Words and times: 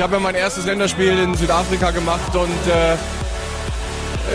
Ich 0.00 0.02
habe 0.02 0.14
ja 0.14 0.20
mein 0.20 0.34
erstes 0.34 0.64
Länderspiel 0.64 1.18
in 1.18 1.34
Südafrika 1.34 1.90
gemacht 1.90 2.34
und 2.34 2.48
äh, 2.72 2.96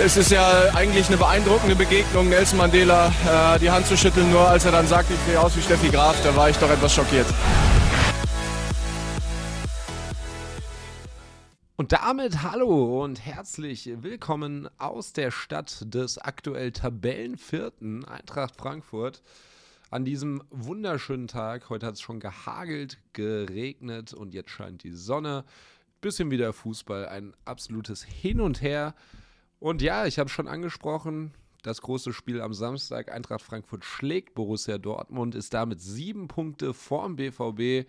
es 0.06 0.16
ist 0.16 0.30
ja 0.30 0.48
eigentlich 0.76 1.08
eine 1.08 1.18
beeindruckende 1.18 1.76
Begegnung, 1.76 2.30
Nelson 2.30 2.60
Mandela 2.60 3.08
äh, 3.08 3.58
die 3.58 3.72
Hand 3.72 3.88
zu 3.88 3.98
schütteln, 3.98 4.30
nur 4.32 4.48
als 4.48 4.66
er 4.66 4.74
dann 4.74 4.86
sagt, 4.86 5.10
ich 5.10 5.18
sehe 5.26 5.40
aus 5.40 5.58
wie 5.58 5.64
Steffi 5.64 5.90
Graf, 5.90 6.22
da 6.24 6.36
war 6.36 6.52
ich 6.52 6.58
doch 6.58 6.70
etwas 6.70 6.94
schockiert. 6.94 7.26
Und 11.78 11.94
damit 11.94 12.44
hallo 12.44 13.04
und 13.04 13.26
herzlich 13.26 13.90
willkommen 14.04 14.70
aus 14.78 15.14
der 15.14 15.32
Stadt 15.32 15.78
des 15.82 16.20
aktuell 16.20 16.74
Tabellenvierten 16.74 18.06
Eintracht 18.06 18.56
Frankfurt 18.56 19.24
an 19.96 20.04
diesem 20.04 20.44
wunderschönen 20.52 21.30
Tag. 21.30 21.70
Heute 21.70 21.86
hat 21.86 21.94
es 21.94 22.02
schon 22.02 22.20
gehagelt, 22.20 22.98
geregnet 23.14 24.14
und 24.14 24.34
jetzt 24.34 24.50
scheint 24.50 24.84
die 24.84 24.92
Sonne. 24.92 25.46
Bisschen 26.02 26.30
wieder 26.32 26.52
Fußball, 26.52 27.08
ein 27.08 27.34
absolutes 27.46 28.04
Hin 28.04 28.42
und 28.42 28.62
Her. 28.62 28.94
Und 29.58 29.82
ja, 29.82 30.06
ich 30.06 30.20
habe 30.20 30.30
schon 30.30 30.50
angesprochen, 30.50 31.32
das 31.64 31.82
große 31.82 32.12
Spiel 32.12 32.42
am 32.42 32.54
Samstag. 32.54 33.10
Eintracht 33.10 33.42
Frankfurt 33.42 33.86
schlägt 33.86 34.36
Borussia 34.36 34.78
Dortmund, 34.78 35.34
ist 35.34 35.54
damit 35.54 35.80
sieben 35.80 36.28
Punkte 36.28 36.74
vorm 36.74 37.16
BVB 37.16 37.88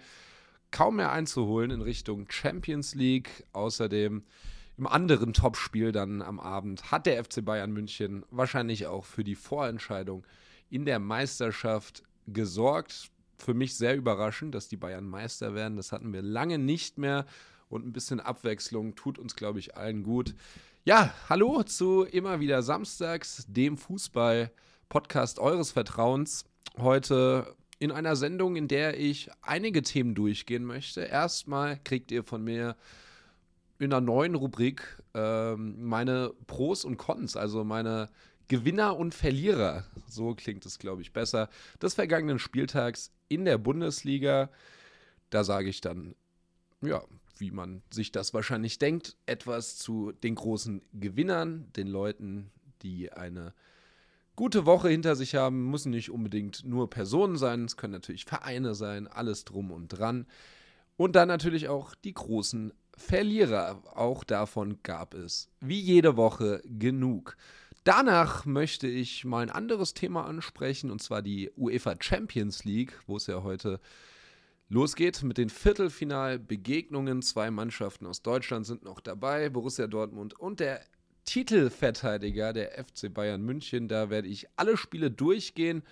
kaum 0.71 0.97
mehr 0.97 1.11
einzuholen 1.11 1.73
in 1.73 1.83
Richtung 1.83 2.31
Champions 2.31 2.95
League. 2.95 3.45
Außerdem 3.53 4.23
im 4.79 4.87
anderen 4.87 5.33
Topspiel 5.33 5.91
dann 5.91 6.23
am 6.23 6.39
Abend 6.39 6.93
hat 6.93 7.07
der 7.07 7.25
FC 7.25 7.45
Bayern 7.45 7.73
München 7.73 8.25
wahrscheinlich 8.31 8.87
auch 8.87 9.05
für 9.05 9.25
die 9.25 9.35
Vorentscheidung 9.35 10.25
in 10.71 10.85
der 10.85 10.99
Meisterschaft 10.99 12.03
gesorgt. 12.27 13.11
Für 13.39 13.55
mich 13.55 13.77
sehr 13.77 13.97
überraschend, 13.97 14.55
dass 14.55 14.69
die 14.69 14.77
Bayern 14.77 15.07
Meister 15.09 15.55
werden. 15.55 15.77
Das 15.77 15.93
hatten 15.93 16.13
wir 16.13 16.23
lange 16.23 16.59
nicht 16.59 16.99
mehr. 16.99 17.27
Und 17.69 17.87
ein 17.87 17.93
bisschen 17.93 18.21
Abwechslung 18.21 18.95
tut 18.95 19.19
uns, 19.19 19.37
glaube 19.37 19.59
ich, 19.59 19.77
allen 19.77 20.03
gut. 20.03 20.35
Ja, 20.85 21.13
hallo 21.29 21.63
zu 21.65 22.05
immer 22.05 22.39
wieder 22.41 22.63
Samstags, 22.63 23.45
dem 23.49 23.77
Fußball-Podcast 23.77 25.39
eures 25.39 25.73
Vertrauens. 25.73 26.45
Heute 26.79 27.57
in 27.79 27.91
einer 27.91 28.17
Sendung, 28.17 28.57
in 28.57 28.69
der 28.69 28.99
ich 28.99 29.29
einige 29.43 29.83
Themen 29.83 30.15
durchgehen 30.15 30.65
möchte. 30.65 31.03
Erstmal 31.03 31.79
kriegt 31.83 32.11
ihr 32.11 32.23
von 32.23 32.43
mir 32.43 32.77
in 33.79 33.93
einer 33.93 34.01
neuen 34.01 34.35
Rubrik 34.35 35.03
ähm, 35.15 35.85
meine 35.85 36.33
Pros 36.47 36.85
und 36.85 36.97
Cons, 36.97 37.37
also 37.37 37.65
meine 37.65 38.09
Gewinner 38.49 38.97
und 38.97 39.15
Verlierer, 39.15 39.85
so 40.09 40.35
klingt 40.35 40.65
es, 40.67 40.79
glaube 40.79 41.03
ich, 41.03 41.13
besser, 41.13 41.49
des 41.83 41.95
vergangenen 41.95 42.39
Spieltags 42.39 43.11
in 43.29 43.45
der 43.45 43.59
Bundesliga. 43.59 44.51
Da 45.31 45.45
sage 45.45 45.69
ich 45.69 45.81
dann, 45.81 46.15
ja, 46.81 47.03
wie 47.39 47.51
man 47.51 47.83
sich 47.91 48.13
das 48.13 48.35
wahrscheinlich 48.35 48.79
denkt, 48.79 49.17
etwas 49.27 49.77
zu 49.77 50.13
den 50.13 50.35
großen 50.35 50.83
Gewinnern, 50.93 51.71
den 51.75 51.89
Leuten, 51.89 52.51
die 52.83 53.13
eine 53.13 53.53
gute 54.37 54.67
Woche 54.67 54.89
hinter 54.89 55.17
sich 55.17 55.35
haben. 55.35 55.71
Müssen 55.71 55.91
nicht 55.91 56.11
unbedingt 56.11 56.65
nur 56.65 56.89
Personen 56.89 57.37
sein, 57.37 57.65
es 57.65 57.77
können 57.77 57.95
natürlich 57.95 58.25
Vereine 58.25 58.75
sein, 58.75 59.07
alles 59.09 59.45
drum 59.45 59.71
und 59.71 59.89
dran. 59.89 60.27
Und 60.97 61.17
dann 61.17 61.29
natürlich 61.29 61.69
auch 61.69 61.95
die 61.95 62.15
großen 62.15 62.73
Verlierer. 62.97 63.83
Auch 63.95 64.25
davon 64.25 64.79
gab 64.83 65.15
es 65.15 65.51
wie 65.61 65.81
jede 65.81 66.17
Woche 66.17 66.63
genug. 66.65 67.37
Danach 67.87 68.47
möchte 68.47 68.89
ich 68.89 69.25
mal 69.25 69.45
ein 69.45 69.51
anderes 69.51 69.95
Thema 69.95 70.27
ansprechen, 70.27 70.91
und 70.91 71.01
zwar 71.01 71.23
die 71.23 71.53
UEFA 71.57 71.95
Champions 72.01 72.65
League, 72.65 73.01
wo 73.07 73.17
es 73.17 73.29
ja 73.29 73.45
heute 73.45 73.79
losgeht 74.69 75.23
mit 75.23 75.39
den 75.39 75.51
Viertelfinalbegegnungen. 75.51 77.23
Zwei 77.23 77.53
Mannschaften 77.53 78.07
aus 78.07 78.23
Deutschland 78.23 78.67
sind 78.67 78.83
noch 78.83 78.99
dabei, 78.99 79.51
Borussia 79.51 79.87
Dortmund 79.87 80.35
und 80.35 80.59
der 80.59 80.81
Titelverteidiger 81.27 82.53
der 82.53 82.73
FC 82.73 83.15
Bayern 83.15 83.43
München. 83.43 83.87
Da 83.87 84.11
werde 84.11 84.27
ich 84.27 84.49
alle 84.57 84.77
Spiele 84.77 85.13
durchgehen, 85.13 85.85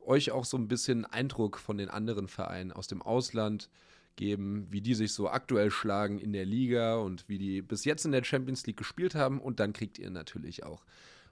euch 0.00 0.32
auch 0.32 0.44
so 0.44 0.58
ein 0.58 0.68
bisschen 0.68 1.06
Eindruck 1.06 1.56
von 1.56 1.78
den 1.78 1.88
anderen 1.88 2.28
Vereinen 2.28 2.72
aus 2.72 2.88
dem 2.88 3.00
Ausland 3.00 3.70
geben, 4.16 4.66
wie 4.68 4.82
die 4.82 4.94
sich 4.94 5.14
so 5.14 5.30
aktuell 5.30 5.70
schlagen 5.70 6.18
in 6.18 6.34
der 6.34 6.44
Liga 6.44 6.96
und 6.96 7.26
wie 7.26 7.38
die 7.38 7.62
bis 7.62 7.86
jetzt 7.86 8.04
in 8.04 8.12
der 8.12 8.22
Champions 8.22 8.66
League 8.66 8.76
gespielt 8.76 9.14
haben. 9.14 9.40
Und 9.40 9.60
dann 9.60 9.72
kriegt 9.72 9.98
ihr 9.98 10.10
natürlich 10.10 10.62
auch 10.64 10.84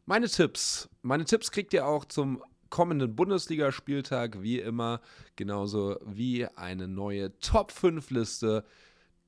meine 0.07 0.29
Tipps. 0.29 0.89
Meine 1.03 1.25
Tipps 1.25 1.51
kriegt 1.51 1.73
ihr 1.75 1.87
auch 1.87 2.05
zum 2.05 2.43
kommenden 2.71 3.15
Bundesligaspieltag, 3.15 4.43
wie 4.43 4.61
immer, 4.61 5.01
genauso 5.37 5.97
wie 6.05 6.47
eine 6.57 6.89
neue 6.89 7.39
Top 7.41 7.71
5 7.73 8.11
Liste 8.11 8.65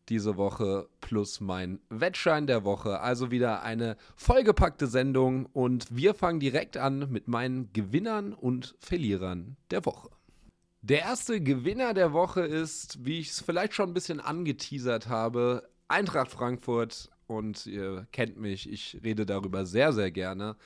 diese 0.09 0.37
Woche 0.37 0.89
plus 1.01 1.41
mein 1.41 1.81
Wettschein 1.91 2.47
der 2.47 2.65
Woche. 2.65 3.01
Also 3.01 3.31
wieder 3.31 3.63
eine 3.63 3.97
vollgepackte 4.17 4.87
Sendung 4.87 5.47
und 5.47 5.95
wir 5.95 6.15
fangen 6.15 6.41
direkt 6.41 6.77
an 6.77 7.11
mit 7.11 7.29
meinen 7.29 7.73
Gewinnern 7.73 8.33
und 8.33 8.75
Verlierern 8.81 9.57
der 9.71 9.85
Woche. 9.85 10.09
Der 10.81 11.01
erste 11.01 11.41
Gewinner 11.41 11.93
der 11.93 12.13
Woche 12.13 12.43
ist, 12.43 13.05
wie 13.05 13.19
ich 13.19 13.31
es 13.31 13.41
vielleicht 13.43 13.75
schon 13.75 13.91
ein 13.91 13.95
bisschen 13.95 14.21
angeteasert 14.21 15.09
habe, 15.09 15.69
Eintracht 15.89 16.31
Frankfurt. 16.31 17.11
Und 17.29 17.67
ihr 17.67 18.09
kennt 18.11 18.39
mich, 18.39 18.69
ich 18.69 18.99
rede 19.05 19.25
darüber 19.25 19.65
sehr, 19.65 19.93
sehr 19.93 20.11
gerne. 20.11 20.57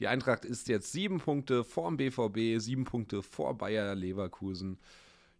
Die 0.00 0.08
Eintracht 0.08 0.44
ist 0.44 0.66
jetzt 0.68 0.90
sieben 0.90 1.20
Punkte 1.20 1.62
vor 1.62 1.88
dem 1.88 1.96
BVB, 1.96 2.60
sieben 2.60 2.84
Punkte 2.84 3.22
vor 3.22 3.56
Bayer 3.56 3.94
Leverkusen 3.94 4.78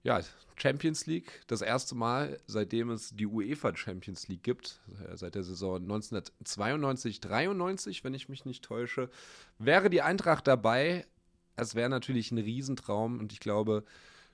ja, 0.07 0.21
Champions 0.57 1.07
League, 1.07 1.43
das 1.49 1.63
erste 1.63 1.97
Mal, 1.97 2.39
seitdem 2.47 2.91
es 2.91 3.15
die 3.17 3.27
UEFA 3.27 3.77
Champions 3.77 4.29
League 4.29 4.45
gibt, 4.45 4.81
äh, 5.11 5.17
seit 5.17 5.35
der 5.35 5.43
Saison 5.43 5.83
1992, 5.83 7.21
93, 7.21 8.05
wenn 8.05 8.15
ich 8.15 8.29
mich 8.29 8.45
nicht 8.45 8.65
täusche, 8.65 9.11
wäre 9.59 9.91
die 9.91 10.03
Eintracht 10.03 10.47
dabei. 10.47 11.05
Es 11.57 11.75
wäre 11.75 11.91
natürlich 11.91 12.31
ein 12.31 12.39
Riesentraum 12.39 13.19
und 13.19 13.33
ich 13.33 13.41
glaube, 13.41 13.85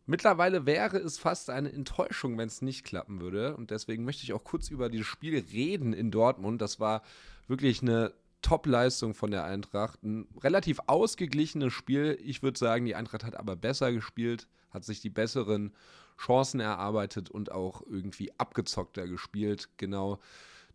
mittlerweile 0.07 0.67
wäre 0.67 0.99
es 0.99 1.19
fast 1.19 1.51
eine 1.51 1.73
Enttäuschung, 1.73 2.39
wenn 2.39 2.49
es 2.49 2.63
nicht 2.63 2.85
klappen 2.85 3.21
würde. 3.21 3.57
Und 3.57 3.71
deswegen 3.71 4.05
möchte 4.05 4.25
ich 4.25 4.33
auch 4.33 4.45
kurz 4.45 4.69
über 4.69 4.89
dieses 4.89 5.07
Spiel 5.07 5.45
reden 5.53 5.93
in 5.93 6.11
Dortmund. 6.11 6.61
Das 6.61 6.81
war 6.81 7.03
wirklich 7.49 7.83
eine 7.83 8.13
Top-Leistung 8.43 9.15
von 9.15 9.31
der 9.31 9.45
Eintracht. 9.45 10.03
Ein 10.03 10.27
relativ 10.43 10.81
ausgeglichenes 10.87 11.73
Spiel. 11.73 12.19
Ich 12.25 12.43
würde 12.43 12.59
sagen, 12.59 12.85
die 12.85 12.95
Eintracht 12.95 13.25
hat 13.25 13.37
aber 13.37 13.57
besser 13.57 13.93
gespielt 13.93 14.49
hat 14.73 14.85
sich 14.85 15.01
die 15.01 15.11
besseren 15.11 15.73
Chancen 16.19 16.61
erarbeitet 16.61 17.31
und 17.31 17.53
auch 17.53 17.83
irgendwie 17.87 18.33
abgezockter 18.39 19.07
gespielt. 19.07 19.69
Genau 19.77 20.19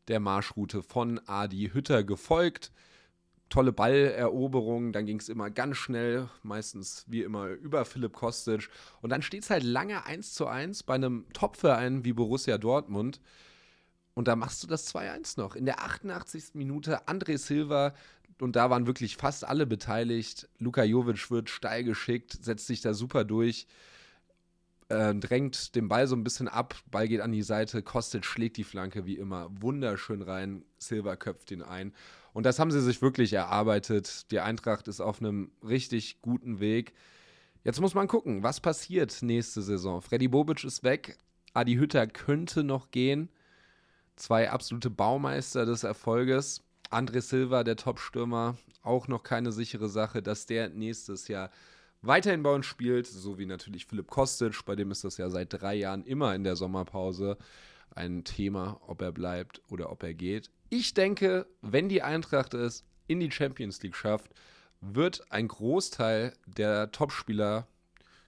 der 0.07 0.19
Marschroute 0.19 0.83
von 0.83 1.19
Adi 1.27 1.71
Hütter 1.73 2.03
gefolgt. 2.03 2.71
Tolle 3.49 3.71
Balleroberung, 3.71 4.91
dann 4.91 5.05
ging 5.05 5.19
es 5.19 5.29
immer 5.29 5.49
ganz 5.49 5.77
schnell, 5.77 6.29
meistens 6.43 7.05
wie 7.07 7.23
immer 7.23 7.47
über 7.47 7.85
Philipp 7.85 8.13
Kostic. 8.13 8.69
Und 9.01 9.09
dann 9.09 9.21
steht 9.21 9.43
es 9.43 9.49
halt 9.49 9.63
lange 9.63 10.05
1 10.05 10.33
zu 10.33 10.47
1 10.47 10.83
bei 10.83 10.95
einem 10.95 11.25
Topverein 11.33 12.03
wie 12.03 12.13
Borussia 12.13 12.57
Dortmund. 12.57 13.21
Und 14.13 14.27
da 14.27 14.35
machst 14.35 14.63
du 14.63 14.67
das 14.67 14.93
2-1 14.93 15.39
noch. 15.39 15.55
In 15.55 15.65
der 15.65 15.81
88. 15.81 16.55
Minute 16.55 17.07
André 17.07 17.37
Silva, 17.37 17.93
und 18.39 18.55
da 18.55 18.69
waren 18.69 18.85
wirklich 18.85 19.17
fast 19.17 19.45
alle 19.45 19.65
beteiligt. 19.65 20.49
Luka 20.59 20.83
Jovic 20.83 21.31
wird 21.31 21.49
steil 21.49 21.83
geschickt, 21.83 22.37
setzt 22.43 22.67
sich 22.67 22.81
da 22.81 22.93
super 22.93 23.23
durch 23.23 23.67
äh, 24.89 25.13
drängt 25.15 25.75
den 25.75 25.87
Ball 25.87 26.07
so 26.07 26.15
ein 26.15 26.23
bisschen 26.23 26.47
ab, 26.47 26.75
Ball 26.91 27.07
geht 27.07 27.21
an 27.21 27.31
die 27.31 27.43
Seite, 27.43 27.81
Kostic 27.81 28.25
schlägt 28.25 28.57
die 28.57 28.63
Flanke 28.63 29.05
wie 29.05 29.17
immer 29.17 29.49
wunderschön 29.61 30.21
rein, 30.21 30.63
Silva 30.77 31.15
köpft 31.15 31.51
ihn 31.51 31.61
ein. 31.61 31.93
Und 32.37 32.43
das 32.43 32.59
haben 32.59 32.69
sie 32.69 32.81
sich 32.81 33.01
wirklich 33.01 33.33
erarbeitet. 33.33 34.29
Die 34.29 34.39
Eintracht 34.39 34.87
ist 34.87 35.01
auf 35.01 35.19
einem 35.19 35.49
richtig 35.67 36.21
guten 36.21 36.59
Weg. 36.59 36.93
Jetzt 37.63 37.81
muss 37.81 37.95
man 37.95 38.07
gucken, 38.07 38.43
was 38.43 38.59
passiert 38.59 39.23
nächste 39.23 39.63
Saison. 39.63 40.03
Freddy 40.03 40.27
Bobic 40.27 40.63
ist 40.63 40.83
weg, 40.83 41.17
Adi 41.55 41.77
Hütter 41.77 42.05
könnte 42.05 42.63
noch 42.63 42.91
gehen. 42.91 43.29
Zwei 44.17 44.51
absolute 44.51 44.91
Baumeister 44.91 45.65
des 45.65 45.83
Erfolges. 45.83 46.61
André 46.91 47.21
Silva, 47.21 47.63
der 47.63 47.75
Top-Stürmer, 47.75 48.55
auch 48.83 49.07
noch 49.07 49.23
keine 49.23 49.51
sichere 49.51 49.89
Sache, 49.89 50.21
dass 50.21 50.45
der 50.45 50.69
nächstes 50.69 51.27
Jahr 51.29 51.49
weiterhin 52.03 52.43
bei 52.43 52.53
uns 52.53 52.67
spielt, 52.67 53.07
so 53.07 53.39
wie 53.39 53.47
natürlich 53.47 53.87
Philipp 53.87 54.11
Kostic, 54.11 54.63
bei 54.63 54.75
dem 54.75 54.91
ist 54.91 55.03
das 55.03 55.17
ja 55.17 55.31
seit 55.31 55.59
drei 55.59 55.73
Jahren 55.73 56.03
immer 56.03 56.35
in 56.35 56.43
der 56.43 56.55
Sommerpause 56.55 57.39
ein 57.95 58.23
Thema, 58.25 58.79
ob 58.85 59.01
er 59.01 59.11
bleibt 59.11 59.63
oder 59.69 59.91
ob 59.91 60.03
er 60.03 60.13
geht. 60.13 60.51
Ich 60.69 60.93
denke, 60.93 61.47
wenn 61.61 61.87
die 61.87 62.01
Eintracht 62.01 62.53
es 62.53 62.83
in 63.07 63.19
die 63.19 63.31
Champions 63.31 63.81
League 63.83 63.95
schafft, 63.95 64.31
wird 64.81 65.31
ein 65.31 65.47
Großteil 65.47 66.33
der 66.45 66.91
Topspieler 66.91 67.67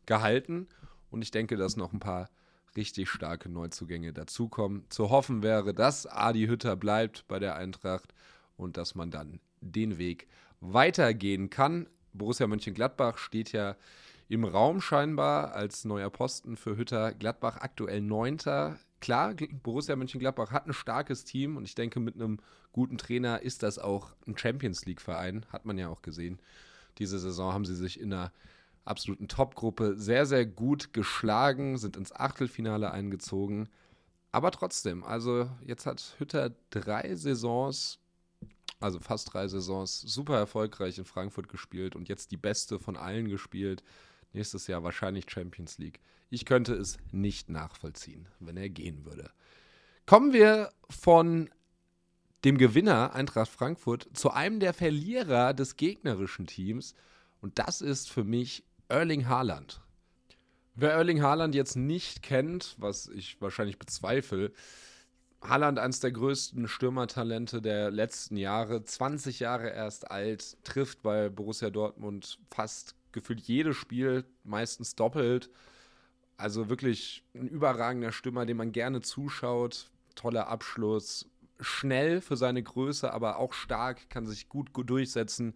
gehalten 0.05 0.67
und 1.11 1.21
ich 1.21 1.31
denke, 1.31 1.57
dass 1.57 1.75
noch 1.75 1.91
ein 1.91 1.99
paar 1.99 2.29
richtig 2.77 3.09
starke 3.09 3.49
Neuzugänge 3.49 4.13
dazukommen. 4.13 4.85
Zu 4.89 5.09
hoffen 5.09 5.43
wäre, 5.43 5.73
dass 5.73 6.07
Adi 6.07 6.47
Hütter 6.47 6.75
bleibt 6.75 7.27
bei 7.27 7.39
der 7.39 7.55
Eintracht 7.55 8.13
und 8.55 8.77
dass 8.77 8.95
man 8.95 9.11
dann 9.11 9.39
den 9.59 9.97
Weg 9.97 10.27
weitergehen 10.61 11.49
kann. 11.49 11.87
Borussia 12.13 12.47
Mönchengladbach 12.47 13.17
steht 13.17 13.51
ja 13.51 13.75
im 14.29 14.45
Raum 14.45 14.79
scheinbar 14.79 15.53
als 15.53 15.85
neuer 15.85 16.09
Posten 16.09 16.55
für 16.55 16.77
Hütter. 16.77 17.13
Gladbach 17.13 17.57
aktuell 17.57 18.01
Neunter 18.01 18.77
klar, 18.99 19.33
Borussia 19.63 19.95
Mönchengladbach 19.95 20.51
hat 20.51 20.67
ein 20.67 20.73
starkes 20.73 21.23
Team 21.23 21.57
und 21.57 21.65
ich 21.65 21.75
denke, 21.75 21.99
mit 21.99 22.15
einem 22.15 22.39
guten 22.71 22.97
Trainer 22.97 23.41
ist 23.41 23.63
das 23.63 23.79
auch 23.79 24.11
ein 24.27 24.37
Champions 24.37 24.85
League-Verein, 24.85 25.45
hat 25.49 25.65
man 25.65 25.77
ja 25.77 25.89
auch 25.89 26.01
gesehen. 26.01 26.39
Diese 26.97 27.19
Saison 27.19 27.53
haben 27.53 27.65
sie 27.65 27.75
sich 27.75 27.99
in 27.99 28.13
einer 28.13 28.31
absoluten 28.85 29.27
Top-Gruppe 29.27 29.95
sehr, 29.97 30.25
sehr 30.25 30.45
gut 30.45 30.93
geschlagen, 30.93 31.77
sind 31.77 31.95
ins 31.95 32.11
Achtelfinale 32.11 32.91
eingezogen. 32.91 33.69
Aber 34.31 34.51
trotzdem, 34.51 35.03
also 35.03 35.49
jetzt 35.65 35.85
hat 35.85 36.15
Hütter 36.17 36.51
drei 36.69 37.15
Saisons, 37.15 37.99
also 38.79 38.99
fast 38.99 39.33
drei 39.33 39.47
Saisons, 39.47 40.01
super 40.01 40.37
erfolgreich 40.37 40.97
in 40.97 41.05
Frankfurt 41.05 41.49
gespielt 41.49 41.95
und 41.95 42.07
jetzt 42.09 42.31
die 42.31 42.37
beste 42.37 42.79
von 42.79 42.97
allen 42.97 43.27
gespielt. 43.27 43.83
Nächstes 44.33 44.67
Jahr 44.67 44.83
wahrscheinlich 44.83 45.29
Champions 45.29 45.77
League. 45.77 45.99
Ich 46.29 46.45
könnte 46.45 46.73
es 46.73 46.97
nicht 47.11 47.49
nachvollziehen, 47.49 48.27
wenn 48.39 48.57
er 48.57 48.69
gehen 48.69 49.05
würde. 49.05 49.31
Kommen 50.05 50.33
wir 50.33 50.71
von 50.89 51.49
dem 52.43 52.57
Gewinner 52.57 53.13
Eintracht 53.13 53.49
Frankfurt 53.49 54.07
zu 54.13 54.31
einem 54.31 54.59
der 54.59 54.73
Verlierer 54.73 55.53
des 55.53 55.75
gegnerischen 55.75 56.47
Teams. 56.47 56.93
Und 57.41 57.59
das 57.59 57.81
ist 57.81 58.09
für 58.09 58.23
mich 58.23 58.63
Erling 58.87 59.27
Haaland. 59.27 59.81
Wer 60.75 60.93
Erling 60.93 61.21
Haaland 61.21 61.55
jetzt 61.55 61.75
nicht 61.75 62.21
kennt, 62.21 62.75
was 62.77 63.07
ich 63.07 63.41
wahrscheinlich 63.41 63.77
bezweifle, 63.77 64.53
Haaland 65.41 65.79
eines 65.79 65.99
der 65.99 66.11
größten 66.11 66.67
Stürmertalente 66.67 67.61
der 67.61 67.91
letzten 67.91 68.35
Jahre, 68.35 68.83
20 68.83 69.39
Jahre 69.39 69.69
erst 69.69 70.11
alt, 70.11 70.57
trifft 70.63 71.01
bei 71.01 71.29
Borussia 71.29 71.69
Dortmund 71.69 72.39
fast 72.49 72.95
gefühlt 73.11 73.41
jedes 73.41 73.77
Spiel, 73.77 74.25
meistens 74.43 74.95
doppelt. 74.95 75.49
Also 76.37 76.69
wirklich 76.69 77.23
ein 77.33 77.47
überragender 77.47 78.11
Stürmer, 78.11 78.45
dem 78.45 78.57
man 78.57 78.71
gerne 78.71 79.01
zuschaut. 79.01 79.91
Toller 80.15 80.47
Abschluss, 80.47 81.29
schnell 81.59 82.21
für 82.21 82.37
seine 82.37 82.63
Größe, 82.63 83.13
aber 83.13 83.37
auch 83.37 83.53
stark, 83.53 84.09
kann 84.09 84.25
sich 84.25 84.49
gut, 84.49 84.73
gut 84.73 84.89
durchsetzen 84.89 85.55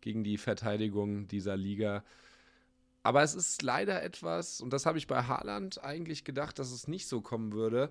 gegen 0.00 0.24
die 0.24 0.38
Verteidigung 0.38 1.28
dieser 1.28 1.56
Liga. 1.56 2.04
Aber 3.02 3.22
es 3.22 3.34
ist 3.34 3.62
leider 3.62 4.02
etwas, 4.02 4.60
und 4.60 4.72
das 4.72 4.86
habe 4.86 4.98
ich 4.98 5.06
bei 5.06 5.22
Haaland 5.22 5.82
eigentlich 5.82 6.24
gedacht, 6.24 6.58
dass 6.58 6.70
es 6.70 6.88
nicht 6.88 7.08
so 7.08 7.20
kommen 7.20 7.52
würde, 7.52 7.90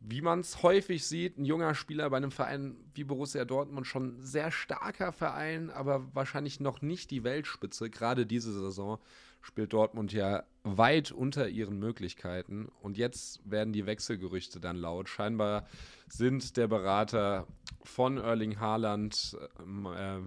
wie 0.00 0.20
man 0.20 0.40
es 0.40 0.62
häufig 0.62 1.04
sieht, 1.06 1.38
ein 1.38 1.44
junger 1.44 1.74
Spieler 1.74 2.08
bei 2.10 2.16
einem 2.16 2.30
Verein 2.30 2.76
wie 2.94 3.04
Borussia 3.04 3.44
Dortmund 3.44 3.86
schon 3.86 4.20
sehr 4.20 4.50
starker 4.50 5.12
Verein, 5.12 5.70
aber 5.70 6.14
wahrscheinlich 6.14 6.60
noch 6.60 6.82
nicht 6.82 7.10
die 7.10 7.24
Weltspitze. 7.24 7.90
Gerade 7.90 8.24
diese 8.24 8.52
Saison 8.52 8.98
spielt 9.40 9.72
Dortmund 9.72 10.12
ja 10.12 10.44
weit 10.62 11.10
unter 11.10 11.48
ihren 11.48 11.78
Möglichkeiten. 11.78 12.68
Und 12.80 12.96
jetzt 12.96 13.40
werden 13.50 13.72
die 13.72 13.86
Wechselgerüchte 13.86 14.60
dann 14.60 14.76
laut. 14.76 15.08
Scheinbar 15.08 15.66
sind 16.08 16.56
der 16.56 16.68
Berater 16.68 17.46
von 17.82 18.18
Erling 18.18 18.60
Haaland, 18.60 19.36
äh, 19.58 20.20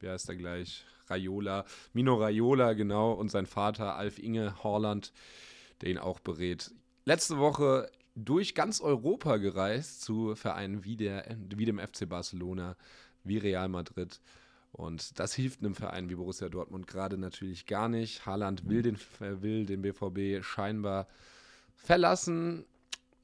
wie 0.00 0.08
heißt 0.08 0.28
er 0.28 0.36
gleich? 0.36 0.84
Raiola, 1.08 1.64
Mino 1.92 2.14
Raiola, 2.14 2.74
genau, 2.74 3.12
und 3.12 3.30
sein 3.30 3.46
Vater 3.46 3.96
Alf 3.96 4.18
Inge 4.18 4.62
Haaland, 4.62 5.12
der 5.80 5.90
ihn 5.90 5.98
auch 5.98 6.20
berät. 6.20 6.70
Letzte 7.04 7.38
Woche 7.38 7.90
durch 8.14 8.54
ganz 8.54 8.80
Europa 8.80 9.36
gereist 9.36 10.02
zu 10.02 10.34
Vereinen 10.34 10.84
wie, 10.84 10.96
der, 10.96 11.36
wie 11.54 11.64
dem 11.64 11.78
FC 11.78 12.08
Barcelona, 12.08 12.76
wie 13.24 13.38
Real 13.38 13.68
Madrid. 13.68 14.20
Und 14.72 15.18
das 15.18 15.34
hilft 15.34 15.60
einem 15.60 15.74
Verein 15.74 16.10
wie 16.10 16.14
Borussia 16.14 16.48
Dortmund 16.48 16.86
gerade 16.86 17.16
natürlich 17.16 17.66
gar 17.66 17.88
nicht. 17.88 18.26
Haaland 18.26 18.68
will 18.68 18.82
den, 18.82 18.98
will 19.18 19.66
den 19.66 19.82
BVB 19.82 20.44
scheinbar 20.44 21.08
verlassen, 21.74 22.64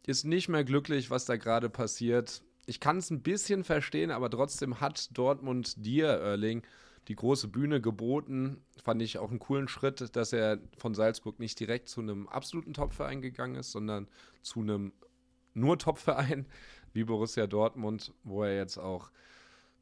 ist 0.07 0.25
nicht 0.25 0.49
mehr 0.49 0.65
glücklich, 0.65 1.11
was 1.11 1.25
da 1.25 1.37
gerade 1.37 1.69
passiert. 1.69 2.43
Ich 2.67 2.81
kann 2.81 2.99
es 2.99 3.11
ein 3.11 3.23
bisschen 3.23 3.65
verstehen, 3.65 4.11
aber 4.11 4.31
trotzdem 4.31 4.81
hat 4.81 5.17
Dortmund 5.17 5.85
dir, 5.85 6.09
Erling, 6.09 6.63
die 7.09 7.17
große 7.17 7.49
Bühne 7.49 7.81
geboten. 7.81 8.63
Fand 8.83 9.03
ich 9.03 9.19
auch 9.19 9.31
einen 9.31 9.39
coolen 9.39 9.69
Schritt, 9.69 10.17
dass 10.17 10.33
er 10.33 10.59
von 10.79 10.95
Salzburg 10.95 11.39
nicht 11.39 11.59
direkt 11.61 11.89
zu 11.89 12.01
einem 12.01 12.29
absoluten 12.29 12.75
Topverein 12.75 13.21
gegangen 13.23 13.57
ist, 13.57 13.73
sondern 13.73 14.09
zu 14.43 14.61
einem 14.61 14.93
nur 15.55 15.79
Topverein 15.79 16.47
wie 16.93 17.05
Borussia 17.05 17.47
Dortmund, 17.47 18.13
wo 18.23 18.45
er 18.45 18.57
jetzt 18.57 18.79
auch 18.79 19.11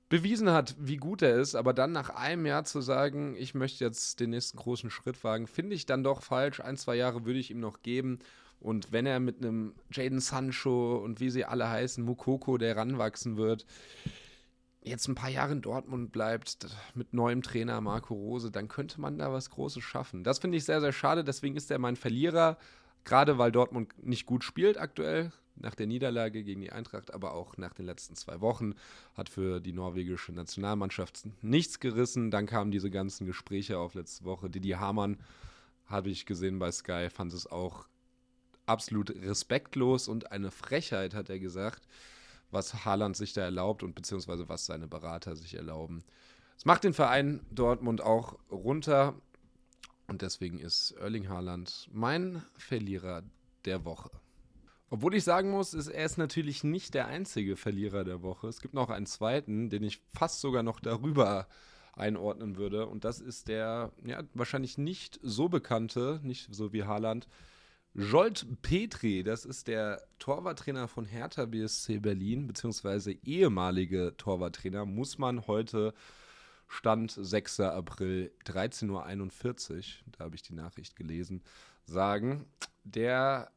bewiesen 0.09 0.51
hat, 0.51 0.77
wie 0.79 0.99
gut 0.99 1.23
er 1.23 1.41
ist, 1.41 1.55
aber 1.55 1.73
dann 1.73 1.93
nach 1.93 2.11
einem 2.11 2.45
Jahr 2.45 2.65
zu 2.65 2.83
sagen, 2.83 3.35
ich 3.35 3.55
möchte 3.55 3.83
jetzt 3.83 4.21
den 4.21 4.29
nächsten 4.29 4.59
großen 4.59 4.91
Schritt 4.91 5.25
wagen, 5.25 5.47
finde 5.47 5.75
ich 5.75 5.87
dann 5.87 6.05
doch 6.05 6.23
falsch. 6.23 6.61
Ein, 6.61 6.77
zwei 6.77 6.97
Jahre 6.97 7.25
würde 7.25 7.39
ich 7.39 7.51
ihm 7.51 7.61
noch 7.61 7.81
geben. 7.81 8.19
Und 8.61 8.93
wenn 8.93 9.07
er 9.07 9.21
mit 9.21 9.39
einem 9.39 9.75
Jaden 9.91 10.21
Sancho 10.21 10.97
und 10.99 11.19
wie 11.21 11.31
sie 11.31 11.47
alle 11.47 11.69
heißen, 11.69 12.05
Mukoko, 12.05 12.59
der 12.59 12.77
ranwachsen 12.77 13.39
wird, 13.39 13.65
jetzt 14.85 15.09
ein 15.09 15.15
paar 15.15 15.31
Jahre 15.31 15.53
in 15.53 15.63
Dortmund 15.63 16.13
bleibt, 16.13 16.67
mit 16.95 17.15
neuem 17.15 17.43
Trainer 17.43 17.81
Marco 17.81 18.15
Rose, 18.15 18.51
dann 18.51 18.69
könnte 18.69 19.01
man 19.01 19.19
da 19.19 19.33
was 19.33 19.51
Großes 19.51 19.83
schaffen. 19.83 20.25
Das 20.25 20.39
finde 20.39 20.59
ich 20.59 20.65
sehr, 20.65 20.81
sehr 20.81 20.93
schade. 20.93 21.25
Deswegen 21.25 21.57
ist 21.57 21.71
er 21.71 21.79
mein 21.79 21.97
Verlierer, 21.97 22.59
gerade 23.05 23.39
weil 23.39 23.53
Dortmund 23.53 23.95
nicht 24.05 24.27
gut 24.27 24.45
spielt 24.45 24.79
aktuell, 24.79 25.33
nach 25.55 25.75
der 25.75 25.87
Niederlage 25.87 26.43
gegen 26.43 26.63
die 26.63 26.73
Eintracht, 26.73 27.13
aber 27.13 27.35
auch 27.35 27.57
nach 27.57 27.75
den 27.75 27.87
letzten 27.87 28.17
zwei 28.17 28.41
Wochen, 28.41 28.75
hat 29.15 29.29
für 29.29 29.61
die 29.61 29.73
norwegische 29.73 30.33
Nationalmannschaft 30.33 31.29
nichts 31.43 31.79
gerissen. 31.79 32.31
Dann 32.31 32.47
kamen 32.47 32.71
diese 32.71 32.91
ganzen 32.91 33.27
Gespräche 33.27 33.79
auf 33.79 33.95
letzte 33.95 34.25
Woche. 34.25 34.51
Didi 34.51 34.71
Hamann 34.71 35.19
habe 35.87 36.11
ich 36.11 36.27
gesehen 36.27 36.59
bei 36.59 36.73
Sky, 36.73 37.09
fand 37.11 37.33
es 37.35 37.47
auch 37.47 37.87
absolut 38.65 39.11
respektlos 39.11 40.09
und 40.09 40.33
eine 40.33 40.51
Frechheit, 40.51 41.15
hat 41.15 41.29
er 41.29 41.39
gesagt 41.39 41.87
was 42.53 42.85
Haaland 42.85 43.17
sich 43.17 43.33
da 43.33 43.43
erlaubt 43.43 43.83
und 43.83 43.95
beziehungsweise 43.95 44.49
was 44.49 44.67
seine 44.67 44.87
Berater 44.87 45.35
sich 45.35 45.55
erlauben. 45.55 46.05
Es 46.57 46.65
macht 46.65 46.85
den 46.85 46.93
Verein 46.93 47.41
Dortmund 47.51 48.01
auch 48.01 48.39
runter 48.51 49.15
und 50.07 50.23
deswegen 50.23 50.59
ist 50.59 50.93
Erling 50.93 51.29
Haaland 51.29 51.89
mein 51.93 52.43
Verlierer 52.57 53.23
der 53.65 53.85
Woche. 53.85 54.11
Obwohl 54.91 55.15
ich 55.15 55.25
sagen 55.25 55.51
muss, 55.51 55.73
ist 55.73 55.89
er 55.89 56.05
ist 56.05 56.19
natürlich 56.19 56.65
nicht 56.65 56.93
der 56.93 57.07
einzige 57.07 57.57
Verlierer 57.57 58.05
der 58.05 58.23
Woche. 58.23 58.47
Es 58.49 58.61
gibt 58.61 58.75
noch 58.75 58.91
einen 58.91 59.07
zweiten, 59.07 59.71
den 59.71 59.83
ich 59.83 60.03
fast 60.13 60.41
sogar 60.41 60.63
noch 60.63 60.81
darüber 60.81 61.49
einordnen 61.95 62.57
würde. 62.57 62.87
Und 62.87 63.05
das 63.05 63.21
ist 63.21 63.49
der 63.49 63.93
ja, 64.05 64.23
wahrscheinlich 64.35 64.79
nicht 64.79 65.19
so 65.23 65.49
bekannte, 65.49 66.21
nicht 66.23 66.55
so 66.55 66.73
wie 66.73 66.85
Haaland, 66.85 67.27
Jolt 67.95 68.47
Petri, 68.63 69.23
das 69.23 69.45
ist 69.45 69.69
der 69.69 70.03
Torwarttrainer 70.19 70.89
von 70.89 71.05
Hertha 71.05 71.45
BSC 71.45 71.99
Berlin, 71.99 72.47
beziehungsweise 72.47 73.13
ehemalige 73.13 74.15
Torwarttrainer, 74.17 74.87
muss 74.87 75.19
man 75.19 75.47
heute 75.47 75.93
Stand 76.69 77.13
6. 77.15 77.61
April 77.61 78.33
13.41 78.47 79.77
Uhr, 79.77 79.83
da 80.13 80.25
habe 80.25 80.35
ich 80.35 80.43
die 80.43 80.55
Nachricht 80.55 80.97
gelesen, 80.97 81.43
sagen. 81.85 82.47
Der, 82.85 83.51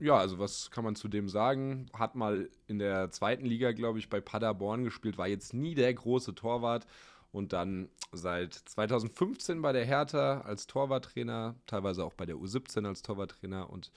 ja, 0.00 0.16
also 0.16 0.40
was 0.40 0.72
kann 0.72 0.82
man 0.82 0.96
zu 0.96 1.06
dem 1.06 1.28
sagen? 1.28 1.86
Hat 1.92 2.16
mal 2.16 2.50
in 2.66 2.80
der 2.80 3.12
zweiten 3.12 3.46
Liga, 3.46 3.70
glaube 3.70 4.00
ich, 4.00 4.10
bei 4.10 4.20
Paderborn 4.20 4.82
gespielt, 4.82 5.16
war 5.16 5.28
jetzt 5.28 5.54
nie 5.54 5.76
der 5.76 5.94
große 5.94 6.34
Torwart, 6.34 6.88
und 7.32 7.52
dann 7.52 7.88
seit 8.12 8.54
2015 8.54 9.62
bei 9.62 9.72
der 9.72 9.84
Hertha 9.84 10.42
als 10.42 10.66
Torwarttrainer, 10.66 11.56
teilweise 11.66 12.04
auch 12.04 12.14
bei 12.14 12.26
der 12.26 12.36
U17 12.36 12.86
als 12.86 13.02
Torwarttrainer 13.02 13.70
und 13.70 13.90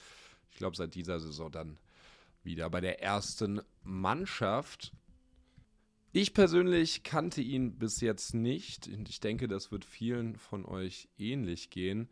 ich 0.51 0.57
glaube 0.57 0.75
seit 0.75 0.95
dieser 0.95 1.19
Saison 1.19 1.51
dann 1.51 1.77
wieder 2.43 2.69
bei 2.69 2.79
der 2.79 3.01
ersten 3.01 3.61
Mannschaft. 3.83 4.93
Ich 6.13 6.33
persönlich 6.33 7.03
kannte 7.03 7.41
ihn 7.41 7.77
bis 7.77 7.99
jetzt 7.99 8.33
nicht 8.33 8.87
und 8.87 9.09
ich 9.09 9.19
denke, 9.19 9.49
das 9.49 9.71
wird 9.71 9.83
vielen 9.83 10.37
von 10.37 10.65
euch 10.65 11.09
ähnlich 11.17 11.69
gehen. 11.69 12.09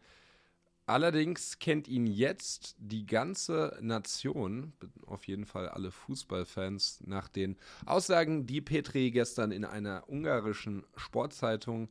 Allerdings 0.85 1.59
kennt 1.59 1.87
ihn 1.87 2.05
jetzt 2.07 2.75
die 2.77 3.05
ganze 3.05 3.77
Nation, 3.81 4.73
auf 5.05 5.25
jeden 5.27 5.45
Fall 5.45 5.69
alle 5.69 5.91
Fußballfans, 5.91 7.03
nach 7.05 7.29
den 7.29 7.57
Aussagen, 7.85 8.45
die 8.45 8.59
Petri 8.59 9.11
gestern 9.11 9.51
in 9.51 9.63
einer 9.63 10.09
ungarischen 10.09 10.83
Sportzeitung 10.97 11.89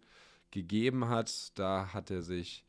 gegeben 0.51 1.09
hat. 1.09 1.59
Da 1.59 1.95
hat 1.95 2.11
er 2.11 2.21
sich 2.21 2.67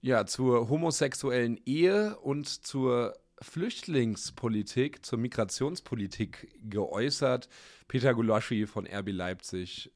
ja 0.00 0.24
zur 0.24 0.70
homosexuellen 0.70 1.60
Ehe 1.66 2.16
und 2.20 2.48
zur 2.48 3.14
Flüchtlingspolitik, 3.42 5.04
zur 5.04 5.18
Migrationspolitik 5.18 6.48
geäußert. 6.62 7.48
Peter 7.88 8.14
Gulaschi 8.14 8.66
von 8.66 8.86
RB 8.86 9.10
Leipzig 9.10 9.90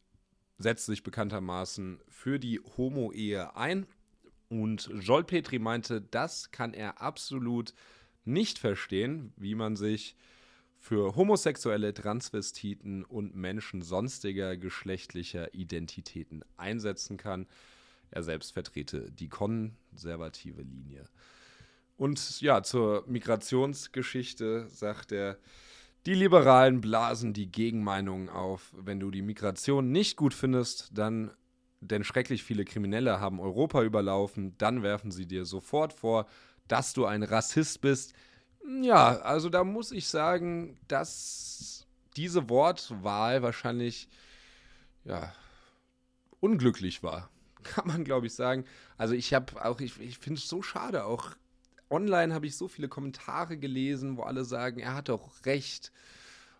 setzt 0.58 0.86
sich 0.86 1.02
bekanntermaßen 1.02 2.00
für 2.08 2.38
die 2.38 2.60
Homo-Ehe 2.76 3.56
ein 3.56 3.86
und 4.60 4.90
Joel 5.00 5.24
Petri 5.24 5.58
meinte, 5.58 6.00
das 6.00 6.50
kann 6.50 6.74
er 6.74 7.00
absolut 7.00 7.74
nicht 8.24 8.58
verstehen, 8.58 9.32
wie 9.36 9.54
man 9.54 9.76
sich 9.76 10.16
für 10.78 11.16
homosexuelle 11.16 11.94
Transvestiten 11.94 13.04
und 13.04 13.34
Menschen 13.34 13.82
sonstiger 13.82 14.56
geschlechtlicher 14.56 15.54
Identitäten 15.54 16.44
einsetzen 16.56 17.16
kann. 17.16 17.46
Er 18.10 18.22
selbst 18.22 18.52
vertrete 18.52 19.10
die 19.10 19.28
konservative 19.28 20.62
Linie. 20.62 21.04
Und 21.96 22.40
ja, 22.40 22.62
zur 22.62 23.04
Migrationsgeschichte 23.06 24.68
sagt 24.68 25.12
er, 25.12 25.38
die 26.06 26.14
Liberalen 26.14 26.82
blasen 26.82 27.32
die 27.32 27.50
Gegenmeinungen 27.50 28.28
auf. 28.28 28.74
Wenn 28.76 29.00
du 29.00 29.10
die 29.10 29.22
Migration 29.22 29.90
nicht 29.90 30.16
gut 30.16 30.34
findest, 30.34 30.90
dann, 30.92 31.30
denn 31.84 32.04
schrecklich 32.04 32.42
viele 32.42 32.64
Kriminelle 32.64 33.20
haben 33.20 33.40
Europa 33.40 33.82
überlaufen, 33.82 34.56
dann 34.58 34.82
werfen 34.82 35.10
sie 35.10 35.26
dir 35.26 35.44
sofort 35.44 35.92
vor, 35.92 36.26
dass 36.68 36.92
du 36.92 37.04
ein 37.04 37.22
Rassist 37.22 37.80
bist. 37.80 38.14
Ja, 38.82 39.18
also 39.20 39.50
da 39.50 39.64
muss 39.64 39.92
ich 39.92 40.08
sagen, 40.08 40.78
dass 40.88 41.86
diese 42.16 42.48
Wortwahl 42.48 43.42
wahrscheinlich 43.42 44.08
ja, 45.04 45.32
unglücklich 46.40 47.02
war. 47.02 47.30
Kann 47.62 47.86
man, 47.86 48.04
glaube 48.04 48.26
ich, 48.26 48.34
sagen. 48.34 48.64
Also 48.96 49.14
ich 49.14 49.34
habe 49.34 49.64
auch, 49.64 49.80
ich, 49.80 50.00
ich 50.00 50.18
finde 50.18 50.38
es 50.38 50.48
so 50.48 50.62
schade, 50.62 51.04
auch 51.04 51.30
online 51.90 52.34
habe 52.34 52.46
ich 52.46 52.56
so 52.56 52.68
viele 52.68 52.88
Kommentare 52.88 53.56
gelesen, 53.56 54.16
wo 54.16 54.22
alle 54.22 54.44
sagen, 54.44 54.80
er 54.80 54.94
hat 54.94 55.08
doch 55.08 55.44
recht. 55.44 55.92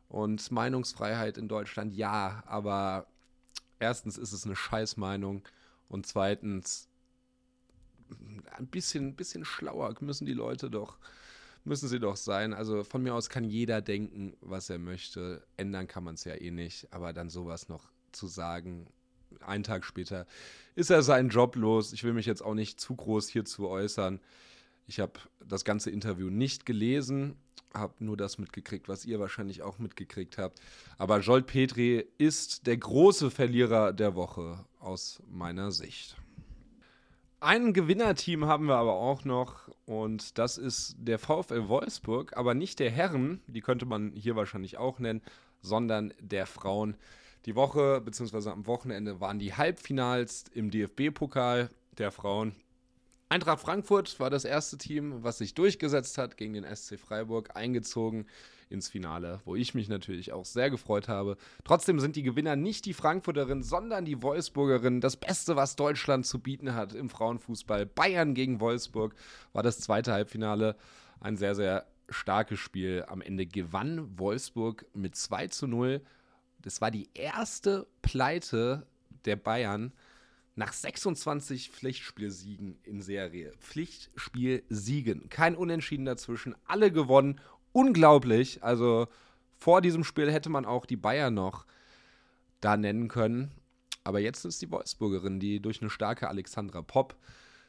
Und 0.09 0.53
Meinungsfreiheit 0.53 1.39
in 1.39 1.49
Deutschland, 1.49 1.93
ja, 1.95 2.45
aber 2.47 3.07
erstens 3.85 4.17
ist 4.17 4.33
es 4.33 4.47
eine 4.47 4.57
Scheißmeinung 4.57 5.43
und 5.89 6.07
zweitens 6.07 6.89
ein 8.57 8.67
bisschen, 8.67 9.15
bisschen 9.15 9.45
schlauer 9.45 9.95
müssen 10.01 10.25
die 10.27 10.33
Leute 10.33 10.71
doch, 10.71 10.99
müssen 11.65 11.89
sie 11.89 12.01
doch 12.01 12.17
sein. 12.17 12.55
Also 12.55 12.83
von 12.83 13.03
mir 13.03 13.15
aus 13.15 13.29
kann 13.29 13.45
jeder 13.45 13.83
denken, 13.83 14.37
was 14.41 14.71
er 14.71 14.79
möchte. 14.79 15.47
Ändern 15.59 15.87
kann 15.87 16.05
man 16.05 16.15
es 16.15 16.25
ja 16.25 16.35
eh 16.35 16.51
nicht, 16.51 16.93
aber 16.93 17.13
dann 17.13 17.29
sowas 17.29 17.69
noch 17.69 17.91
zu 18.13 18.27
sagen, 18.27 18.87
einen 19.41 19.65
Tag 19.65 19.85
später 19.85 20.27
ist 20.75 20.91
er 20.91 21.03
seinen 21.03 21.29
Job 21.29 21.57
los. 21.57 21.93
Ich 21.93 22.05
will 22.05 22.15
mich 22.15 22.27
jetzt 22.27 22.43
auch 22.43 22.55
nicht 22.55 22.81
zu 22.81 22.95
groß 22.95 23.29
hierzu 23.29 23.69
äußern. 23.69 24.21
Ich 24.87 25.01
habe 25.01 25.13
das 25.45 25.65
ganze 25.65 25.91
Interview 25.91 26.31
nicht 26.31 26.67
gelesen, 26.67 27.37
habe 27.73 28.05
nur 28.05 28.17
das 28.17 28.39
mitgekriegt, 28.39 28.89
was 28.89 29.05
ihr 29.05 29.19
wahrscheinlich 29.19 29.63
auch 29.63 29.79
mitgekriegt 29.79 30.39
habt. 30.39 30.61
Aber 30.99 31.21
Jolt 31.21 31.47
Petri 31.47 32.07
ist 32.19 32.67
der 32.67 32.77
große 32.77 33.31
Verlierer 33.31 33.93
der 33.93 34.15
Woche 34.15 34.65
aus 34.79 35.23
meiner 35.29 35.73
Sicht. 35.73 36.17
Ein 37.41 37.75
Gewinnerteam 37.75 38.47
haben 38.47 38.67
wir 38.67 38.77
aber 38.77 38.95
auch 38.95 39.25
noch 39.25 39.69
und 39.85 40.39
das 40.39 40.57
ist 40.57 40.97
der 40.99 41.19
VfL 41.19 41.69
Wolfsburg, 41.69 42.37
aber 42.37 42.55
nicht 42.55 42.79
der 42.79 42.91
Herren, 42.91 43.43
die 43.47 43.61
könnte 43.61 43.85
man 43.85 44.13
hier 44.13 44.35
wahrscheinlich 44.35 44.79
auch 44.79 44.99
nennen, 44.99 45.21
sondern 45.61 46.15
der 46.21 46.47
Frauen. 46.47 46.97
Die 47.45 47.55
Woche 47.55 48.01
bzw. 48.01 48.49
am 48.49 48.67
Wochenende 48.67 49.21
waren 49.21 49.39
die 49.39 49.53
Halbfinals 49.53 50.45
im 50.55 50.71
DFB-Pokal 50.71 51.69
der 51.99 52.11
Frauen. 52.11 52.55
Eintracht 53.35 53.59
Frankfurt 53.59 54.21
war 54.21 54.31
das 54.31 54.45
erste 54.45 54.79
Team, 54.79 55.25
was 55.25 55.39
sich 55.39 55.55
durchgesetzt 55.55 56.19
hat 56.19 56.37
gegen 56.37 56.53
den 56.53 56.65
SC 56.65 57.01
Freiburg, 57.01 57.57
eingezogen 57.57 58.27
ins 58.71 58.89
Finale, 58.89 59.41
wo 59.45 59.57
ich 59.57 59.75
mich 59.75 59.89
natürlich 59.89 60.33
auch 60.33 60.45
sehr 60.45 60.71
gefreut 60.71 61.09
habe. 61.09 61.37
Trotzdem 61.65 61.99
sind 61.99 62.15
die 62.15 62.23
Gewinner 62.23 62.55
nicht 62.55 62.85
die 62.85 62.95
Frankfurterinnen, 62.95 63.65
sondern 63.65 64.05
die 64.05 64.23
Wolfsburgerinnen. 64.23 65.01
Das 65.01 65.17
Beste, 65.17 65.57
was 65.57 65.75
Deutschland 65.75 66.27
zu 66.27 66.39
bieten 66.39 66.77
hat 66.77 66.95
im 66.95 67.11
Frauenfußball. 67.11 67.87
Bayern 67.87 68.35
gegen 68.35 68.61
Wolfsburg 68.61 69.17
war 69.53 69.65
das 69.65 69.81
zweite 69.81 70.13
Halbfinale. 70.13 70.77
Ein 71.19 71.37
sehr, 71.37 71.57
sehr 71.57 71.87
starkes 72.11 72.61
Spiel. 72.61 73.05
Am 73.09 73.21
Ende 73.21 73.47
gewann 73.47 74.17
Wolfsburg 74.17 74.87
mit 74.95 75.17
2 75.17 75.49
zu 75.49 75.67
0. 75.67 76.03
Das 76.63 76.81
war 76.81 76.93
die 76.93 77.09
erste 77.15 77.89
Pleite 78.01 78.87
der 79.25 79.35
Bayern 79.35 79.93
nach 80.57 80.73
26 80.73 81.71
Pflichtspielsiegen 81.71 82.79
in 82.85 83.03
Serie. 83.03 83.53
Pflichtspielsiegen. 83.59 85.29
Kein 85.29 85.57
Unentschieden 85.57 86.05
dazwischen. 86.05 86.55
Alle 86.65 86.93
gewonnen. 86.93 87.41
Unglaublich. 87.73 88.63
Also 88.63 89.09
vor 89.57 89.81
diesem 89.81 90.05
Spiel 90.05 90.31
hätte 90.31 90.51
man 90.51 90.65
auch 90.65 90.87
die 90.87 90.97
Bayern 90.97 91.35
noch 91.35 91.67
da 92.61 92.77
nennen 92.77 93.09
können. 93.09 93.51
Aber 94.05 94.21
jetzt 94.21 94.45
ist 94.45 94.63
die 94.63 94.71
Wolfsburgerin, 94.71 95.41
die 95.41 95.61
durch 95.61 95.81
eine 95.81 95.91
starke 95.91 96.29
Alexandra 96.29 96.83
Popp 96.83 97.17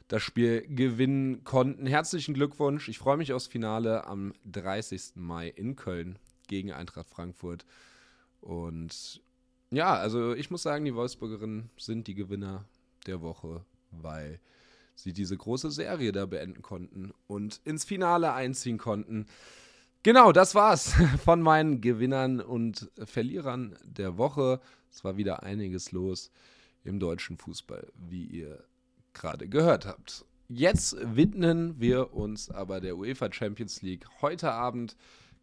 das 0.08 0.22
Spiel 0.22 0.66
gewinnen 0.68 1.42
konnten. 1.42 1.86
Herzlichen 1.86 2.34
Glückwunsch. 2.34 2.88
Ich 2.88 2.98
freue 2.98 3.16
mich 3.16 3.32
aufs 3.32 3.48
Finale 3.48 4.06
am 4.06 4.32
30. 4.44 5.16
Mai 5.16 5.48
in 5.48 5.74
Köln 5.74 6.18
gegen 6.46 6.72
Eintracht 6.72 7.08
Frankfurt. 7.08 7.66
Und 8.40 9.20
ja, 9.70 9.94
also 9.94 10.34
ich 10.34 10.50
muss 10.50 10.62
sagen, 10.62 10.84
die 10.84 10.94
Wolfsburgerinnen 10.94 11.70
sind 11.76 12.06
die 12.06 12.14
Gewinner 12.14 12.64
der 13.06 13.20
Woche, 13.22 13.64
weil 13.90 14.40
sie 14.94 15.12
diese 15.12 15.36
große 15.36 15.70
Serie 15.70 16.12
da 16.12 16.26
beenden 16.26 16.62
konnten 16.62 17.12
und 17.26 17.60
ins 17.64 17.84
Finale 17.84 18.32
einziehen 18.32 18.78
konnten. 18.78 19.26
Genau, 20.02 20.32
das 20.32 20.54
war's 20.54 20.94
von 21.24 21.42
meinen 21.42 21.80
Gewinnern 21.80 22.40
und 22.40 22.90
Verlierern 23.04 23.76
der 23.84 24.18
Woche. 24.18 24.60
Es 24.90 25.04
war 25.04 25.16
wieder 25.16 25.42
einiges 25.42 25.92
los 25.92 26.30
im 26.84 27.00
deutschen 27.00 27.36
Fußball, 27.36 27.92
wie 28.08 28.24
ihr 28.24 28.64
gerade 29.12 29.48
gehört 29.48 29.86
habt. 29.86 30.24
Jetzt 30.48 30.96
widmen 31.00 31.80
wir 31.80 32.12
uns 32.12 32.50
aber 32.50 32.80
der 32.80 32.96
UEFA 32.96 33.32
Champions 33.32 33.82
League. 33.82 34.06
Heute 34.22 34.52
Abend 34.52 34.96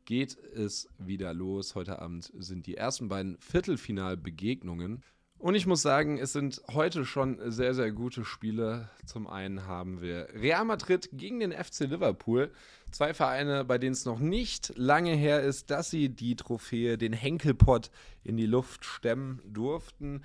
geht 0.05 0.37
es 0.37 0.87
wieder 0.97 1.33
los. 1.33 1.75
Heute 1.75 1.99
Abend 1.99 2.31
sind 2.37 2.67
die 2.67 2.77
ersten 2.77 3.09
beiden 3.09 3.37
Viertelfinalbegegnungen. 3.39 5.03
Und 5.43 5.55
ich 5.55 5.67
muss 5.67 5.81
sagen, 5.81 6.17
es 6.19 6.31
sind 6.31 6.61
heute 6.71 7.03
schon 7.03 7.37
sehr, 7.51 7.73
sehr 7.73 7.91
gute 7.91 8.23
Spiele. 8.23 8.89
Zum 9.05 9.27
einen 9.27 9.67
haben 9.67 9.99
wir 9.99 10.29
Real 10.33 10.63
Madrid 10.63 11.09
gegen 11.11 11.41
den 11.41 11.51
FC 11.51 11.81
Liverpool. 11.81 12.49
Zwei 12.91 13.13
Vereine, 13.13 13.65
bei 13.65 13.77
denen 13.77 13.91
es 13.91 14.05
noch 14.05 14.19
nicht 14.19 14.71
lange 14.77 15.11
her 15.11 15.41
ist, 15.41 15.69
dass 15.69 15.89
sie 15.89 16.07
die 16.07 16.37
Trophäe, 16.37 16.97
den 16.97 17.11
Henkelpott 17.11 17.91
in 18.23 18.37
die 18.37 18.45
Luft 18.45 18.85
stemmen 18.85 19.41
durften. 19.45 20.23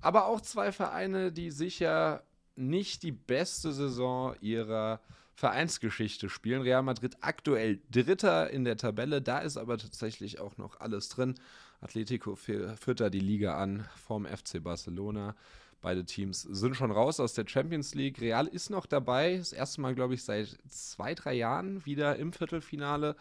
Aber 0.00 0.26
auch 0.26 0.40
zwei 0.40 0.70
Vereine, 0.70 1.32
die 1.32 1.50
sicher 1.50 2.22
nicht 2.54 3.02
die 3.02 3.10
beste 3.10 3.72
Saison 3.72 4.36
ihrer 4.40 5.00
Vereinsgeschichte 5.40 6.28
spielen. 6.28 6.60
Real 6.60 6.82
Madrid 6.82 7.16
aktuell 7.22 7.80
Dritter 7.90 8.50
in 8.50 8.64
der 8.64 8.76
Tabelle, 8.76 9.22
da 9.22 9.38
ist 9.38 9.56
aber 9.56 9.78
tatsächlich 9.78 10.38
auch 10.38 10.58
noch 10.58 10.80
alles 10.80 11.08
drin. 11.08 11.34
Atletico 11.80 12.36
führt 12.36 13.00
da 13.00 13.08
die 13.08 13.20
Liga 13.20 13.56
an 13.56 13.88
vom 13.96 14.26
FC 14.26 14.62
Barcelona. 14.62 15.34
Beide 15.80 16.04
Teams 16.04 16.42
sind 16.42 16.76
schon 16.76 16.90
raus 16.90 17.20
aus 17.20 17.32
der 17.32 17.48
Champions 17.48 17.94
League. 17.94 18.20
Real 18.20 18.46
ist 18.46 18.68
noch 18.68 18.84
dabei. 18.84 19.38
Das 19.38 19.54
erste 19.54 19.80
Mal, 19.80 19.94
glaube 19.94 20.12
ich, 20.12 20.24
seit 20.24 20.58
zwei, 20.68 21.14
drei 21.14 21.32
Jahren 21.32 21.86
wieder 21.86 22.16
im 22.16 22.34
Viertelfinale. 22.34 23.16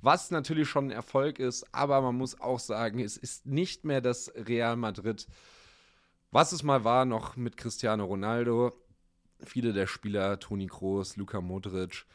Was 0.00 0.30
natürlich 0.30 0.68
schon 0.68 0.86
ein 0.86 0.92
Erfolg 0.92 1.40
ist, 1.40 1.66
aber 1.74 2.00
man 2.00 2.14
muss 2.14 2.40
auch 2.40 2.60
sagen, 2.60 3.00
es 3.00 3.16
ist 3.16 3.44
nicht 3.44 3.84
mehr 3.84 4.00
das 4.00 4.32
Real 4.36 4.76
Madrid, 4.76 5.26
was 6.30 6.52
es 6.52 6.62
mal 6.62 6.84
war, 6.84 7.06
noch 7.06 7.34
mit 7.34 7.56
Cristiano 7.56 8.04
Ronaldo. 8.04 8.72
Viele 9.44 9.72
der 9.72 9.86
Spieler, 9.86 10.38
Toni 10.38 10.66
Kroos, 10.66 11.16
Luka 11.16 11.40
Modric, 11.40 12.06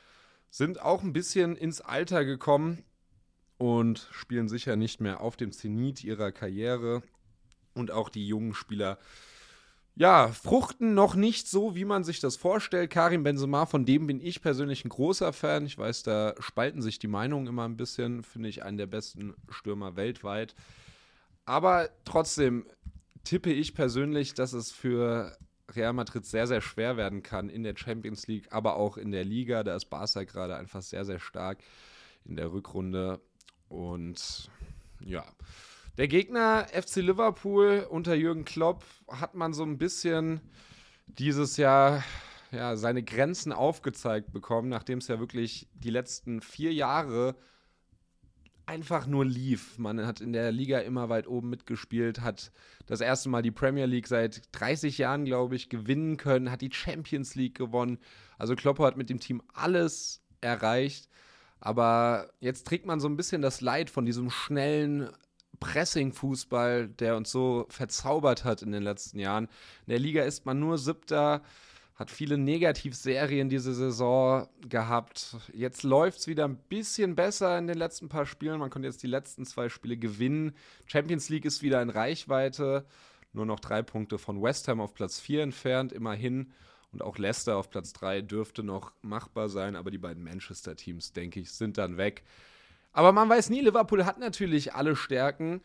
sind 0.50 0.82
auch 0.82 1.04
ein 1.04 1.13
bisschen 1.13 1.56
ins 1.56 1.82
Alter 1.82 2.25
gekommen 2.25 2.84
und 3.58 4.08
spielen 4.12 4.50
sicher 4.50 4.75
nicht 4.75 5.00
mehr 5.01 5.22
auf 5.22 5.38
dem 5.38 5.51
Zenit 5.51 6.04
ihrer 6.04 6.32
Karriere. 6.32 7.04
Und 7.74 7.92
auch 7.92 8.10
die 8.10 8.28
jungen 8.28 8.54
Spieler, 8.54 8.98
ja, 9.96 10.30
fruchten 10.30 10.94
noch 10.94 11.16
nicht 11.16 11.48
so, 11.48 11.75
wie 11.75 11.86
man 11.86 12.04
sich 12.04 12.20
das 12.20 12.38
vorstellt. 12.38 12.90
Karim 12.90 13.24
Benzema, 13.24 13.66
von 13.66 13.86
dem 13.86 14.08
bin 14.08 14.20
ich 14.20 14.42
persönlich 14.42 14.86
ein 14.86 14.90
großer 14.90 15.34
Fan. 15.34 15.66
Ich 15.66 15.78
weiß, 15.78 16.04
da 16.04 16.34
spalten 16.40 16.82
sich 16.82 16.98
die 17.00 17.08
Meinungen 17.08 17.48
immer 17.48 17.66
ein 17.66 17.78
bisschen. 17.78 18.24
Finde 18.24 18.50
ich 18.50 18.63
einen 18.63 18.78
der 18.78 18.88
besten 18.88 19.36
Stürmer 19.50 19.96
weltweit. 19.96 20.56
Aber 21.46 21.90
trotzdem 22.06 22.66
tippe 23.24 23.51
ich 23.51 23.75
persönlich, 23.75 24.34
dass 24.34 24.54
es 24.54 24.72
für 24.72 25.38
Real 25.75 25.94
Madrid 25.94 26.25
sehr, 26.25 26.48
sehr 26.48 26.62
schwer 26.62 26.98
werden 26.98 27.24
kann 27.24 27.50
in 27.50 27.63
der 27.63 27.75
Champions 27.75 28.28
League, 28.28 28.48
aber 28.51 28.75
auch 28.75 28.98
in 28.98 29.12
der 29.12 29.24
Liga. 29.24 29.63
Da 29.63 29.75
ist 29.75 29.86
Barca 29.86 30.24
gerade 30.24 30.56
einfach 30.56 30.82
sehr, 30.82 31.06
sehr 31.06 31.20
stark 31.20 31.60
in 32.25 32.36
der 32.36 32.51
Rückrunde. 32.51 33.22
Und 33.70 34.50
ja, 35.00 35.25
der 35.98 36.08
Gegner 36.08 36.68
FC 36.72 36.98
Liverpool 36.98 37.86
unter 37.90 38.16
Jürgen 38.16 38.46
Klopp 38.46 38.84
hat 39.08 39.36
man 39.36 39.54
so 39.54 39.63
ein 39.63 39.78
bisschen 39.78 40.42
dieses 41.08 41.58
Jahr 41.58 42.04
ja, 42.51 42.75
seine 42.75 43.04
Grenzen 43.04 43.54
aufgezeigt 43.54 44.32
bekommen, 44.32 44.70
nachdem 44.70 45.00
es 45.00 45.08
ja 45.08 45.20
wirklich 45.20 45.68
die 45.74 45.90
letzten 45.90 46.42
vier 46.42 46.74
Jahre 46.74 47.36
einfach 48.72 49.06
nur 49.06 49.25
lief. 49.25 49.78
Man 49.78 50.06
hat 50.08 50.22
in 50.22 50.32
der 50.32 50.50
Liga 50.54 50.80
immer 50.80 51.10
weit 51.10 51.28
oben 51.28 51.50
mitgespielt, 51.50 52.22
hat 52.22 52.54
das 52.86 53.01
erste 53.01 53.28
Mal 53.28 53.42
die 53.42 53.51
Premier 53.51 53.86
League 53.86 54.08
seit 54.08 54.44
30 54.54 54.98
Jahren, 54.98 55.25
glaube 55.25 55.58
ich, 55.58 55.68
gewinnen 55.68 56.16
können, 56.16 56.50
hat 56.50 56.62
die 56.62 56.72
Champions 56.72 57.36
League 57.36 57.58
gewonnen. 57.58 58.00
Also 58.38 58.56
Klopp 58.56 58.80
hat 58.80 58.96
mit 58.96 59.10
dem 59.10 59.20
Team 59.20 59.44
alles 59.54 60.22
erreicht. 60.40 61.10
Aber 61.60 62.32
jetzt 62.40 62.66
trägt 62.66 62.86
man 62.86 63.01
so 63.01 63.10
ein 63.10 63.18
bisschen 63.18 63.42
das 63.42 63.60
Leid 63.60 63.90
von 63.90 64.06
diesem 64.06 64.30
schnellen 64.30 65.10
Pressing-Fußball, 65.60 66.88
der 66.88 67.18
uns 67.18 67.30
so 67.30 67.66
verzaubert 67.68 68.46
hat 68.46 68.62
in 68.62 68.72
den 68.72 68.84
letzten 68.84 69.20
Jahren. 69.20 69.50
In 69.86 69.90
der 69.90 70.00
Liga 70.00 70.24
ist 70.24 70.46
man 70.46 70.60
nur 70.60 70.78
Siebter, 70.78 71.42
hat 71.96 72.10
viele 72.10 72.38
Negativserien 72.38 73.50
diese 73.50 73.74
Saison 73.74 74.48
gehabt. 74.68 75.36
Jetzt 75.54 75.84
läuft 75.84 76.20
es 76.20 76.28
wieder 76.28 76.46
ein 76.46 76.58
bisschen 76.58 77.16
besser 77.16 77.58
in 77.58 77.68
den 77.68 77.78
letzten 77.78 78.10
paar 78.10 78.26
Spielen. 78.26 78.60
Man 78.60 78.70
konnte 78.70 78.88
jetzt 78.88 79.04
die 79.04 79.08
letzten 79.08 79.46
zwei 79.46 79.70
Spiele 79.70 79.98
gewinnen. 79.98 80.54
Champions 80.86 81.30
League 81.30 81.46
ist 81.46 81.62
wieder 81.62 81.82
in 81.82 81.90
Reichweite. 81.90 82.86
Nur 83.34 83.46
noch 83.46 83.60
drei 83.60 83.82
Punkte 83.82 84.18
von 84.18 84.42
West 84.42 84.68
Ham 84.68 84.82
auf 84.82 84.94
Platz 84.94 85.20
4 85.20 85.44
entfernt, 85.44 85.94
immerhin. 85.94 86.52
Und 86.92 87.02
auch 87.02 87.18
Leicester 87.18 87.56
auf 87.56 87.70
Platz 87.70 87.94
3 87.94 88.22
dürfte 88.22 88.64
noch 88.64 88.92
machbar 89.02 89.48
sein, 89.48 89.76
aber 89.76 89.92
die 89.92 89.98
beiden 89.98 90.24
Manchester-Teams, 90.24 91.14
denke 91.14 91.40
ich, 91.40 91.52
sind 91.52 91.78
dann 91.78 91.98
weg. 91.98 92.24
Aber 92.92 93.14
man 93.14 93.30
weiß 93.30 93.50
nie, 93.50 93.62
Liverpool 93.62 94.06
hat 94.06 94.20
natürlich 94.20 94.74
alle 94.74 94.96
Stärken. 94.98 95.62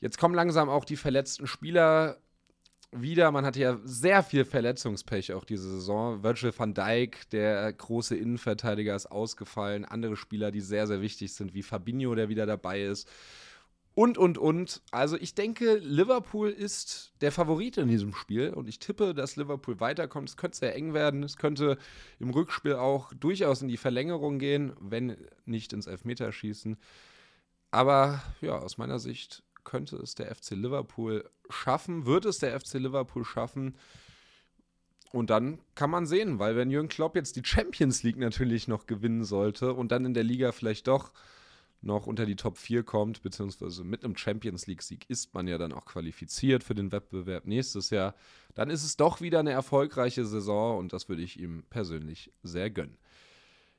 Jetzt 0.00 0.18
kommen 0.18 0.34
langsam 0.34 0.68
auch 0.68 0.84
die 0.84 0.96
verletzten 0.96 1.46
Spieler 1.46 2.18
wieder. 2.92 3.30
Man 3.30 3.44
hatte 3.44 3.60
ja 3.60 3.78
sehr 3.84 4.22
viel 4.22 4.44
Verletzungspech 4.44 5.32
auch 5.32 5.44
diese 5.44 5.68
Saison. 5.70 6.22
Virgil 6.22 6.52
van 6.56 6.74
Dijk, 6.74 7.28
der 7.30 7.72
große 7.72 8.16
Innenverteidiger, 8.16 8.94
ist 8.96 9.06
ausgefallen. 9.06 9.84
Andere 9.84 10.16
Spieler, 10.16 10.50
die 10.50 10.60
sehr, 10.60 10.86
sehr 10.86 11.00
wichtig 11.00 11.32
sind, 11.32 11.54
wie 11.54 11.62
Fabinho, 11.62 12.14
der 12.14 12.28
wieder 12.28 12.46
dabei 12.46 12.82
ist. 12.82 13.08
Und, 13.94 14.18
und, 14.18 14.38
und. 14.38 14.82
Also 14.90 15.16
ich 15.16 15.34
denke, 15.34 15.76
Liverpool 15.76 16.48
ist 16.50 17.12
der 17.20 17.32
Favorit 17.32 17.76
in 17.76 17.88
diesem 17.88 18.14
Spiel. 18.14 18.50
Und 18.50 18.68
ich 18.68 18.78
tippe, 18.78 19.14
dass 19.14 19.36
Liverpool 19.36 19.80
weiterkommt. 19.80 20.28
Es 20.28 20.36
könnte 20.36 20.58
sehr 20.58 20.74
eng 20.74 20.94
werden. 20.94 21.22
Es 21.22 21.36
könnte 21.36 21.78
im 22.18 22.30
Rückspiel 22.30 22.74
auch 22.74 23.12
durchaus 23.14 23.62
in 23.62 23.68
die 23.68 23.76
Verlängerung 23.76 24.38
gehen, 24.38 24.72
wenn 24.80 25.16
nicht 25.44 25.72
ins 25.72 25.86
Elfmeterschießen. 25.86 26.76
Aber 27.70 28.22
ja, 28.40 28.58
aus 28.58 28.78
meiner 28.78 28.98
Sicht 28.98 29.44
könnte 29.62 29.96
es 29.96 30.14
der 30.14 30.34
FC 30.34 30.52
Liverpool 30.52 31.28
schaffen, 31.52 32.06
wird 32.06 32.24
es 32.24 32.38
der 32.38 32.58
FC 32.58 32.74
Liverpool 32.74 33.24
schaffen. 33.24 33.76
Und 35.12 35.30
dann 35.30 35.58
kann 35.74 35.90
man 35.90 36.06
sehen, 36.06 36.38
weil 36.38 36.56
wenn 36.56 36.70
Jürgen 36.70 36.88
Klopp 36.88 37.16
jetzt 37.16 37.36
die 37.36 37.44
Champions 37.44 38.02
League 38.02 38.18
natürlich 38.18 38.68
noch 38.68 38.86
gewinnen 38.86 39.24
sollte 39.24 39.74
und 39.74 39.90
dann 39.90 40.04
in 40.04 40.14
der 40.14 40.22
Liga 40.22 40.52
vielleicht 40.52 40.86
doch 40.86 41.12
noch 41.82 42.06
unter 42.06 42.26
die 42.26 42.36
Top 42.36 42.58
4 42.58 42.82
kommt, 42.82 43.22
beziehungsweise 43.22 43.84
mit 43.84 44.04
einem 44.04 44.16
Champions 44.16 44.66
League-Sieg 44.66 45.08
ist 45.08 45.34
man 45.34 45.48
ja 45.48 45.58
dann 45.58 45.72
auch 45.72 45.86
qualifiziert 45.86 46.62
für 46.62 46.74
den 46.74 46.92
Wettbewerb 46.92 47.46
nächstes 47.46 47.90
Jahr, 47.90 48.14
dann 48.54 48.70
ist 48.70 48.84
es 48.84 48.96
doch 48.96 49.20
wieder 49.20 49.40
eine 49.40 49.52
erfolgreiche 49.52 50.24
Saison 50.24 50.78
und 50.78 50.92
das 50.92 51.08
würde 51.08 51.22
ich 51.22 51.40
ihm 51.40 51.64
persönlich 51.70 52.32
sehr 52.42 52.70
gönnen. 52.70 52.98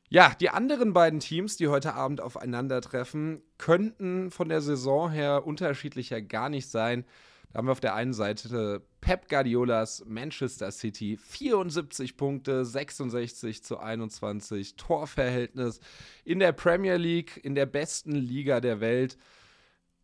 Ja, 0.10 0.36
die 0.40 0.50
anderen 0.50 0.92
beiden 0.92 1.22
Teams, 1.22 1.56
die 1.56 1.70
heute 1.70 1.94
Abend 1.94 2.20
aufeinandertreffen, 2.20 3.42
könnten 3.58 4.30
von 4.30 4.50
der 4.50 4.62
Saison 4.62 5.10
her 5.10 5.46
unterschiedlicher 5.46 6.22
gar 6.22 6.50
nicht 6.50 6.68
sein. 6.68 7.06
Da 7.52 7.58
haben 7.58 7.68
wir 7.68 7.72
auf 7.72 7.80
der 7.80 7.96
einen 7.96 8.14
Seite 8.14 8.82
Pep 9.02 9.28
Guardiolas 9.30 10.04
Manchester 10.08 10.72
City, 10.72 11.18
74 11.18 12.18
Punkte, 12.18 12.66
66 12.66 13.64
zu 13.64 13.80
21, 13.80 14.76
Torverhältnis 14.76 15.80
in 16.24 16.40
der 16.40 16.54
Premier 16.54 16.98
League, 16.98 17.40
in 17.44 17.56
der 17.56 17.66
besten 17.66 18.14
Liga 18.16 18.62
der 18.62 18.80
Welt. 18.80 19.18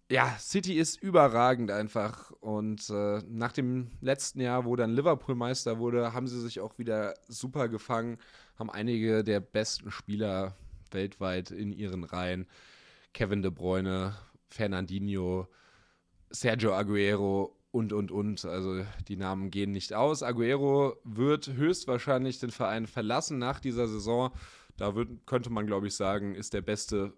Ja, 0.10 0.38
City 0.40 0.78
ist 0.78 1.02
überragend 1.02 1.70
einfach. 1.70 2.32
Und 2.32 2.90
äh, 2.90 3.22
nach 3.28 3.52
dem 3.52 3.92
letzten 4.00 4.40
Jahr, 4.40 4.66
wo 4.66 4.76
dann 4.76 4.96
Liverpool 4.96 5.36
Meister 5.36 5.80
wurde, 5.80 6.14
haben 6.14 6.28
sie 6.28 6.40
sich 6.40 6.62
auch 6.62 6.78
wieder 6.78 7.14
super 7.28 7.68
gefangen 7.68 8.18
haben 8.58 8.70
einige 8.70 9.24
der 9.24 9.40
besten 9.40 9.92
Spieler 9.92 10.56
weltweit 10.92 11.52
in 11.52 11.72
ihren 11.72 12.04
Reihen. 12.04 12.48
Kevin 13.14 13.42
De 13.42 13.52
Bruyne, 13.52 14.16
Fernandinho, 14.50 15.48
Sergio 16.30 16.74
Aguero 16.74 17.56
und, 17.72 17.94
und, 17.94 18.12
und. 18.12 18.46
Also 18.46 18.84
die 19.08 19.18
Namen 19.18 19.52
gehen 19.52 19.72
nicht 19.72 19.94
aus. 19.94 20.24
Aguero 20.24 20.98
wird 21.04 21.48
höchstwahrscheinlich 21.48 22.40
den 22.40 22.52
Verein 22.52 22.88
verlassen 22.88 23.38
nach 23.38 23.60
dieser 23.60 23.88
Saison. 23.88 24.32
Da 24.78 24.96
wird, 24.96 25.26
könnte 25.26 25.50
man, 25.50 25.68
glaube 25.68 25.88
ich, 25.88 25.96
sagen, 25.96 26.36
ist 26.36 26.54
der 26.54 26.62
beste 26.62 27.14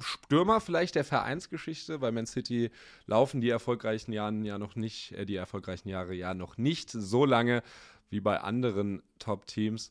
Stürmer 0.00 0.60
vielleicht 0.60 0.94
der 0.94 1.04
Vereinsgeschichte. 1.04 1.98
Bei 1.98 2.12
Man 2.12 2.26
City 2.26 2.70
laufen 3.06 3.40
die 3.40 3.50
erfolgreichen 3.50 4.12
Jahre 4.12 4.36
ja 4.36 4.58
noch 4.58 4.76
nicht, 4.76 5.12
äh, 5.12 5.26
die 5.26 5.36
erfolgreichen 5.36 5.88
Jahre 5.88 6.14
ja 6.14 6.34
noch 6.34 6.56
nicht 6.56 6.90
so 6.90 7.24
lange 7.24 7.62
wie 8.10 8.20
bei 8.20 8.40
anderen 8.40 9.02
Top-Teams. 9.18 9.90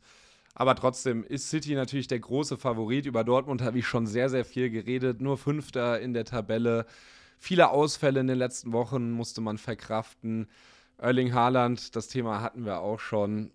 Aber 0.56 0.76
trotzdem 0.76 1.24
ist 1.24 1.50
City 1.50 1.76
natürlich 1.76 2.08
der 2.08 2.20
große 2.20 2.58
Favorit. 2.58 3.06
Über 3.06 3.24
Dortmund 3.24 3.62
habe 3.62 3.78
ich 3.78 3.86
schon 3.86 4.08
sehr, 4.08 4.30
sehr 4.30 4.44
viel 4.44 4.72
geredet. 4.72 5.22
Nur 5.22 5.38
Fünfter 5.38 6.00
in 6.00 6.14
der 6.14 6.26
Tabelle. 6.26 6.88
Viele 7.38 7.70
Ausfälle 7.70 8.20
in 8.20 8.28
den 8.28 8.38
letzten 8.38 8.74
Wochen 8.74 9.12
musste 9.12 9.42
man 9.42 9.58
verkraften. 9.58 10.48
Erling 10.98 11.34
Haaland, 11.34 11.96
das 11.96 12.08
Thema 12.08 12.42
hatten 12.42 12.66
wir 12.66 12.80
auch 12.80 13.00
schon. 13.00 13.52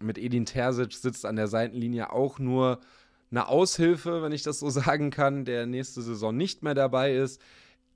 Mit 0.00 0.18
Edin 0.18 0.44
Terzic 0.44 0.92
sitzt 0.92 1.24
an 1.24 1.36
der 1.36 1.46
Seitenlinie 1.46 2.12
auch 2.12 2.38
nur 2.38 2.80
eine 3.30 3.48
Aushilfe, 3.48 4.22
wenn 4.22 4.32
ich 4.32 4.42
das 4.42 4.58
so 4.58 4.70
sagen 4.70 5.10
kann, 5.10 5.44
der 5.44 5.66
nächste 5.66 6.02
Saison 6.02 6.36
nicht 6.36 6.62
mehr 6.62 6.74
dabei 6.74 7.14
ist. 7.14 7.40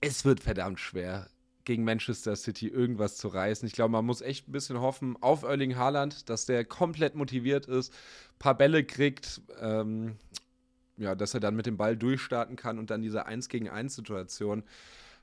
Es 0.01 0.25
wird 0.25 0.41
verdammt 0.41 0.79
schwer 0.79 1.29
gegen 1.65 1.85
Manchester 1.85 2.35
City 2.35 2.69
irgendwas 2.69 3.17
zu 3.17 3.29
reißen. 3.29 3.67
Ich 3.67 3.75
glaube, 3.75 3.93
man 3.93 4.07
muss 4.07 4.23
echt 4.23 4.49
ein 4.49 4.53
bisschen 4.53 4.81
hoffen 4.81 5.17
auf 5.21 5.43
Erling 5.43 5.77
Haaland, 5.77 6.31
dass 6.31 6.47
der 6.47 6.65
komplett 6.65 7.15
motiviert 7.15 7.67
ist, 7.67 7.93
paar 8.39 8.57
Bälle 8.57 8.85
kriegt, 8.85 9.43
ähm, 9.61 10.17
ja, 10.99 11.15
dass 11.15 11.35
er 11.35 11.41
dann 11.41 11.57
mit 11.57 11.67
dem 11.67 11.77
Ball 11.77 11.97
durchstarten 11.97 12.57
kann 12.57 12.79
und 12.79 12.91
dann 12.91 13.03
diese 13.03 13.27
1 13.27 13.49
gegen 13.49 13.69
1 13.69 13.95
Situation 13.95 14.65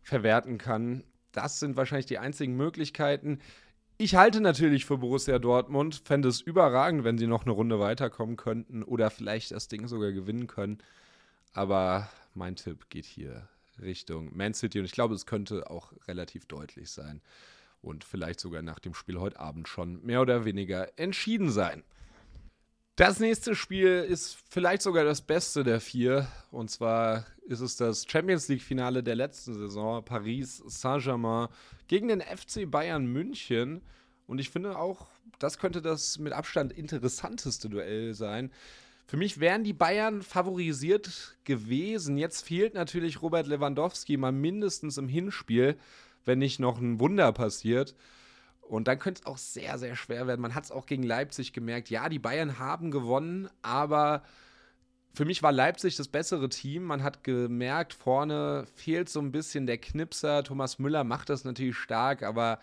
verwerten 0.01 0.57
kann. 0.57 1.03
Das 1.31 1.59
sind 1.59 1.75
wahrscheinlich 1.75 2.05
die 2.05 2.19
einzigen 2.19 2.55
Möglichkeiten. 2.55 3.39
Ich 3.97 4.15
halte 4.15 4.41
natürlich 4.41 4.85
für 4.85 4.97
Borussia 4.97 5.39
Dortmund, 5.39 6.01
fände 6.03 6.27
es 6.27 6.41
überragend, 6.41 7.03
wenn 7.03 7.17
sie 7.17 7.27
noch 7.27 7.43
eine 7.43 7.51
Runde 7.51 7.79
weiterkommen 7.79 8.35
könnten 8.35 8.83
oder 8.83 9.09
vielleicht 9.09 9.51
das 9.51 9.67
Ding 9.67 9.87
sogar 9.87 10.11
gewinnen 10.11 10.47
können. 10.47 10.79
Aber 11.53 12.09
mein 12.33 12.55
Tipp 12.55 12.89
geht 12.89 13.05
hier 13.05 13.47
Richtung 13.81 14.35
Man 14.35 14.53
City. 14.53 14.79
Und 14.79 14.85
ich 14.85 14.91
glaube, 14.91 15.15
es 15.15 15.25
könnte 15.25 15.69
auch 15.69 15.93
relativ 16.07 16.45
deutlich 16.45 16.89
sein. 16.89 17.21
Und 17.81 18.03
vielleicht 18.03 18.39
sogar 18.39 18.61
nach 18.61 18.79
dem 18.79 18.93
Spiel 18.93 19.19
heute 19.19 19.39
Abend 19.39 19.67
schon 19.67 20.03
mehr 20.05 20.21
oder 20.21 20.43
weniger 20.43 20.97
entschieden 20.97 21.49
sein. 21.49 21.83
Das 22.97 23.19
nächste 23.19 23.55
Spiel 23.55 24.05
ist 24.07 24.37
vielleicht 24.49 24.81
sogar 24.81 25.03
das 25.03 25.21
beste 25.21 25.65
der 25.65 25.81
vier. 25.81 26.29
Und 26.49 26.71
zwar 26.71 27.25
ist 27.45 27.59
es 27.59 27.75
das 27.75 28.05
Champions 28.07 28.47
League-Finale 28.47 29.03
der 29.03 29.15
letzten 29.15 29.53
Saison. 29.53 30.05
Paris 30.05 30.63
Saint-Germain 30.65 31.49
gegen 31.89 32.07
den 32.07 32.21
FC 32.21 32.71
Bayern 32.71 33.05
München. 33.05 33.81
Und 34.27 34.39
ich 34.39 34.49
finde 34.49 34.79
auch, 34.79 35.07
das 35.39 35.57
könnte 35.57 35.81
das 35.81 36.19
mit 36.19 36.31
Abstand 36.31 36.71
interessanteste 36.71 37.67
Duell 37.67 38.13
sein. 38.13 38.49
Für 39.07 39.17
mich 39.17 39.41
wären 39.41 39.65
die 39.65 39.73
Bayern 39.73 40.21
favorisiert 40.21 41.35
gewesen. 41.43 42.17
Jetzt 42.17 42.45
fehlt 42.45 42.75
natürlich 42.75 43.21
Robert 43.21 43.47
Lewandowski 43.47 44.15
mal 44.15 44.31
mindestens 44.31 44.97
im 44.97 45.09
Hinspiel, 45.09 45.75
wenn 46.23 46.39
nicht 46.39 46.61
noch 46.61 46.79
ein 46.79 47.01
Wunder 47.01 47.33
passiert. 47.33 47.93
Und 48.67 48.87
dann 48.87 48.99
könnte 48.99 49.21
es 49.21 49.27
auch 49.27 49.37
sehr, 49.37 49.77
sehr 49.77 49.95
schwer 49.95 50.27
werden. 50.27 50.41
Man 50.41 50.55
hat 50.55 50.65
es 50.65 50.71
auch 50.71 50.85
gegen 50.85 51.03
Leipzig 51.03 51.53
gemerkt. 51.53 51.89
Ja, 51.89 52.09
die 52.09 52.19
Bayern 52.19 52.57
haben 52.59 52.91
gewonnen, 52.91 53.47
aber 53.61 54.23
für 55.13 55.25
mich 55.25 55.43
war 55.43 55.51
Leipzig 55.51 55.95
das 55.95 56.07
bessere 56.07 56.49
Team. 56.49 56.83
Man 56.83 57.03
hat 57.03 57.23
gemerkt, 57.23 57.93
vorne 57.93 58.65
fehlt 58.75 59.07
so 59.07 59.21
ein 59.21 59.31
bisschen 59.31 59.65
der 59.65 59.77
Knipser. 59.77 60.43
Thomas 60.43 60.79
Müller 60.79 61.03
macht 61.03 61.29
das 61.29 61.45
natürlich 61.45 61.77
stark, 61.77 62.23
aber 62.23 62.59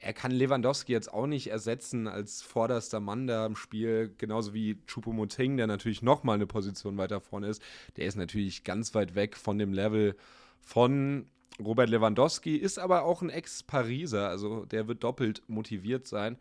er 0.00 0.12
kann 0.12 0.32
Lewandowski 0.32 0.92
jetzt 0.92 1.12
auch 1.12 1.26
nicht 1.26 1.46
ersetzen 1.46 2.08
als 2.08 2.42
vorderster 2.42 3.00
Mann 3.00 3.26
da 3.26 3.46
im 3.46 3.56
Spiel, 3.56 4.14
genauso 4.18 4.52
wie 4.52 4.74
Choupo-Moting, 4.86 5.56
der 5.56 5.66
natürlich 5.66 6.02
nochmal 6.02 6.34
eine 6.34 6.46
Position 6.46 6.98
weiter 6.98 7.20
vorne 7.20 7.48
ist. 7.48 7.62
Der 7.96 8.06
ist 8.06 8.16
natürlich 8.16 8.64
ganz 8.64 8.94
weit 8.94 9.14
weg 9.14 9.36
von 9.36 9.56
dem 9.56 9.72
Level 9.72 10.16
von 10.60 11.26
Robert 11.60 11.88
Lewandowski, 11.88 12.56
ist 12.56 12.78
aber 12.78 13.04
auch 13.04 13.22
ein 13.22 13.30
Ex-Pariser, 13.30 14.28
also 14.28 14.64
der 14.64 14.88
wird 14.88 15.04
doppelt 15.04 15.42
motiviert 15.46 16.06
sein. 16.06 16.36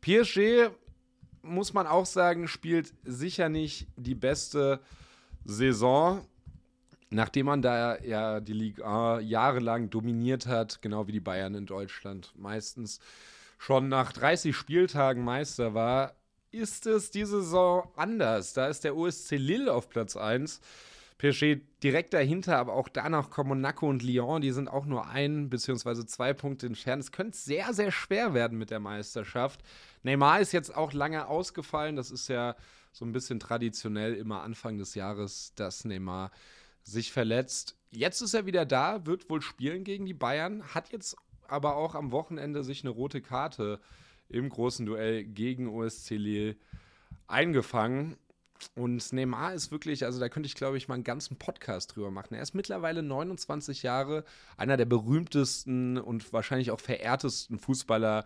PSG, 0.00 0.70
muss 1.42 1.72
man 1.72 1.86
auch 1.86 2.06
sagen, 2.06 2.48
spielt 2.48 2.94
sicher 3.04 3.48
nicht 3.48 3.88
die 3.96 4.14
beste 4.14 4.80
Saison 5.44 6.24
nachdem 7.14 7.46
man 7.46 7.62
da 7.62 7.98
ja 8.00 8.40
die 8.40 8.52
Liga 8.52 9.20
jahrelang 9.20 9.88
dominiert 9.88 10.46
hat, 10.46 10.82
genau 10.82 11.06
wie 11.06 11.12
die 11.12 11.20
Bayern 11.20 11.54
in 11.54 11.66
Deutschland 11.66 12.32
meistens 12.36 12.98
schon 13.58 13.88
nach 13.88 14.12
30 14.12 14.54
Spieltagen 14.54 15.24
Meister 15.24 15.74
war, 15.74 16.14
ist 16.50 16.86
es 16.86 17.10
diese 17.10 17.42
Saison 17.42 17.88
anders. 17.96 18.52
Da 18.52 18.66
ist 18.66 18.84
der 18.84 18.96
OSC 18.96 19.32
Lille 19.32 19.72
auf 19.72 19.88
Platz 19.88 20.16
1. 20.16 20.60
PSG 21.24 21.62
direkt 21.82 22.12
dahinter, 22.12 22.58
aber 22.58 22.74
auch 22.74 22.88
danach 22.88 23.30
kommen 23.30 23.48
Monaco 23.48 23.88
und 23.88 24.02
Lyon, 24.02 24.42
die 24.42 24.50
sind 24.50 24.68
auch 24.68 24.84
nur 24.84 25.08
ein 25.08 25.48
bzw. 25.48 26.04
zwei 26.04 26.34
Punkte 26.34 26.66
entfernt. 26.66 27.02
Es 27.02 27.12
könnte 27.12 27.36
sehr, 27.36 27.72
sehr 27.72 27.90
schwer 27.90 28.34
werden 28.34 28.58
mit 28.58 28.70
der 28.70 28.80
Meisterschaft. 28.80 29.62
Neymar 30.02 30.40
ist 30.40 30.52
jetzt 30.52 30.74
auch 30.76 30.92
lange 30.92 31.26
ausgefallen. 31.26 31.96
Das 31.96 32.10
ist 32.10 32.28
ja 32.28 32.56
so 32.92 33.04
ein 33.04 33.12
bisschen 33.12 33.40
traditionell 33.40 34.14
immer 34.14 34.42
Anfang 34.42 34.76
des 34.76 34.94
Jahres, 34.94 35.54
dass 35.56 35.84
Neymar 35.84 36.30
sich 36.82 37.10
verletzt. 37.10 37.76
Jetzt 37.90 38.20
ist 38.20 38.34
er 38.34 38.44
wieder 38.44 38.66
da, 38.66 39.06
wird 39.06 39.30
wohl 39.30 39.40
spielen 39.40 39.84
gegen 39.84 40.04
die 40.04 40.14
Bayern, 40.14 40.62
hat 40.74 40.92
jetzt 40.92 41.16
aber 41.48 41.76
auch 41.76 41.94
am 41.94 42.12
Wochenende 42.12 42.62
sich 42.62 42.82
eine 42.82 42.90
rote 42.90 43.22
Karte 43.22 43.80
im 44.28 44.48
großen 44.48 44.84
Duell 44.84 45.24
gegen 45.24 45.68
OSC 45.68 46.10
Lille 46.16 46.56
eingefangen. 47.26 48.16
Und 48.74 49.12
Neymar 49.12 49.54
ist 49.54 49.70
wirklich, 49.70 50.04
also 50.04 50.20
da 50.20 50.28
könnte 50.28 50.46
ich 50.46 50.54
glaube 50.54 50.76
ich 50.76 50.88
mal 50.88 50.94
einen 50.94 51.04
ganzen 51.04 51.36
Podcast 51.36 51.94
drüber 51.94 52.10
machen. 52.10 52.34
Er 52.34 52.42
ist 52.42 52.54
mittlerweile 52.54 53.02
29 53.02 53.82
Jahre, 53.82 54.24
einer 54.56 54.76
der 54.76 54.84
berühmtesten 54.86 55.98
und 55.98 56.32
wahrscheinlich 56.32 56.70
auch 56.70 56.80
verehrtesten 56.80 57.58
Fußballer 57.58 58.24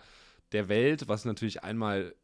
der 0.53 0.69
Welt, 0.69 1.09
was 1.09 1.25
natürlich 1.25 1.65
einmal 1.65 2.15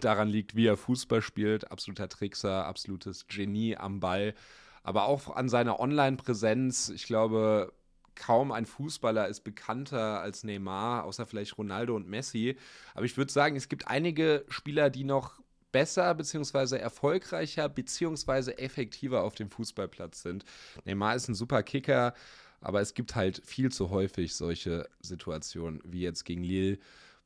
daran 0.00 0.28
liegt, 0.28 0.54
wie 0.54 0.66
er 0.66 0.76
Fußball 0.76 1.22
spielt. 1.22 1.70
Absoluter 1.70 2.08
Trickser, 2.08 2.66
absolutes 2.66 3.26
Genie 3.26 3.76
am 3.76 4.00
Ball. 4.00 4.34
Aber 4.82 5.04
auch 5.04 5.34
an 5.36 5.48
seiner 5.48 5.78
Online-Präsenz. 5.80 6.88
Ich 6.88 7.04
glaube, 7.04 7.72
kaum 8.14 8.52
ein 8.52 8.66
Fußballer 8.66 9.28
ist 9.28 9.40
bekannter 9.40 10.20
als 10.20 10.44
Neymar, 10.44 11.04
außer 11.04 11.26
vielleicht 11.26 11.58
Ronaldo 11.58 11.96
und 11.96 12.08
Messi. 12.08 12.56
Aber 12.94 13.04
ich 13.04 13.16
würde 13.16 13.32
sagen, 13.32 13.56
es 13.56 13.68
gibt 13.68 13.88
einige 13.88 14.44
Spieler, 14.48 14.90
die 14.90 15.04
noch 15.04 15.40
besser 15.72 16.14
bzw. 16.14 16.76
erfolgreicher 16.76 17.68
bzw. 17.68 18.52
effektiver 18.52 19.22
auf 19.22 19.34
dem 19.34 19.50
Fußballplatz 19.50 20.22
sind. 20.22 20.44
Neymar 20.84 21.16
ist 21.16 21.28
ein 21.28 21.34
super 21.34 21.62
Kicker, 21.62 22.14
aber 22.60 22.80
es 22.80 22.94
gibt 22.94 23.14
halt 23.14 23.42
viel 23.44 23.72
zu 23.72 23.90
häufig 23.90 24.34
solche 24.34 24.88
Situationen 25.00 25.80
wie 25.84 26.02
jetzt 26.02 26.24
gegen 26.24 26.44
Lille, 26.44 26.78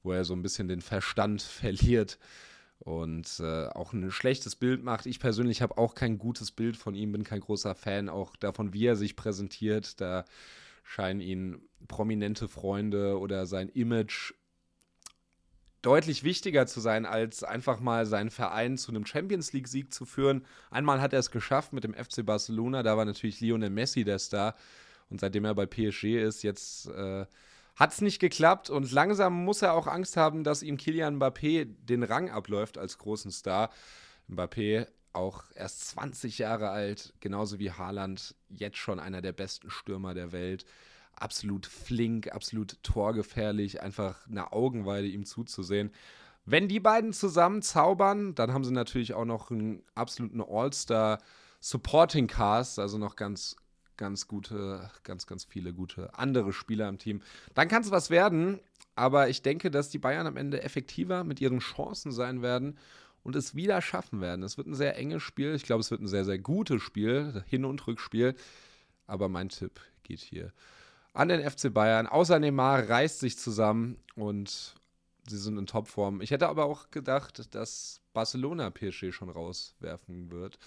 wo 0.03 0.13
er 0.13 0.25
so 0.25 0.35
ein 0.35 0.43
bisschen 0.43 0.69
den 0.69 0.81
Verstand 0.81 1.43
verliert 1.43 2.19
und 2.79 3.41
äh, 3.41 3.67
auch 3.69 3.93
ein 3.93 4.11
schlechtes 4.11 4.57
Bild 4.57 4.83
macht. 4.85 5.07
Ich 5.07 5.19
persönlich 5.21 5.63
habe 5.63 5.79
auch 5.79 5.95
kein 5.95 6.19
gutes 6.19 6.51
Bild 6.51 6.77
von 6.77 6.95
ihm, 6.95 7.13
bin 7.13 7.25
kein 7.25 7.41
großer 7.41 7.75
Fan 7.75 8.09
auch 8.09 8.37
davon, 8.37 8.73
wie 8.73 8.87
er 8.87 8.97
sich 8.97 9.17
präsentiert. 9.17 10.01
Da 10.01 10.25
scheinen 10.83 11.21
ihn 11.21 11.63
prominente 11.89 12.47
Freunde 12.47 13.19
oder 13.19 13.47
sein 13.47 13.71
Image 13.71 14.35
deutlich 15.85 16.25
wichtiger 16.25 16.67
zu 16.67 16.81
sein, 16.81 17.05
als 17.05 17.45
einfach 17.45 17.79
mal 17.81 18.07
seinen 18.07 18.31
Verein 18.31 18.79
zu 18.79 18.91
einem 18.91 19.05
Champions 19.05 19.53
League-Sieg 19.53 19.93
zu 19.93 20.07
führen. 20.07 20.47
Einmal 20.71 21.01
hat 21.01 21.13
er 21.13 21.19
es 21.19 21.31
geschafft 21.31 21.73
mit 21.73 21.85
dem 21.85 21.95
FC 21.95 22.25
Barcelona, 22.25 22.83
da 22.83 22.97
war 22.97 23.05
natürlich 23.05 23.41
Lionel 23.41 23.71
Messi 23.71 24.05
der 24.05 24.19
Star. 24.19 24.55
Und 25.11 25.21
seitdem 25.21 25.45
er 25.45 25.55
bei 25.55 25.67
PSG 25.67 26.23
ist, 26.23 26.43
jetzt 26.43 26.89
äh, 26.89 27.27
hat 27.77 27.93
es 27.93 28.01
nicht 28.01 28.19
geklappt. 28.19 28.71
Und 28.71 28.91
langsam 28.93 29.45
muss 29.45 29.61
er 29.61 29.75
auch 29.75 29.87
Angst 29.87 30.17
haben, 30.17 30.43
dass 30.43 30.63
ihm 30.63 30.79
Kylian 30.79 31.19
Mbappé 31.21 31.67
den 31.67 32.03
Rang 32.03 32.31
abläuft 32.31 32.79
als 32.79 32.99
großen 32.99 33.31
Star. 33.31 33.71
Mbappé 34.31 34.87
auch 35.13 35.45
erst 35.55 35.89
20 35.89 36.39
Jahre 36.39 36.71
alt, 36.71 37.13
genauso 37.21 37.59
wie 37.59 37.71
Haaland, 37.71 38.35
jetzt 38.49 38.79
schon 38.79 38.99
einer 38.99 39.21
der 39.21 39.33
besten 39.33 39.71
Stürmer 39.71 40.15
der 40.15 40.33
Welt 40.33 40.65
absolut 41.17 41.67
flink, 41.67 42.33
absolut 42.33 42.83
torgefährlich, 42.83 43.83
einfach 43.83 44.27
eine 44.27 44.53
Augenweide 44.53 45.07
ihm 45.07 45.25
zuzusehen. 45.25 45.91
Wenn 46.47 46.69
die 46.69 46.81
beiden 46.81 47.13
zusammen 47.13 47.63
zaubern, 47.63 48.35
dann 48.35 48.53
haben 48.53 48.65
sie 48.65 48.73
natürlich 48.73 49.15
auch 49.15 49.25
noch 49.25 49.51
einen 49.51 49.83
absoluten 49.95 50.43
All-Star 50.43 51.19
Supporting 51.61 52.27
Cast, 52.27 52.79
also 52.79 52.99
noch 52.99 53.17
ganz, 53.17 53.57
ganz 53.97 54.29
gute, 54.29 54.91
ganz, 55.03 55.27
ganz 55.27 55.45
viele 55.45 55.73
gute 55.73 56.19
andere 56.19 56.53
Spieler 56.53 56.89
im 56.89 56.99
Team. 56.99 57.23
Dann 57.55 57.69
kann 57.69 57.83
es 57.83 57.91
was 57.91 58.11
werden, 58.11 58.61
aber 58.95 59.31
ich 59.31 59.41
denke, 59.41 59.71
dass 59.71 59.89
die 59.89 59.99
Bayern 59.99 60.27
am 60.27 60.37
Ende 60.37 60.63
effektiver 60.63 61.25
mit 61.25 61.41
ihren 61.41 61.61
Chancen 61.61 62.13
sein 62.13 62.43
werden 62.43 62.79
und 63.23 63.35
es 63.37 63.55
wieder 63.55 63.81
schaffen 63.81 64.21
werden. 64.21 64.43
Es 64.43 64.59
wird 64.59 64.67
ein 64.67 64.75
sehr 64.75 64.99
enges 64.99 65.23
Spiel. 65.23 65.55
Ich 65.55 65.63
glaube, 65.63 65.81
es 65.81 65.91
wird 65.91 66.03
ein 66.03 66.09
sehr, 66.09 66.27
sehr 66.27 66.39
gutes 66.39 66.83
Spiel, 66.83 67.43
Hin- 67.47 67.65
und 67.65 67.87
Rückspiel. 67.87 68.35
Aber 69.07 69.29
mein 69.29 69.49
Tipp 69.49 69.81
geht 70.03 70.21
hier 70.21 70.53
an 71.15 71.29
den 71.29 71.49
FC 71.49 71.73
Bayern. 71.73 72.07
Außer 72.07 72.39
Neymar 72.39 72.89
reißt 72.89 73.21
sich 73.21 73.39
zusammen 73.39 73.99
und 74.17 74.75
sie 75.27 75.39
sind 75.39 75.57
in 75.57 75.67
Topform. 75.67 76.21
Ich 76.21 76.31
hätte 76.31 76.49
aber 76.49 76.67
auch 76.67 76.91
gedacht, 76.91 77.55
dass 77.55 78.01
Barcelona 78.13 78.71
PSG 78.71 79.13
schon 79.13 79.31
rauswerfen 79.31 80.31
wird. 80.31 80.59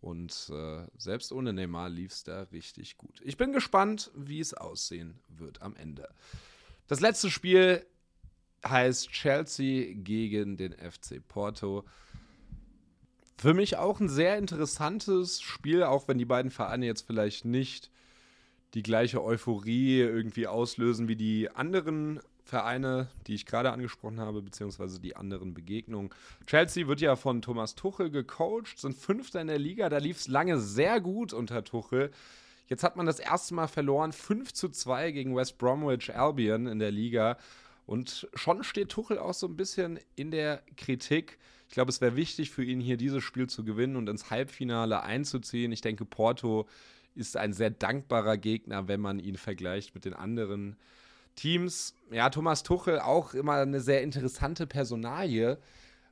Und 0.00 0.50
äh, 0.52 0.86
selbst 0.96 1.32
ohne 1.32 1.52
Neymar 1.52 1.88
lief 1.88 2.12
es 2.12 2.22
da 2.22 2.42
richtig 2.52 2.96
gut. 2.96 3.20
Ich 3.24 3.36
bin 3.36 3.52
gespannt, 3.52 4.12
wie 4.14 4.38
es 4.38 4.54
aussehen 4.54 5.18
wird 5.28 5.60
am 5.60 5.74
Ende. 5.74 6.08
Das 6.86 7.00
letzte 7.00 7.30
Spiel 7.30 7.84
heißt 8.64 9.10
Chelsea 9.10 9.94
gegen 9.94 10.56
den 10.56 10.72
FC 10.72 11.20
Porto. 11.26 11.84
Für 13.36 13.54
mich 13.54 13.76
auch 13.76 13.98
ein 13.98 14.08
sehr 14.08 14.38
interessantes 14.38 15.42
Spiel, 15.42 15.82
auch 15.82 16.06
wenn 16.06 16.18
die 16.18 16.24
beiden 16.24 16.52
Vereine 16.52 16.86
jetzt 16.86 17.06
vielleicht 17.06 17.44
nicht 17.44 17.90
die 18.78 18.82
gleiche 18.84 19.24
Euphorie 19.24 19.98
irgendwie 19.98 20.46
auslösen 20.46 21.08
wie 21.08 21.16
die 21.16 21.50
anderen 21.50 22.20
Vereine, 22.44 23.08
die 23.26 23.34
ich 23.34 23.44
gerade 23.44 23.72
angesprochen 23.72 24.20
habe, 24.20 24.40
beziehungsweise 24.40 25.00
die 25.00 25.16
anderen 25.16 25.52
Begegnungen. 25.52 26.10
Chelsea 26.46 26.86
wird 26.86 27.00
ja 27.00 27.16
von 27.16 27.42
Thomas 27.42 27.74
Tuchel 27.74 28.08
gecoacht, 28.08 28.78
sind 28.78 28.96
Fünfter 28.96 29.40
in 29.40 29.48
der 29.48 29.58
Liga, 29.58 29.88
da 29.88 29.98
lief 29.98 30.18
es 30.18 30.28
lange 30.28 30.60
sehr 30.60 31.00
gut 31.00 31.32
unter 31.32 31.64
Tuchel. 31.64 32.12
Jetzt 32.68 32.84
hat 32.84 32.94
man 32.94 33.04
das 33.04 33.18
erste 33.18 33.52
Mal 33.52 33.66
verloren, 33.66 34.12
5 34.12 34.52
zu 34.52 34.68
2 34.68 35.10
gegen 35.10 35.34
West 35.34 35.58
Bromwich 35.58 36.14
Albion 36.14 36.68
in 36.68 36.78
der 36.78 36.92
Liga. 36.92 37.36
Und 37.84 38.28
schon 38.34 38.62
steht 38.62 38.90
Tuchel 38.90 39.18
auch 39.18 39.34
so 39.34 39.48
ein 39.48 39.56
bisschen 39.56 39.98
in 40.14 40.30
der 40.30 40.62
Kritik. 40.76 41.38
Ich 41.66 41.74
glaube, 41.74 41.90
es 41.90 42.00
wäre 42.00 42.14
wichtig 42.14 42.50
für 42.52 42.62
ihn, 42.62 42.80
hier 42.80 42.96
dieses 42.96 43.24
Spiel 43.24 43.48
zu 43.48 43.64
gewinnen 43.64 43.96
und 43.96 44.08
ins 44.08 44.30
Halbfinale 44.30 45.02
einzuziehen. 45.02 45.72
Ich 45.72 45.80
denke, 45.80 46.04
Porto 46.04 46.68
ist 47.18 47.36
ein 47.36 47.52
sehr 47.52 47.70
dankbarer 47.70 48.36
Gegner, 48.36 48.88
wenn 48.88 49.00
man 49.00 49.18
ihn 49.18 49.36
vergleicht 49.36 49.94
mit 49.94 50.04
den 50.04 50.14
anderen 50.14 50.76
Teams. 51.34 51.94
Ja, 52.10 52.30
Thomas 52.30 52.62
Tuchel 52.62 53.00
auch 53.00 53.34
immer 53.34 53.54
eine 53.54 53.80
sehr 53.80 54.02
interessante 54.02 54.66
Personalie, 54.66 55.58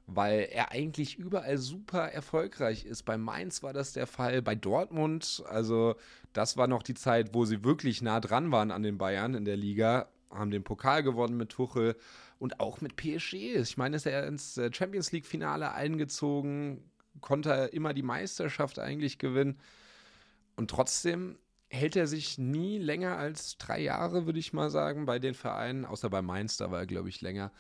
weil 0.07 0.49
er 0.53 0.73
eigentlich 0.73 1.17
überall 1.17 1.59
super 1.59 2.13
erfolgreich 2.13 2.85
ist. 2.85 3.05
Bei 3.05 3.17
Mainz 3.17 3.63
war 3.63 3.73
das 3.73 3.93
der 3.93 4.07
Fall, 4.07 4.43
bei 4.43 4.55
Dortmund, 4.55 5.43
also 5.49 5.97
das 6.33 6.57
war 6.57 6.69
noch 6.69 6.83
die 6.83 6.95
Zeit, 6.95 7.35
wo 7.35 7.45
sie 7.45 7.65
wirklich 7.65 8.03
nah 8.03 8.21
dran 8.21 8.53
waren 8.53 8.71
an 8.71 8.83
den 8.83 8.99
Bayern 8.99 9.35
in 9.35 9.45
der 9.45 9.57
Liga, 9.57 10.09
haben 10.31 10.51
den 10.51 10.65
Pokal 10.65 11.03
gewonnen 11.03 11.37
mit 11.37 11.49
Tuchel 11.49 11.97
und 12.39 12.61
auch 12.61 12.81
mit 12.81 12.97
PSG. 12.97 13.57
Ich 13.57 13.77
meine, 13.77 13.97
ist 13.97 14.07
er 14.07 14.27
ins 14.27 14.59
äh, 14.59 14.71
Champions 14.73 15.13
League 15.13 15.27
Finale 15.27 15.73
eingezogen, 15.73 16.83
konnte 17.21 17.51
er 17.51 17.73
immer 17.73 17.95
die 17.95 18.03
Meisterschaft 18.03 18.79
eigentlich 18.79 19.19
gewinnen. 19.19 19.59
Und 20.57 20.71
trotzdem 20.71 21.39
hält 21.69 21.97
er 21.97 22.07
sich 22.07 22.39
nie 22.39 22.79
länger 22.79 23.17
als 23.17 23.59
drei 23.59 23.81
Jahre, 23.81 24.27
würde 24.27 24.39
ich 24.39 24.53
mal 24.53 24.71
sagen, 24.71 25.07
bei 25.07 25.19
den 25.19 25.35
Vereinen, 25.35 25.85
außer 25.85 26.11
bei 26.11 26.23
Mainz, 26.23 26.57
da 26.57 26.71
war 26.71 26.81
er, 26.81 26.87
glaube 26.87 27.09
ich, 27.09 27.21
länger. 27.21 27.53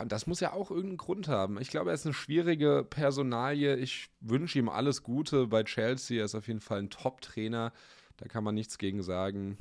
Und 0.00 0.12
das 0.12 0.26
muss 0.26 0.40
ja 0.40 0.52
auch 0.52 0.70
irgendeinen 0.70 0.98
Grund 0.98 1.26
haben. 1.26 1.60
Ich 1.60 1.68
glaube, 1.68 1.90
er 1.90 1.94
ist 1.94 2.06
eine 2.06 2.14
schwierige 2.14 2.86
Personalie. 2.88 3.76
Ich 3.76 4.08
wünsche 4.20 4.58
ihm 4.58 4.68
alles 4.68 5.02
Gute 5.02 5.48
bei 5.48 5.64
Chelsea. 5.64 6.20
Er 6.20 6.26
ist 6.26 6.36
auf 6.36 6.46
jeden 6.46 6.60
Fall 6.60 6.78
ein 6.78 6.90
Top-Trainer. 6.90 7.72
Da 8.16 8.28
kann 8.28 8.44
man 8.44 8.54
nichts 8.54 8.78
gegen 8.78 9.02
sagen. 9.02 9.58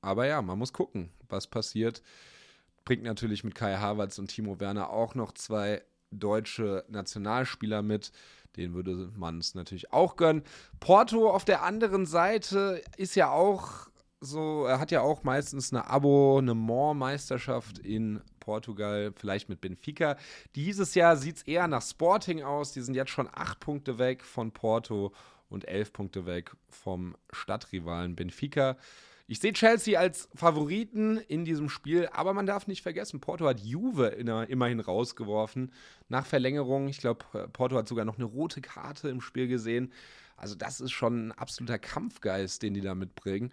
Aber 0.00 0.26
ja, 0.26 0.42
man 0.42 0.58
muss 0.58 0.72
gucken, 0.72 1.10
was 1.28 1.46
passiert. 1.46 2.02
Bringt 2.84 3.04
natürlich 3.04 3.44
mit 3.44 3.54
Kai 3.54 3.76
Havertz 3.76 4.18
und 4.18 4.28
Timo 4.28 4.58
Werner 4.58 4.90
auch 4.90 5.14
noch 5.14 5.32
zwei 5.32 5.82
deutsche 6.10 6.84
Nationalspieler 6.88 7.82
mit. 7.82 8.12
Den 8.56 8.74
würde 8.74 9.10
man 9.16 9.38
es 9.38 9.54
natürlich 9.54 9.92
auch 9.92 10.16
gönnen. 10.16 10.42
Porto 10.80 11.30
auf 11.30 11.44
der 11.44 11.62
anderen 11.62 12.06
Seite 12.06 12.82
ist 12.96 13.14
ja 13.14 13.30
auch 13.30 13.88
so, 14.20 14.64
er 14.64 14.80
hat 14.80 14.90
ja 14.90 15.02
auch 15.02 15.24
meistens 15.24 15.72
eine 15.72 15.88
Abo, 15.88 16.38
eine 16.38 16.54
More-Meisterschaft 16.54 17.78
in 17.78 18.22
Portugal, 18.40 19.12
vielleicht 19.14 19.48
mit 19.48 19.60
Benfica. 19.60 20.16
Dieses 20.54 20.94
Jahr 20.94 21.16
sieht 21.16 21.36
es 21.36 21.42
eher 21.42 21.68
nach 21.68 21.82
Sporting 21.82 22.42
aus. 22.42 22.72
Die 22.72 22.80
sind 22.80 22.94
jetzt 22.94 23.10
schon 23.10 23.28
acht 23.32 23.60
Punkte 23.60 23.98
weg 23.98 24.24
von 24.24 24.52
Porto 24.52 25.12
und 25.48 25.68
elf 25.68 25.92
Punkte 25.92 26.26
weg 26.26 26.52
vom 26.68 27.16
Stadtrivalen 27.32 28.16
Benfica. 28.16 28.76
Ich 29.28 29.40
sehe 29.40 29.52
Chelsea 29.52 29.98
als 29.98 30.28
Favoriten 30.34 31.18
in 31.18 31.44
diesem 31.44 31.68
Spiel, 31.68 32.08
aber 32.12 32.32
man 32.32 32.46
darf 32.46 32.68
nicht 32.68 32.82
vergessen, 32.82 33.20
Porto 33.20 33.46
hat 33.46 33.58
Juve 33.58 34.06
immerhin 34.06 34.78
rausgeworfen 34.78 35.72
nach 36.08 36.24
Verlängerung. 36.24 36.86
Ich 36.86 36.98
glaube, 36.98 37.24
Porto 37.52 37.76
hat 37.76 37.88
sogar 37.88 38.04
noch 38.04 38.18
eine 38.18 38.24
rote 38.24 38.60
Karte 38.60 39.08
im 39.08 39.20
Spiel 39.20 39.48
gesehen. 39.48 39.92
Also 40.36 40.54
das 40.54 40.80
ist 40.80 40.92
schon 40.92 41.28
ein 41.28 41.32
absoluter 41.32 41.78
Kampfgeist, 41.78 42.62
den 42.62 42.74
die 42.74 42.82
da 42.82 42.94
mitbringen. 42.94 43.46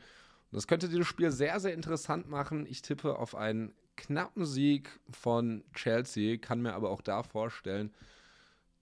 Und 0.51 0.55
das 0.57 0.67
könnte 0.67 0.89
dieses 0.89 1.07
Spiel 1.07 1.31
sehr, 1.31 1.59
sehr 1.59 1.73
interessant 1.73 2.29
machen. 2.29 2.67
Ich 2.67 2.83
tippe 2.83 3.17
auf 3.17 3.33
einen 3.33 3.73
knappen 3.95 4.45
Sieg 4.45 4.99
von 5.09 5.63
Chelsea, 5.73 6.37
kann 6.37 6.61
mir 6.61 6.73
aber 6.73 6.91
auch 6.91 7.01
da 7.01 7.23
vorstellen, 7.23 7.91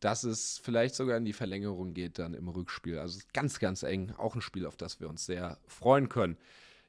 dass 0.02 0.26
es 0.26 0.60
vielleicht 0.62 0.96
sogar 0.96 1.16
in 1.16 1.26
die 1.26 1.32
Verlängerung 1.32 1.94
geht 1.94 2.20
dann 2.20 2.34
im 2.34 2.50
Rückspiel. 2.50 2.98
Also 3.00 3.20
ganz, 3.32 3.60
ganz 3.60 3.84
eng. 3.84 4.14
Auch 4.18 4.36
ein 4.36 4.42
Spiel, 4.42 4.66
auf 4.66 4.76
das 4.76 5.00
wir 5.00 5.08
uns 5.08 5.26
sehr 5.26 5.58
freuen 5.68 6.10
können. 6.10 6.38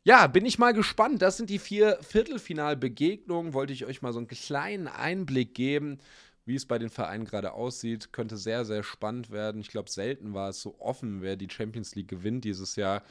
Ja, 0.04 0.26
bin 0.26 0.44
ich 0.44 0.58
mal 0.58 0.72
gespannt. 0.72 1.22
Das 1.22 1.36
sind 1.36 1.48
die 1.48 1.60
vier 1.60 1.98
Viertelfinalbegegnungen. 2.02 3.52
Wollte 3.52 3.72
ich 3.72 3.86
euch 3.86 4.02
mal 4.02 4.12
so 4.12 4.18
einen 4.18 4.26
kleinen 4.26 4.88
Einblick 4.88 5.54
geben, 5.54 5.98
wie 6.44 6.56
es 6.56 6.66
bei 6.66 6.78
den 6.78 6.90
Vereinen 6.90 7.24
gerade 7.24 7.52
aussieht. 7.52 8.12
Könnte 8.12 8.36
sehr, 8.36 8.64
sehr 8.64 8.82
spannend 8.82 9.30
werden. 9.30 9.60
Ich 9.60 9.68
glaube, 9.68 9.90
selten 9.90 10.34
war 10.34 10.48
es 10.48 10.60
so 10.60 10.80
offen, 10.80 11.22
wer 11.22 11.36
die 11.36 11.48
Champions 11.48 11.94
League 11.94 12.08
gewinnt 12.08 12.44
dieses 12.44 12.74
Jahr. 12.74 13.02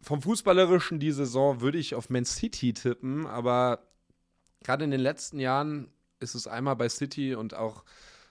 Vom 0.00 0.22
Fußballerischen 0.22 1.00
die 1.00 1.12
Saison 1.12 1.60
würde 1.60 1.78
ich 1.78 1.94
auf 1.94 2.08
Man 2.10 2.24
City 2.24 2.72
tippen, 2.72 3.26
aber 3.26 3.80
gerade 4.62 4.84
in 4.84 4.90
den 4.90 5.00
letzten 5.00 5.40
Jahren 5.40 5.88
ist 6.20 6.34
es 6.34 6.46
einmal 6.46 6.76
bei 6.76 6.88
City 6.88 7.34
und 7.34 7.54
auch 7.54 7.84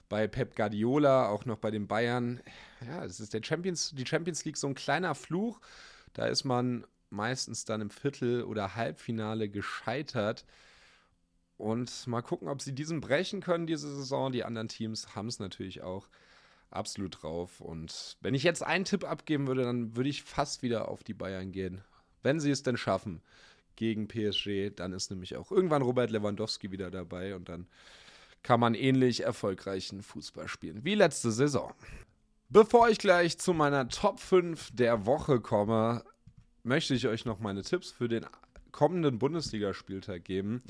bei 0.08 0.28
Pep 0.28 0.56
Guardiola, 0.56 1.30
auch 1.30 1.46
noch 1.46 1.58
bei 1.58 1.72
den 1.72 1.88
Bayern. 1.88 2.42
Ja, 2.88 3.04
es 3.04 3.20
ist 3.20 3.34
der 3.34 3.42
Champions, 3.44 3.92
die 3.96 4.06
Champions 4.06 4.46
League 4.46 4.58
so 4.58 4.68
ein 4.68 4.76
kleiner 4.76 5.16
Fluch. 5.16 5.60
Da 6.14 6.28
ist 6.28 6.44
man 6.44 6.86
meistens 7.14 7.64
dann 7.66 7.82
im 7.82 7.90
Viertel- 7.90 8.44
oder 8.44 8.76
Halbfinale 8.76 9.48
gescheitert. 9.48 10.46
Und 11.58 12.08
mal 12.08 12.22
gucken, 12.22 12.50
ob 12.50 12.62
sie 12.62 12.74
diesen 12.74 13.00
brechen 13.00 13.42
können 13.42 13.68
diese 13.68 13.94
Saison. 13.96 14.32
Die 14.32 14.44
anderen 14.44 14.68
Teams 14.68 15.16
haben 15.16 15.28
es 15.28 15.40
natürlich 15.40 15.82
auch 15.82 16.10
absolut 16.72 17.22
drauf. 17.22 17.62
Und 17.62 18.18
wenn 18.22 18.34
ich 18.34 18.44
jetzt 18.44 18.64
einen 18.64 18.86
Tipp 18.86 19.04
abgeben 19.04 19.48
würde, 19.48 19.64
dann 19.64 19.96
würde 19.96 20.10
ich 20.10 20.24
fast 20.24 20.64
wieder 20.64 20.90
auf 20.90 21.04
die 21.04 21.14
Bayern 21.14 21.52
gehen. 21.52 21.82
Wenn 22.24 22.40
sie 22.40 22.52
es 22.52 22.64
denn 22.64 22.78
schaffen 22.78 23.22
gegen 23.76 24.08
PSG, 24.08 24.72
dann 24.76 24.94
ist 24.94 25.12
nämlich 25.12 25.36
auch 25.38 25.52
irgendwann 25.52 25.82
Robert 25.82 26.10
Lewandowski 26.12 26.72
wieder 26.72 26.92
dabei 26.92 27.36
und 27.36 27.50
dann 27.50 27.68
kann 28.42 28.60
man 28.60 28.76
ähnlich 28.76 29.22
erfolgreichen 29.22 30.02
Fußball 30.02 30.48
spielen 30.48 30.84
wie 30.84 30.96
letzte 30.96 31.32
Saison. 31.32 31.74
Bevor 32.50 32.90
ich 32.90 33.00
gleich 33.00 33.40
zu 33.40 33.54
meiner 33.54 33.88
Top 33.90 34.20
5 34.20 34.72
der 34.74 35.06
Woche 35.06 35.40
komme, 35.40 36.04
möchte 36.64 36.94
ich 36.94 37.08
euch 37.08 37.26
noch 37.26 37.40
meine 37.40 37.62
Tipps 37.62 37.92
für 37.92 38.08
den 38.08 38.26
kommenden 38.72 39.20
Bundesligaspieltag 39.20 40.24
geben. 40.24 40.64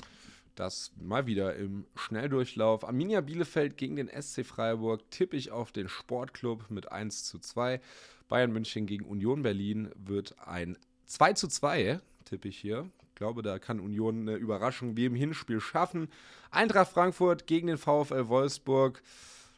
Das 0.54 0.92
mal 1.00 1.26
wieder 1.26 1.56
im 1.56 1.86
Schnelldurchlauf. 1.96 2.84
Arminia 2.84 3.20
Bielefeld 3.20 3.76
gegen 3.76 3.96
den 3.96 4.08
SC 4.08 4.44
Freiburg 4.44 5.10
tippe 5.10 5.36
ich 5.36 5.50
auf 5.50 5.72
den 5.72 5.88
Sportclub 5.88 6.70
mit 6.70 6.92
1 6.92 7.24
zu 7.24 7.38
2. 7.38 7.80
Bayern 8.28 8.52
München 8.52 8.86
gegen 8.86 9.04
Union 9.04 9.42
Berlin 9.42 9.90
wird 9.96 10.36
ein 10.46 10.78
2 11.06 11.32
zu 11.32 11.48
2, 11.48 12.00
tippe 12.24 12.48
ich 12.48 12.58
hier. 12.58 12.88
Ich 13.08 13.14
glaube, 13.16 13.42
da 13.42 13.58
kann 13.58 13.80
Union 13.80 14.28
eine 14.28 14.36
Überraschung 14.36 14.96
wie 14.96 15.06
im 15.06 15.14
Hinspiel 15.14 15.60
schaffen. 15.60 16.08
Eintracht 16.50 16.90
Frankfurt 16.90 17.46
gegen 17.46 17.68
den 17.68 17.78
VfL 17.78 18.28
Wolfsburg. 18.28 19.02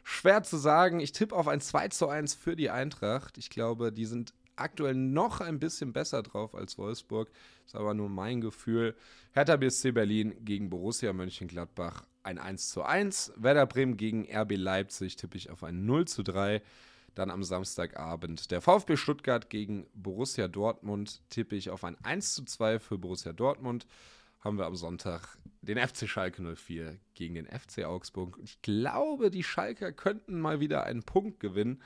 Schwer 0.03 0.43
zu 0.43 0.57
sagen. 0.57 1.01
Ich 1.01 1.13
tippe 1.13 1.35
auf 1.35 1.49
ein 1.49 1.61
2 1.61 1.89
zu 1.89 2.09
1 2.09 2.35
für 2.35 2.57
die 2.57 2.71
Eintracht. 2.71 3.39
Ich 3.39 3.51
glaube, 3.51 3.93
die 3.93 4.05
sind 4.05 4.33
aktuell 4.57 4.95
noch 4.95 5.41
ein 5.41 5.59
bisschen 5.59 5.93
besser 5.93 6.23
drauf 6.23 6.55
als 6.55 6.79
Wolfsburg. 6.79 7.31
Ist 7.65 7.77
aber 7.77 7.95
nur 7.95 8.09
mein 8.09 8.41
Gefühl. 8.41 8.95
Hertha 9.33 9.57
BSC 9.57 9.93
Berlin 9.93 10.35
gegen 10.45 10.71
Borussia 10.71 11.13
Mönchengladbach 11.13 12.05
ein 12.23 12.39
1 12.39 12.71
zu 12.71 12.83
1. 12.83 13.35
Werder 13.37 13.67
Bremen 13.67 13.97
gegen 13.97 14.27
RB 14.31 14.57
Leipzig 14.57 15.17
tippe 15.17 15.37
ich 15.37 15.51
auf 15.51 15.63
ein 15.63 15.87
0 15.87 16.07
zu 16.07 16.23
3. 16.23 16.61
Dann 17.15 17.31
am 17.31 17.43
Samstagabend 17.43 18.51
der 18.51 18.61
VfB 18.61 18.97
Stuttgart 18.97 19.49
gegen 19.49 19.87
Borussia 19.95 20.49
Dortmund 20.49 21.23
tippe 21.31 21.57
ich 21.57 21.71
auf 21.71 21.85
ein 21.85 21.97
1 22.03 22.35
zu 22.35 22.45
2 22.45 22.79
für 22.81 22.99
Borussia 22.99 23.33
Dortmund. 23.33 23.87
Haben 24.41 24.59
wir 24.59 24.67
am 24.67 24.77
Sonntag 24.77 25.39
den 25.63 25.79
FC 25.79 26.09
Schalke 26.09 26.43
04 26.43 26.99
gegen 27.15 27.35
den 27.35 27.47
FC 27.47 27.85
Augsburg. 27.85 28.39
Ich 28.43 28.61
glaube, 28.61 29.31
die 29.31 29.43
Schalker 29.43 29.93
könnten 29.93 30.41
mal 30.41 30.61
wieder 30.61 30.85
einen 30.85 31.03
Punkt 31.03 31.41
gewinnen. 31.41 31.83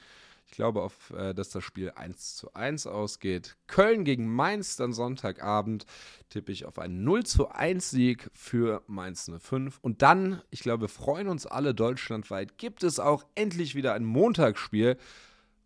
Ich 0.50 0.56
glaube, 0.56 0.82
auf, 0.82 1.10
äh, 1.10 1.32
dass 1.32 1.50
das 1.50 1.62
Spiel 1.62 1.92
1 1.94 2.34
zu 2.34 2.52
1 2.54 2.88
ausgeht. 2.88 3.56
Köln 3.68 4.04
gegen 4.04 4.26
Mainz 4.26 4.74
dann 4.74 4.92
Sonntagabend 4.92 5.86
tippe 6.28 6.50
ich 6.50 6.64
auf 6.64 6.80
einen 6.80 7.04
0 7.04 7.24
zu 7.24 7.50
1 7.50 7.90
Sieg 7.90 8.28
für 8.34 8.82
Mainz 8.88 9.30
05. 9.30 9.78
Und 9.80 10.02
dann, 10.02 10.42
ich 10.50 10.60
glaube, 10.60 10.82
wir 10.82 10.88
freuen 10.88 11.28
uns 11.28 11.46
alle 11.46 11.72
deutschlandweit, 11.72 12.58
gibt 12.58 12.82
es 12.82 12.98
auch 12.98 13.24
endlich 13.36 13.76
wieder 13.76 13.94
ein 13.94 14.04
Montagsspiel. 14.04 14.96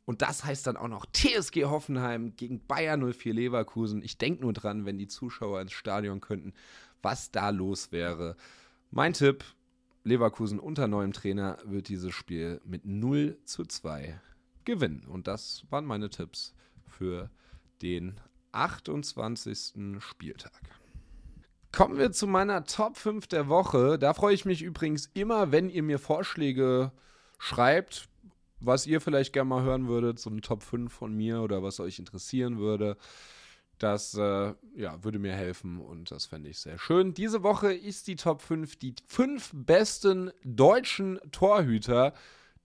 Und 0.05 0.21
das 0.21 0.45
heißt 0.45 0.67
dann 0.67 0.77
auch 0.77 0.89
noch 0.89 1.07
TSG 1.07 1.65
Hoffenheim 1.65 2.37
gegen 2.37 2.61
Bayern 2.67 3.11
04 3.11 3.33
Leverkusen. 3.33 4.03
Ich 4.03 4.19
denke 4.19 4.43
nur 4.43 4.53
dran, 4.53 4.85
wenn 4.85 4.99
die 4.99 5.09
Zuschauer 5.09 5.63
ins 5.63 5.73
Stadion 5.73 6.21
könnten, 6.21 6.53
was 7.01 7.31
da 7.31 7.49
los 7.49 7.91
wäre. 7.91 8.37
Mein 8.91 9.15
Tipp, 9.15 9.45
Leverkusen 10.05 10.61
unter 10.61 10.89
neuem 10.89 11.15
Trainer 11.15 11.57
wird 11.65 11.89
dieses 11.89 12.13
Spiel 12.13 12.61
mit 12.67 12.85
0 12.85 13.39
zu 13.47 13.65
2 13.65 14.21
gewinnen. 14.65 15.07
Und 15.09 15.27
das 15.27 15.65
waren 15.71 15.85
meine 15.85 16.11
Tipps 16.11 16.55
für 16.87 17.31
den 17.83 18.21
28. 18.53 19.75
Spieltag. 19.99 20.53
Kommen 21.73 21.99
wir 21.99 22.13
zu 22.13 22.29
meiner 22.29 22.65
Top 22.65 22.97
5 22.97 23.27
der 23.27 23.49
Woche. 23.49 23.99
Da 23.99 24.15
freue 24.15 24.35
ich 24.35 24.45
mich 24.45 24.63
übrigens 24.63 25.11
immer, 25.15 25.51
wenn 25.51 25.69
ihr 25.69 25.83
mir 25.83 25.99
Vorschläge 25.99 26.93
schreibt, 27.39 28.09
was 28.61 28.87
ihr 28.87 29.01
vielleicht 29.01 29.33
gerne 29.33 29.49
mal 29.49 29.63
hören 29.63 29.89
würdet, 29.89 30.21
so 30.21 30.31
eine 30.31 30.41
Top 30.41 30.63
5 30.63 30.93
von 30.93 31.13
mir 31.15 31.41
oder 31.41 31.63
was 31.63 31.81
euch 31.81 31.99
interessieren 31.99 32.59
würde. 32.59 32.97
Das 33.79 34.15
äh, 34.15 34.55
ja, 34.77 35.03
würde 35.03 35.19
mir 35.19 35.33
helfen 35.33 35.81
und 35.81 36.13
das 36.13 36.27
fände 36.27 36.49
ich 36.49 36.61
sehr 36.61 36.79
schön. 36.79 37.13
Diese 37.13 37.43
Woche 37.43 37.75
ist 37.75 38.07
die 38.07 38.17
Top 38.17 38.41
5 38.41 38.77
die 38.77 38.95
fünf 39.09 39.51
besten 39.53 40.31
deutschen 40.45 41.19
Torhüter 41.33 42.15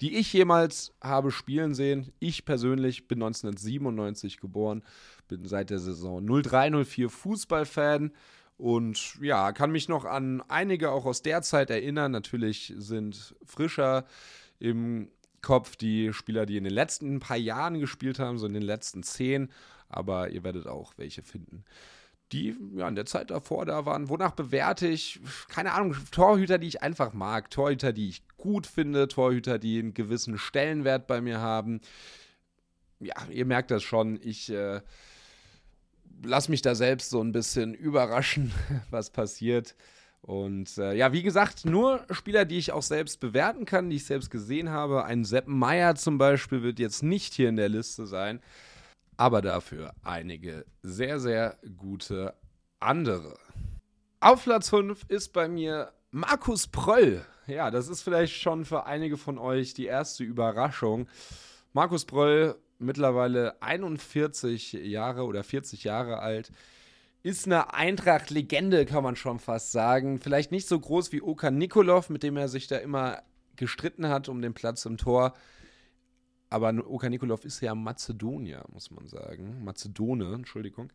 die 0.02 0.18
ich 0.18 0.32
jemals 0.32 0.94
habe 1.02 1.32
spielen 1.32 1.74
sehen. 1.74 2.12
Ich 2.20 2.46
persönlich 2.46 3.08
bin 3.08 3.22
1997 3.22 4.40
geboren, 4.40 4.84
bin 5.28 5.46
seit 5.46 5.70
der 5.70 5.80
Saison 5.80 6.26
0304 6.26 7.10
Fußballfan 7.10 8.12
und 8.58 9.16
ja, 9.22 9.52
kann 9.52 9.72
mich 9.72 9.88
noch 9.90 10.06
an 10.06 10.44
einige 10.48 10.92
auch 10.92 11.06
aus 11.06 11.22
der 11.22 11.42
Zeit 11.42 11.70
erinnern. 11.70 12.12
Natürlich 12.12 12.74
sind 12.78 13.36
frischer 13.46 14.06
im 14.60 15.10
Kopf 15.42 15.76
die 15.76 16.12
Spieler, 16.14 16.46
die 16.46 16.58
in 16.58 16.66
den 16.66 16.74
letzten 16.74 17.20
paar 17.20 17.38
Jahren 17.38 17.80
gespielt 17.80 18.20
haben, 18.20 18.38
so 18.38 18.46
in 18.46 18.54
den 18.54 18.64
letzten 18.64 19.04
zehn, 19.04 19.50
aber 19.88 20.30
ihr 20.30 20.44
werdet 20.44 20.68
auch 20.68 20.94
welche 20.98 21.24
finden 21.24 21.64
die 22.32 22.56
ja 22.76 22.88
in 22.88 22.96
der 22.96 23.06
Zeit 23.06 23.32
davor 23.32 23.66
da 23.66 23.86
waren. 23.86 24.10
Wonach 24.10 24.32
bewerte 24.32 24.88
ich? 24.88 25.20
Keine 25.48 25.74
Ahnung, 25.74 25.96
Torhüter, 26.12 26.58
die 26.58 26.68
ich 26.68 26.82
einfach 26.82 27.14
mag, 27.14 27.50
Torhüter, 27.50 27.94
die 27.94 28.10
ich 28.10 28.24
gut 28.38 28.68
finde, 28.68 29.08
Torhüter, 29.08 29.60
die 29.60 29.80
einen 29.80 29.94
gewissen 29.94 30.38
Stellenwert 30.38 31.08
bei 31.08 31.22
mir 31.22 31.40
haben. 31.40 31.82
Ja, 33.00 33.16
ihr 33.30 33.46
merkt 33.46 33.72
das 33.72 33.82
schon, 33.82 34.20
ich 34.22 34.52
äh, 34.52 34.82
lasse 36.24 36.52
mich 36.52 36.62
da 36.62 36.76
selbst 36.76 37.10
so 37.10 37.22
ein 37.22 37.32
bisschen 37.32 37.74
überraschen, 37.74 38.52
was 38.92 39.10
passiert. 39.10 39.76
Und 40.22 40.78
äh, 40.78 40.94
ja, 40.94 41.14
wie 41.14 41.24
gesagt, 41.24 41.66
nur 41.66 42.06
Spieler, 42.12 42.44
die 42.44 42.58
ich 42.58 42.74
auch 42.74 42.84
selbst 42.84 43.22
bewerten 43.22 43.66
kann, 43.66 43.90
die 43.90 43.96
ich 43.96 44.06
selbst 44.06 44.30
gesehen 44.30 44.70
habe. 44.70 45.06
Ein 45.06 45.24
Sepp 45.24 45.48
Meier 45.48 45.96
zum 45.96 46.18
Beispiel 46.18 46.62
wird 46.62 46.78
jetzt 46.78 47.04
nicht 47.04 47.34
hier 47.34 47.50
in 47.50 47.56
der 47.56 47.70
Liste 47.70 48.06
sein 48.06 48.42
aber 49.20 49.42
dafür 49.42 49.92
einige 50.02 50.66
sehr, 50.82 51.20
sehr 51.20 51.58
gute 51.78 52.36
andere. 52.80 53.38
Auf 54.22 54.46
Platz 54.46 54.70
5 54.70 55.04
ist 55.10 55.34
bei 55.34 55.50
mir 55.50 55.92
Markus 56.12 56.68
Pröll. 56.68 57.26
Ja, 57.46 57.70
das 57.70 57.90
ist 57.90 58.02
vielleicht 58.02 58.34
schon 58.34 58.64
für 58.64 58.86
einige 58.86 59.18
von 59.18 59.38
euch 59.38 59.74
die 59.74 59.88
erste 59.88 60.24
Überraschung. 60.24 61.10
Markus 61.74 62.06
Pröll, 62.06 62.56
mittlerweile 62.78 63.62
41 63.62 64.72
Jahre 64.72 65.26
oder 65.26 65.44
40 65.44 65.84
Jahre 65.84 66.20
alt, 66.20 66.54
ist 67.22 67.46
eine 67.46 67.74
Eintracht-Legende, 67.74 68.86
kann 68.86 69.04
man 69.04 69.18
schon 69.18 69.40
fast 69.40 69.74
sagen. 69.74 70.22
Vielleicht 70.22 70.54
nicht 70.54 70.70
so 70.70 70.80
groß 70.80 71.12
wie 71.12 71.22
Okan 71.22 71.58
Nikolov, 71.58 72.10
mit 72.10 72.24
dem 72.24 72.38
er 72.38 72.48
sich 72.48 72.68
da 72.68 72.78
immer 72.78 73.22
gestritten 73.58 74.08
hat 74.08 74.30
um 74.30 74.42
den 74.42 74.54
Platz 74.54 74.86
im 74.86 74.96
Tor. 74.96 75.34
Aber 76.50 76.74
Oka 76.88 77.10
Nikolov 77.10 77.46
ist 77.46 77.62
ja 77.62 77.76
Mazedonier, 77.76 78.66
muss 78.72 78.92
man 78.92 79.08
sagen. 79.08 79.64
Mazedone, 79.64 80.34
Entschuldigung. 80.34 80.92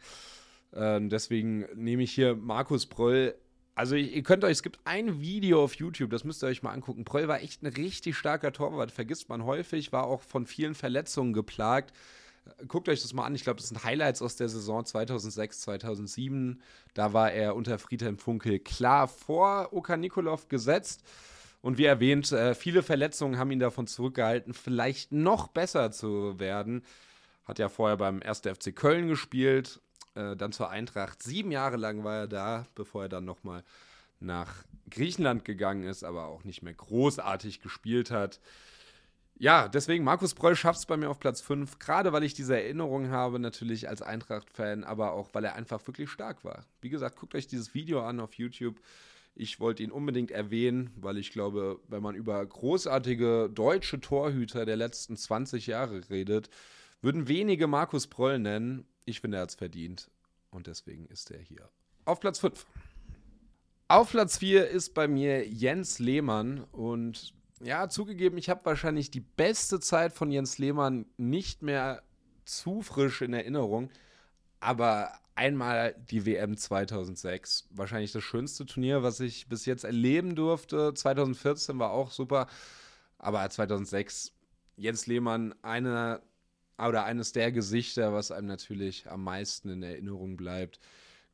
Ähm, 0.72 1.08
deswegen 1.08 1.66
nehme 1.74 2.02
ich 2.02 2.12
hier 2.12 2.34
Markus 2.34 2.86
Pröll. 2.86 3.34
Also 3.76 3.96
ihr 3.96 4.22
könnt 4.22 4.44
euch, 4.44 4.52
es 4.52 4.62
gibt 4.62 4.78
ein 4.84 5.20
Video 5.20 5.62
auf 5.62 5.74
YouTube, 5.74 6.10
das 6.10 6.22
müsst 6.22 6.42
ihr 6.44 6.48
euch 6.48 6.62
mal 6.62 6.72
angucken. 6.72 7.04
Pröll 7.04 7.26
war 7.26 7.40
echt 7.40 7.62
ein 7.62 7.66
richtig 7.66 8.16
starker 8.16 8.52
Torwart, 8.52 8.92
vergisst 8.92 9.28
man 9.28 9.44
häufig, 9.44 9.92
war 9.92 10.04
auch 10.06 10.22
von 10.22 10.46
vielen 10.46 10.74
Verletzungen 10.74 11.32
geplagt. 11.32 11.92
Guckt 12.68 12.88
euch 12.88 13.02
das 13.02 13.14
mal 13.14 13.24
an, 13.24 13.34
ich 13.34 13.42
glaube, 13.42 13.58
das 13.58 13.68
sind 13.68 13.82
Highlights 13.82 14.22
aus 14.22 14.36
der 14.36 14.48
Saison 14.48 14.84
2006, 14.84 15.62
2007. 15.62 16.60
Da 16.92 17.12
war 17.12 17.32
er 17.32 17.56
unter 17.56 17.78
Friedhelm 17.78 18.18
Funkel 18.18 18.58
klar 18.58 19.08
vor 19.08 19.72
Oka 19.72 19.96
Nikolov 19.96 20.48
gesetzt. 20.48 21.02
Und 21.64 21.78
wie 21.78 21.86
erwähnt, 21.86 22.30
äh, 22.30 22.54
viele 22.54 22.82
Verletzungen 22.82 23.38
haben 23.38 23.50
ihn 23.50 23.58
davon 23.58 23.86
zurückgehalten, 23.86 24.52
vielleicht 24.52 25.12
noch 25.12 25.48
besser 25.48 25.90
zu 25.92 26.38
werden. 26.38 26.84
Hat 27.46 27.58
ja 27.58 27.70
vorher 27.70 27.96
beim 27.96 28.20
1. 28.20 28.42
FC 28.42 28.76
Köln 28.76 29.08
gespielt, 29.08 29.80
äh, 30.14 30.36
dann 30.36 30.52
zur 30.52 30.68
Eintracht. 30.68 31.22
Sieben 31.22 31.50
Jahre 31.50 31.78
lang 31.78 32.04
war 32.04 32.18
er 32.18 32.26
da, 32.26 32.66
bevor 32.74 33.04
er 33.04 33.08
dann 33.08 33.24
nochmal 33.24 33.64
nach 34.20 34.52
Griechenland 34.90 35.46
gegangen 35.46 35.84
ist, 35.84 36.04
aber 36.04 36.26
auch 36.26 36.44
nicht 36.44 36.62
mehr 36.62 36.74
großartig 36.74 37.62
gespielt 37.62 38.10
hat. 38.10 38.40
Ja, 39.38 39.66
deswegen 39.66 40.04
Markus 40.04 40.34
Broll 40.34 40.56
schafft 40.56 40.80
es 40.80 40.86
bei 40.86 40.98
mir 40.98 41.08
auf 41.08 41.18
Platz 41.18 41.40
5, 41.40 41.78
gerade 41.78 42.12
weil 42.12 42.24
ich 42.24 42.34
diese 42.34 42.60
Erinnerung 42.60 43.08
habe, 43.08 43.38
natürlich 43.38 43.88
als 43.88 44.02
Eintracht-Fan, 44.02 44.84
aber 44.84 45.12
auch 45.12 45.30
weil 45.32 45.46
er 45.46 45.54
einfach 45.54 45.86
wirklich 45.86 46.10
stark 46.10 46.44
war. 46.44 46.66
Wie 46.82 46.90
gesagt, 46.90 47.16
guckt 47.16 47.34
euch 47.34 47.46
dieses 47.46 47.72
Video 47.72 48.06
an 48.06 48.20
auf 48.20 48.34
YouTube. 48.34 48.76
Ich 49.36 49.58
wollte 49.58 49.82
ihn 49.82 49.90
unbedingt 49.90 50.30
erwähnen, 50.30 50.90
weil 50.96 51.18
ich 51.18 51.32
glaube, 51.32 51.80
wenn 51.88 52.02
man 52.02 52.14
über 52.14 52.44
großartige 52.44 53.50
deutsche 53.52 54.00
Torhüter 54.00 54.64
der 54.64 54.76
letzten 54.76 55.16
20 55.16 55.66
Jahre 55.66 56.08
redet, 56.08 56.50
würden 57.02 57.26
wenige 57.26 57.66
Markus 57.66 58.06
Proll 58.06 58.38
nennen. 58.38 58.86
Ich 59.04 59.20
finde, 59.20 59.38
er 59.38 59.42
hat 59.42 59.50
es 59.50 59.56
verdient 59.56 60.10
und 60.50 60.68
deswegen 60.68 61.06
ist 61.06 61.30
er 61.32 61.40
hier. 61.40 61.68
Auf 62.04 62.20
Platz 62.20 62.38
5. 62.38 62.64
Auf 63.88 64.10
Platz 64.12 64.38
4 64.38 64.68
ist 64.68 64.94
bei 64.94 65.08
mir 65.08 65.46
Jens 65.46 65.98
Lehmann 65.98 66.64
und 66.72 67.34
ja, 67.60 67.88
zugegeben, 67.88 68.38
ich 68.38 68.50
habe 68.50 68.64
wahrscheinlich 68.64 69.10
die 69.10 69.20
beste 69.20 69.80
Zeit 69.80 70.12
von 70.12 70.30
Jens 70.30 70.58
Lehmann 70.58 71.06
nicht 71.16 71.62
mehr 71.62 72.02
zu 72.44 72.82
frisch 72.82 73.22
in 73.22 73.32
Erinnerung, 73.32 73.90
aber 74.60 75.12
einmal 75.34 75.94
die 76.10 76.26
WM 76.26 76.56
2006, 76.56 77.68
wahrscheinlich 77.70 78.12
das 78.12 78.22
schönste 78.22 78.66
Turnier, 78.66 79.02
was 79.02 79.20
ich 79.20 79.48
bis 79.48 79.66
jetzt 79.66 79.84
erleben 79.84 80.34
durfte. 80.34 80.94
2014 80.94 81.78
war 81.78 81.90
auch 81.90 82.10
super, 82.10 82.46
aber 83.18 83.48
2006 83.48 84.32
Jens 84.76 85.06
Lehmann 85.06 85.54
eine 85.62 86.22
oder 86.78 87.04
eines 87.04 87.32
der 87.32 87.52
Gesichter, 87.52 88.12
was 88.12 88.32
einem 88.32 88.48
natürlich 88.48 89.08
am 89.08 89.22
meisten 89.22 89.68
in 89.70 89.82
Erinnerung 89.82 90.36
bleibt. 90.36 90.80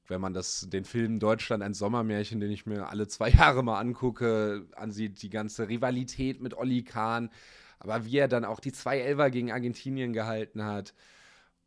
Wenn 0.06 0.20
man 0.20 0.34
das, 0.34 0.66
den 0.68 0.84
Film 0.84 1.18
Deutschland 1.18 1.62
ein 1.62 1.72
Sommermärchen, 1.72 2.40
den 2.40 2.50
ich 2.50 2.66
mir 2.66 2.88
alle 2.88 3.08
zwei 3.08 3.30
Jahre 3.30 3.62
mal 3.62 3.78
angucke, 3.78 4.66
ansieht, 4.76 5.22
die 5.22 5.30
ganze 5.30 5.68
Rivalität 5.68 6.40
mit 6.40 6.54
Olli 6.54 6.82
Kahn, 6.82 7.30
aber 7.78 8.04
wie 8.04 8.18
er 8.18 8.28
dann 8.28 8.44
auch 8.44 8.60
die 8.60 8.72
zwei 8.72 8.98
Elfer 8.98 9.30
gegen 9.30 9.52
Argentinien 9.52 10.12
gehalten 10.12 10.64
hat 10.64 10.94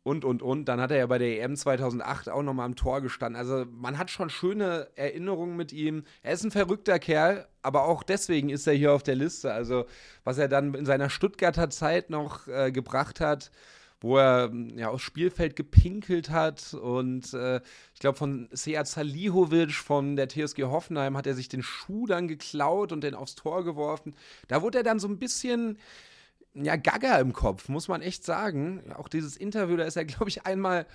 und, 0.04 0.24
und, 0.24 0.42
und. 0.42 0.66
Dann 0.66 0.80
hat 0.80 0.92
er 0.92 0.98
ja 0.98 1.06
bei 1.06 1.18
der 1.18 1.42
EM 1.42 1.56
2008 1.56 2.28
auch 2.28 2.42
nochmal 2.42 2.66
am 2.66 2.76
Tor 2.76 3.00
gestanden. 3.00 3.36
Also 3.36 3.64
man 3.72 3.98
hat 3.98 4.10
schon 4.10 4.30
schöne 4.30 4.88
Erinnerungen 4.94 5.56
mit 5.56 5.72
ihm. 5.72 6.04
Er 6.22 6.34
ist 6.34 6.44
ein 6.44 6.52
verrückter 6.52 7.00
Kerl, 7.00 7.48
aber 7.62 7.84
auch 7.86 8.04
deswegen 8.04 8.50
ist 8.50 8.66
er 8.68 8.74
hier 8.74 8.92
auf 8.92 9.02
der 9.02 9.16
Liste. 9.16 9.52
Also 9.52 9.86
was 10.22 10.38
er 10.38 10.48
dann 10.48 10.74
in 10.74 10.86
seiner 10.86 11.10
Stuttgarter 11.10 11.70
Zeit 11.70 12.10
noch 12.10 12.46
äh, 12.46 12.70
gebracht 12.70 13.20
hat, 13.20 13.50
wo 14.00 14.18
er 14.18 14.52
ja 14.76 14.90
aufs 14.90 15.02
Spielfeld 15.02 15.56
gepinkelt 15.56 16.28
hat 16.28 16.74
und 16.74 17.32
äh, 17.32 17.62
ich 17.94 18.00
glaube 18.00 18.18
von 18.18 18.48
Sead 18.52 18.86
Salihovic 18.86 19.72
von 19.72 20.16
der 20.16 20.28
TSG 20.28 20.64
Hoffenheim 20.64 21.16
hat 21.16 21.26
er 21.26 21.34
sich 21.34 21.48
den 21.48 21.62
Schuh 21.62 22.06
dann 22.06 22.28
geklaut 22.28 22.92
und 22.92 23.02
den 23.02 23.14
aufs 23.14 23.34
Tor 23.34 23.64
geworfen. 23.64 24.14
Da 24.48 24.60
wurde 24.60 24.78
er 24.78 24.84
dann 24.84 24.98
so 24.98 25.08
ein 25.08 25.18
bisschen 25.18 25.78
ja, 26.54 26.76
Gaga 26.76 27.18
im 27.18 27.32
Kopf, 27.32 27.68
muss 27.68 27.88
man 27.88 28.02
echt 28.02 28.24
sagen. 28.24 28.92
Auch 28.94 29.08
dieses 29.08 29.36
Interview, 29.36 29.76
da 29.76 29.84
ist 29.84 29.96
er, 29.96 30.04
glaube 30.04 30.28
ich, 30.28 30.46
einmal 30.46 30.86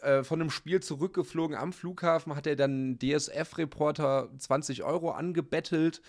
äh, 0.00 0.24
von 0.24 0.40
einem 0.40 0.50
Spiel 0.50 0.80
zurückgeflogen 0.80 1.56
am 1.56 1.72
Flughafen, 1.72 2.34
hat 2.34 2.46
er 2.46 2.56
dann 2.56 2.98
DSF-Reporter 2.98 4.30
20 4.38 4.82
Euro 4.82 5.10
angebettelt. 5.10 6.00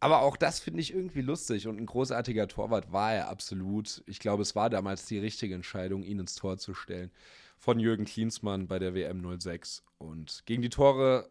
Aber 0.00 0.22
auch 0.22 0.36
das 0.36 0.58
finde 0.58 0.80
ich 0.80 0.92
irgendwie 0.92 1.20
lustig 1.20 1.68
und 1.68 1.78
ein 1.78 1.86
großartiger 1.86 2.48
Torwart 2.48 2.92
war 2.92 3.14
er 3.14 3.28
absolut. 3.28 4.02
Ich 4.06 4.18
glaube, 4.18 4.42
es 4.42 4.56
war 4.56 4.68
damals 4.68 5.06
die 5.06 5.18
richtige 5.18 5.54
Entscheidung, 5.54 6.02
ihn 6.02 6.18
ins 6.18 6.34
Tor 6.34 6.58
zu 6.58 6.74
stellen. 6.74 7.12
Von 7.56 7.78
Jürgen 7.78 8.04
Klinsmann 8.04 8.66
bei 8.66 8.80
der 8.80 8.94
WM 8.94 9.24
06. 9.40 9.84
Und 9.98 10.42
gegen 10.44 10.60
die 10.60 10.70
Tore 10.70 11.30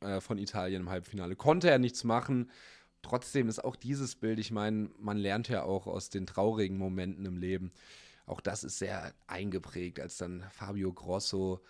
äh, 0.00 0.20
von 0.20 0.38
Italien 0.38 0.82
im 0.82 0.90
Halbfinale 0.90 1.36
konnte 1.36 1.70
er 1.70 1.78
nichts 1.78 2.02
machen 2.02 2.50
trotzdem 3.04 3.48
ist 3.48 3.64
auch 3.64 3.76
dieses 3.76 4.16
Bild, 4.16 4.38
ich 4.38 4.50
meine, 4.50 4.90
man 4.98 5.16
lernt 5.16 5.48
ja 5.48 5.62
auch 5.62 5.86
aus 5.86 6.10
den 6.10 6.26
traurigen 6.26 6.78
Momenten 6.78 7.24
im 7.26 7.36
Leben. 7.36 7.72
Auch 8.26 8.40
das 8.40 8.64
ist 8.64 8.78
sehr 8.78 9.12
eingeprägt, 9.26 10.00
als 10.00 10.16
dann 10.16 10.44
Fabio 10.50 10.92
Grosso, 10.92 11.60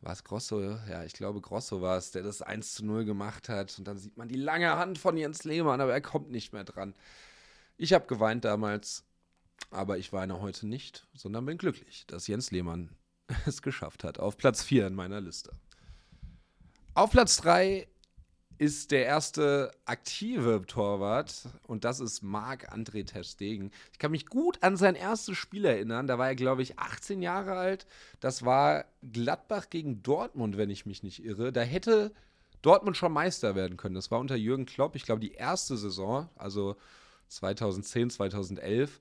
war 0.00 0.12
es 0.12 0.24
Grosso? 0.24 0.60
Ja, 0.60 1.04
ich 1.04 1.14
glaube 1.14 1.40
Grosso 1.40 1.80
war 1.80 1.96
es, 1.96 2.10
der 2.10 2.22
das 2.22 2.42
1 2.42 2.74
zu 2.74 2.84
0 2.84 3.04
gemacht 3.04 3.48
hat. 3.48 3.78
Und 3.78 3.88
dann 3.88 3.98
sieht 3.98 4.16
man 4.16 4.28
die 4.28 4.36
lange 4.36 4.76
Hand 4.76 4.98
von 4.98 5.16
Jens 5.16 5.44
Lehmann, 5.44 5.80
aber 5.80 5.92
er 5.92 6.00
kommt 6.00 6.30
nicht 6.30 6.52
mehr 6.52 6.64
dran. 6.64 6.94
Ich 7.76 7.92
habe 7.92 8.06
geweint 8.06 8.44
damals, 8.44 9.04
aber 9.70 9.98
ich 9.98 10.12
weine 10.12 10.40
heute 10.40 10.66
nicht, 10.66 11.06
sondern 11.14 11.46
bin 11.46 11.58
glücklich, 11.58 12.06
dass 12.06 12.26
Jens 12.26 12.50
Lehmann 12.50 12.90
es 13.46 13.62
geschafft 13.62 14.04
hat. 14.04 14.18
Auf 14.18 14.36
Platz 14.36 14.62
4 14.62 14.86
in 14.86 14.94
meiner 14.94 15.20
Liste. 15.20 15.52
Auf 16.94 17.10
Platz 17.10 17.36
3 17.38 17.88
ist 18.58 18.90
der 18.90 19.04
erste 19.04 19.70
aktive 19.84 20.64
Torwart 20.66 21.48
und 21.66 21.84
das 21.84 22.00
ist 22.00 22.22
Marc-André 22.22 23.06
Terstegen. 23.06 23.70
Ich 23.92 23.98
kann 23.98 24.10
mich 24.10 24.26
gut 24.26 24.62
an 24.62 24.76
sein 24.76 24.94
erstes 24.94 25.36
Spiel 25.36 25.64
erinnern. 25.64 26.06
Da 26.06 26.18
war 26.18 26.28
er, 26.28 26.34
glaube 26.36 26.62
ich, 26.62 26.78
18 26.78 27.22
Jahre 27.22 27.52
alt. 27.52 27.86
Das 28.20 28.44
war 28.44 28.86
Gladbach 29.12 29.68
gegen 29.68 30.02
Dortmund, 30.02 30.56
wenn 30.56 30.70
ich 30.70 30.86
mich 30.86 31.02
nicht 31.02 31.24
irre. 31.24 31.52
Da 31.52 31.60
hätte 31.60 32.12
Dortmund 32.62 32.96
schon 32.96 33.12
Meister 33.12 33.54
werden 33.54 33.76
können. 33.76 33.94
Das 33.94 34.10
war 34.10 34.20
unter 34.20 34.36
Jürgen 34.36 34.66
Klopp, 34.66 34.96
ich 34.96 35.04
glaube, 35.04 35.20
die 35.20 35.34
erste 35.34 35.76
Saison, 35.76 36.28
also 36.36 36.76
2010, 37.28 38.10
2011. 38.10 39.00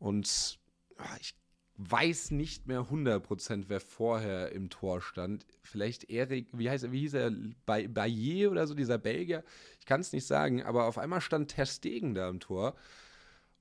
Und 0.00 0.58
ah, 0.98 1.16
ich 1.20 1.34
weiß 1.78 2.32
nicht 2.32 2.66
mehr 2.66 2.82
100%, 2.82 3.64
wer 3.68 3.80
vorher 3.80 4.50
im 4.52 4.68
Tor 4.68 5.00
stand. 5.00 5.46
Vielleicht 5.62 6.10
Erik, 6.10 6.48
wie 6.52 6.68
heißt 6.68 6.90
wie 6.90 7.00
hieß 7.00 7.14
er, 7.14 7.32
Bayer 7.64 8.50
oder 8.50 8.66
so, 8.66 8.74
dieser 8.74 8.98
Belgier. 8.98 9.44
Ich 9.78 9.86
kann 9.86 10.00
es 10.00 10.12
nicht 10.12 10.26
sagen, 10.26 10.62
aber 10.62 10.86
auf 10.86 10.98
einmal 10.98 11.20
stand 11.20 11.52
Ter 11.52 11.66
Stegen 11.66 12.14
da 12.14 12.28
im 12.28 12.40
Tor 12.40 12.74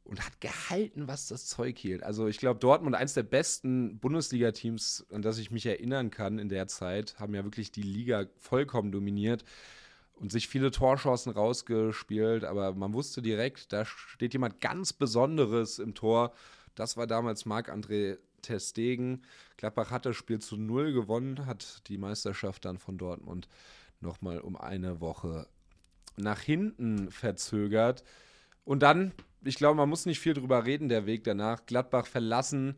und 0.03 0.25
hat 0.25 0.41
gehalten, 0.41 1.07
was 1.07 1.27
das 1.27 1.45
Zeug 1.45 1.77
hielt. 1.77 2.01
Also 2.01 2.27
ich 2.27 2.39
glaube, 2.39 2.59
Dortmund, 2.59 2.95
eins 2.95 3.13
der 3.13 3.23
besten 3.23 3.99
Bundesliga-Teams, 3.99 5.05
an 5.11 5.21
das 5.21 5.37
ich 5.37 5.51
mich 5.51 5.67
erinnern 5.67 6.09
kann 6.09 6.39
in 6.39 6.49
der 6.49 6.67
Zeit, 6.67 7.19
haben 7.19 7.35
ja 7.35 7.43
wirklich 7.43 7.71
die 7.71 7.83
Liga 7.83 8.25
vollkommen 8.37 8.91
dominiert 8.91 9.43
und 10.13 10.31
sich 10.31 10.47
viele 10.47 10.71
Torchancen 10.71 11.31
rausgespielt, 11.33 12.45
aber 12.45 12.73
man 12.73 12.93
wusste 12.93 13.21
direkt, 13.21 13.71
da 13.73 13.85
steht 13.85 14.33
jemand 14.33 14.59
ganz 14.59 14.91
Besonderes 14.91 15.77
im 15.77 15.93
Tor 15.93 16.33
das 16.77 16.95
war 16.95 17.07
damals 17.07 17.45
Marc-André 17.45 18.19
Testegen. 18.43 19.23
Gladbach 19.57 19.89
hat 19.89 20.05
das 20.05 20.15
Spiel 20.15 20.39
zu 20.39 20.57
null 20.57 20.93
gewonnen, 20.93 21.45
hat 21.47 21.87
die 21.87 21.97
Meisterschaft 21.97 22.65
dann 22.65 22.77
von 22.77 22.97
Dortmund 22.97 23.49
nochmal 23.99 24.39
um 24.39 24.55
eine 24.55 25.01
Woche 25.01 25.47
nach 26.17 26.39
hinten 26.39 27.09
verzögert. 27.09 28.03
Und 28.63 28.83
dann, 28.83 29.11
ich 29.43 29.55
glaube, 29.55 29.75
man 29.75 29.89
muss 29.89 30.05
nicht 30.05 30.19
viel 30.19 30.35
drüber 30.35 30.65
reden, 30.65 30.87
der 30.87 31.07
Weg 31.07 31.23
danach. 31.23 31.65
Gladbach 31.65 32.05
verlassen, 32.05 32.75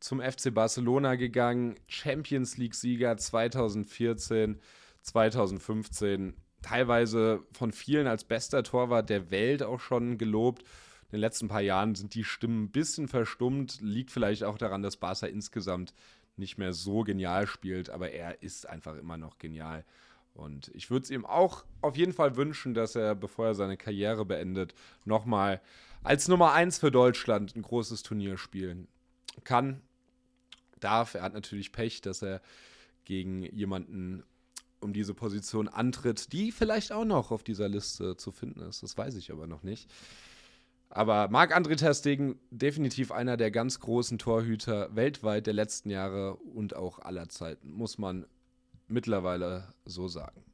zum 0.00 0.20
FC 0.20 0.52
Barcelona 0.52 1.16
gegangen, 1.16 1.74
Champions 1.88 2.56
League-Sieger 2.56 3.18
2014, 3.18 4.60
2015, 5.02 6.34
teilweise 6.62 7.42
von 7.52 7.70
vielen 7.70 8.06
als 8.06 8.24
bester 8.24 8.62
Torwart 8.62 9.10
der 9.10 9.30
Welt 9.30 9.62
auch 9.62 9.80
schon 9.80 10.16
gelobt 10.16 10.64
den 11.12 11.20
letzten 11.20 11.48
paar 11.48 11.60
Jahren 11.60 11.94
sind 11.94 12.14
die 12.14 12.24
Stimmen 12.24 12.64
ein 12.64 12.70
bisschen 12.70 13.08
verstummt. 13.08 13.80
Liegt 13.80 14.10
vielleicht 14.10 14.44
auch 14.44 14.58
daran, 14.58 14.82
dass 14.82 14.96
Barca 14.96 15.26
insgesamt 15.26 15.94
nicht 16.36 16.58
mehr 16.58 16.72
so 16.72 17.02
genial 17.02 17.46
spielt, 17.46 17.90
aber 17.90 18.10
er 18.10 18.42
ist 18.42 18.68
einfach 18.68 18.96
immer 18.96 19.18
noch 19.18 19.38
genial. 19.38 19.84
Und 20.34 20.70
ich 20.74 20.90
würde 20.90 21.04
es 21.04 21.10
ihm 21.10 21.26
auch 21.26 21.64
auf 21.82 21.96
jeden 21.96 22.14
Fall 22.14 22.36
wünschen, 22.36 22.72
dass 22.72 22.96
er, 22.96 23.14
bevor 23.14 23.48
er 23.48 23.54
seine 23.54 23.76
Karriere 23.76 24.24
beendet, 24.24 24.74
nochmal 25.04 25.60
als 26.02 26.26
Nummer 26.28 26.52
1 26.52 26.78
für 26.78 26.90
Deutschland 26.90 27.54
ein 27.54 27.62
großes 27.62 28.02
Turnier 28.02 28.38
spielen 28.38 28.88
kann, 29.44 29.82
darf. 30.80 31.14
Er 31.14 31.22
hat 31.22 31.34
natürlich 31.34 31.72
Pech, 31.72 32.00
dass 32.00 32.22
er 32.22 32.40
gegen 33.04 33.42
jemanden 33.54 34.24
um 34.80 34.92
diese 34.92 35.14
Position 35.14 35.68
antritt, 35.68 36.32
die 36.32 36.50
vielleicht 36.50 36.92
auch 36.92 37.04
noch 37.04 37.30
auf 37.30 37.44
dieser 37.44 37.68
Liste 37.68 38.16
zu 38.16 38.32
finden 38.32 38.60
ist. 38.62 38.82
Das 38.82 38.96
weiß 38.96 39.14
ich 39.16 39.30
aber 39.30 39.46
noch 39.46 39.62
nicht. 39.62 39.88
Aber 40.94 41.28
Marc-André 41.28 41.76
Ter 41.76 42.34
definitiv 42.50 43.12
einer 43.12 43.38
der 43.38 43.50
ganz 43.50 43.80
großen 43.80 44.18
Torhüter 44.18 44.94
weltweit 44.94 45.46
der 45.46 45.54
letzten 45.54 45.88
Jahre 45.88 46.34
und 46.34 46.76
auch 46.76 46.98
aller 46.98 47.30
Zeiten, 47.30 47.72
muss 47.72 47.96
man 47.96 48.26
mittlerweile 48.88 49.72
so 49.86 50.06
sagen. 50.06 50.44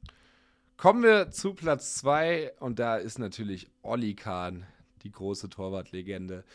Kommen 0.77 1.03
wir 1.03 1.29
zu 1.31 1.55
Platz 1.55 1.95
2 1.95 2.53
und 2.61 2.79
da 2.79 2.95
ist 2.95 3.19
natürlich 3.19 3.67
Olli 3.81 4.15
Kahn, 4.15 4.65
die 5.03 5.11
große 5.11 5.49
Torwartlegende. 5.49 6.45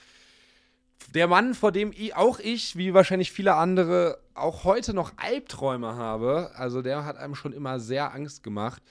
Der 1.12 1.28
Mann, 1.28 1.52
vor 1.52 1.70
dem 1.70 1.92
auch 2.14 2.38
ich, 2.38 2.76
wie 2.76 2.94
wahrscheinlich 2.94 3.32
viele 3.32 3.54
andere, 3.56 4.18
auch 4.32 4.64
heute 4.64 4.94
noch 4.94 5.12
Albträume 5.18 5.94
habe. 5.94 6.52
Also 6.54 6.80
der 6.80 7.04
hat 7.04 7.18
einem 7.18 7.34
schon 7.34 7.52
immer 7.52 7.78
sehr 7.80 8.14
Angst 8.14 8.42
gemacht 8.42 8.82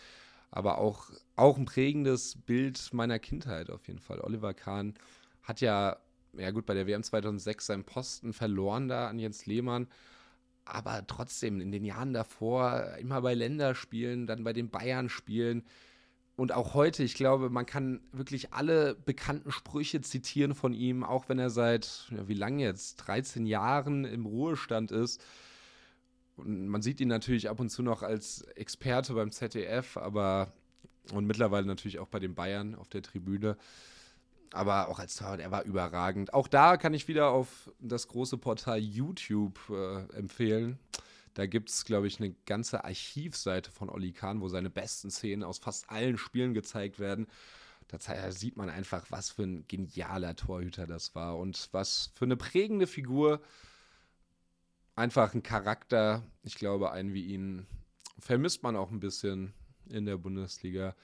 aber 0.54 0.78
auch, 0.78 1.10
auch 1.36 1.58
ein 1.58 1.66
prägendes 1.66 2.38
Bild 2.46 2.94
meiner 2.94 3.18
Kindheit 3.18 3.72
auf 3.72 3.88
jeden 3.88 4.00
Fall. 4.00 4.22
Oliver 4.22 4.54
Kahn 4.54 4.94
hat 5.42 5.62
ja, 5.62 5.98
ja 6.38 6.52
gut, 6.52 6.66
bei 6.66 6.76
der 6.76 6.86
WM 6.86 7.02
2006 7.02 7.66
seinen 7.66 7.84
Posten 7.84 8.34
verloren 8.34 8.88
da 8.88 9.08
an 9.08 9.18
Jens 9.18 9.48
Lehmann, 9.48 9.88
aber 10.64 11.06
trotzdem 11.08 11.60
in 11.60 11.72
den 11.72 11.84
Jahren 11.84 12.14
davor 12.14 12.96
immer 13.00 13.22
bei 13.22 13.34
Länderspielen, 13.34 14.28
dann 14.28 14.44
bei 14.44 14.54
den 14.54 14.70
Bayern 14.70 15.10
spielen 15.10 15.64
und 16.36 16.52
auch 16.52 16.76
heute, 16.76 17.04
ich 17.04 17.16
glaube, 17.16 17.50
man 17.50 17.66
kann 17.66 18.02
wirklich 18.12 18.54
alle 18.54 18.96
bekannten 18.96 19.52
Sprüche 19.52 20.02
zitieren 20.02 20.56
von 20.56 20.74
ihm, 20.74 21.04
auch 21.04 21.30
wenn 21.30 21.38
er 21.38 21.50
seit, 21.50 22.08
ja, 22.12 22.28
wie 22.28 22.34
lange 22.34 22.64
jetzt, 22.64 22.98
13 22.98 23.46
Jahren 23.46 24.06
im 24.06 24.26
Ruhestand 24.26 24.92
ist. 24.92 25.24
Und 26.36 26.68
man 26.68 26.82
sieht 26.82 27.00
ihn 27.00 27.08
natürlich 27.08 27.50
ab 27.50 27.60
und 27.60 27.70
zu 27.70 27.84
noch 27.84 28.02
als 28.04 28.42
Experte 28.56 29.14
beim 29.14 29.32
ZDF, 29.32 29.98
aber 29.98 30.52
und 31.12 31.26
mittlerweile 31.26 31.68
natürlich 31.68 32.00
auch 32.00 32.08
bei 32.08 32.20
den 32.20 32.36
Bayern 32.36 32.76
auf 32.76 32.88
der 32.88 33.02
Tribüne. 33.02 33.58
Aber 34.52 34.88
auch 34.88 35.00
als 35.00 35.16
Torwart, 35.16 35.40
er 35.40 35.52
war 35.52 35.64
überragend. 35.64 36.34
Auch 36.34 36.48
da 36.48 36.78
kann 36.78 36.94
ich 36.94 37.08
wieder 37.08 37.32
auf 37.32 37.72
das 37.80 38.08
große 38.08 38.38
Portal 38.38 38.80
YouTube 38.80 39.60
äh, 39.70 40.04
empfehlen. 40.16 40.78
Da 41.34 41.48
gibt 41.48 41.70
es, 41.70 41.86
glaube 41.86 42.06
ich, 42.06 42.20
eine 42.20 42.36
ganze 42.46 42.84
Archivseite 42.84 43.72
von 43.72 43.90
Olli 43.90 44.12
Kahn, 44.12 44.42
wo 44.42 44.48
seine 44.50 44.70
besten 44.70 45.10
Szenen 45.10 45.44
aus 45.44 45.58
fast 45.58 45.90
allen 45.90 46.20
Spielen 46.20 46.54
gezeigt 46.54 47.00
werden. 47.00 47.28
Da 47.88 48.32
sieht 48.32 48.56
man 48.56 48.70
einfach, 48.70 49.06
was 49.10 49.32
für 49.32 49.44
ein 49.44 49.68
genialer 49.68 50.36
Torhüter 50.36 50.88
das 50.88 51.16
war 51.16 51.38
und 51.38 51.70
was 51.72 52.12
für 52.16 52.26
eine 52.26 52.38
prägende 52.38 52.88
Figur. 52.88 53.42
Einfach 54.96 55.34
ein 55.34 55.44
Charakter. 55.44 56.24
Ich 56.44 56.56
glaube, 56.56 56.92
einen 56.92 57.14
wie 57.14 57.26
ihn 57.26 57.68
vermisst 58.20 58.64
man 58.64 58.76
auch 58.76 58.92
ein 58.92 59.00
bisschen 59.00 59.54
in 59.90 60.06
der 60.06 60.18
Bundesliga. 60.18 60.96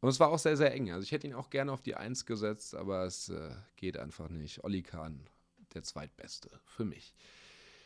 Und 0.00 0.08
es 0.08 0.20
war 0.20 0.30
auch 0.30 0.38
sehr, 0.38 0.56
sehr 0.56 0.72
eng. 0.74 0.90
Also 0.90 1.04
ich 1.04 1.12
hätte 1.12 1.26
ihn 1.26 1.34
auch 1.34 1.50
gerne 1.50 1.72
auf 1.72 1.82
die 1.82 1.94
Eins 1.94 2.26
gesetzt, 2.26 2.74
aber 2.74 3.04
es 3.04 3.28
äh, 3.28 3.50
geht 3.76 3.96
einfach 3.96 4.28
nicht. 4.28 4.64
Olli 4.64 4.82
Kahn, 4.82 5.26
der 5.74 5.82
zweitbeste 5.82 6.50
für 6.64 6.84
mich. 6.84 7.14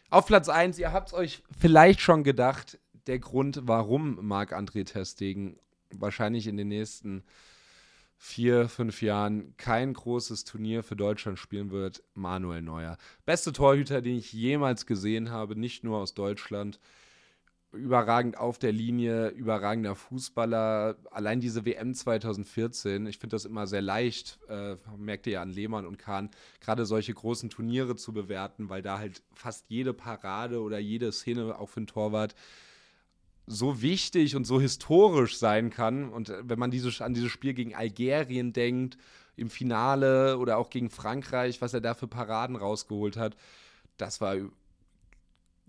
Auf 0.09 0.27
Platz 0.27 0.49
1, 0.49 0.79
ihr 0.79 0.93
habt 0.93 1.09
es 1.09 1.15
euch 1.15 1.43
vielleicht 1.59 2.01
schon 2.01 2.25
gedacht, 2.25 2.79
der 3.07 3.19
Grund, 3.19 3.61
warum 3.65 4.27
Marc-André 4.27 4.85
Testegen 4.85 5.59
wahrscheinlich 5.91 6.47
in 6.47 6.57
den 6.57 6.69
nächsten 6.69 7.25
vier, 8.19 8.69
fünf 8.69 9.03
Jahren 9.03 9.57
kein 9.57 9.93
großes 9.93 10.45
Turnier 10.45 10.83
für 10.83 10.97
Deutschland 10.97 11.39
spielen 11.39 11.71
wird, 11.71 12.03
Manuel 12.15 12.63
Neuer. 12.63 12.97
Beste 13.25 13.53
Torhüter, 13.53 14.01
den 14.01 14.17
ich 14.17 14.33
jemals 14.33 14.87
gesehen 14.87 15.31
habe, 15.31 15.57
nicht 15.57 15.85
nur 15.85 15.99
aus 15.99 16.15
Deutschland. 16.15 16.81
Überragend 17.73 18.39
auf 18.39 18.59
der 18.59 18.73
Linie, 18.73 19.29
überragender 19.29 19.95
Fußballer. 19.95 20.97
Allein 21.11 21.41
diese 21.41 21.67
WM 21.67 21.93
2014, 21.93 23.07
ich 23.07 23.19
finde 23.19 23.35
das 23.35 23.45
immer 23.45 23.67
sehr 23.67 23.83
leicht, 23.83 24.39
äh, 24.49 24.77
merkt 24.97 25.27
ihr 25.27 25.35
ja 25.35 25.43
an 25.43 25.51
Lehmann 25.51 25.85
und 25.85 25.99
Kahn, 25.99 26.31
gerade 26.61 26.87
solche 26.87 27.13
großen 27.13 27.51
Turniere 27.51 27.97
zu 27.97 28.15
bewerten, 28.15 28.71
weil 28.71 28.81
da 28.81 28.99
halt 28.99 29.23
fast 29.35 29.67
jede 29.69 29.93
Parade 29.93 30.63
oder 30.63 30.79
jede 30.79 31.13
Szene 31.13 31.59
auch 31.59 31.69
für 31.69 31.79
einen 31.79 31.87
Torwart 31.87 32.35
so 33.47 33.81
wichtig 33.83 34.37
und 34.37 34.45
so 34.45 34.61
historisch 34.61 35.39
sein 35.39 35.71
kann. 35.71 36.09
Und 36.09 36.31
äh, 36.31 36.43
wenn 36.45 36.59
man 36.59 36.71
diese, 36.71 37.05
an 37.05 37.15
dieses 37.15 37.31
Spiel 37.31 37.55
gegen 37.55 37.75
Algerien 37.75 38.53
denkt, 38.53 38.99
im 39.37 39.51
Finale 39.51 40.39
oder 40.39 40.57
auch 40.57 40.71
gegen 40.71 40.91
Frankreich, 40.91 41.61
was 41.61 41.75
er 41.75 41.81
da 41.81 41.95
für 41.95 42.09
Paraden 42.09 42.57
rausgeholt 42.57 43.17
hat, 43.17 43.37
das 43.99 44.21
war 44.21 44.37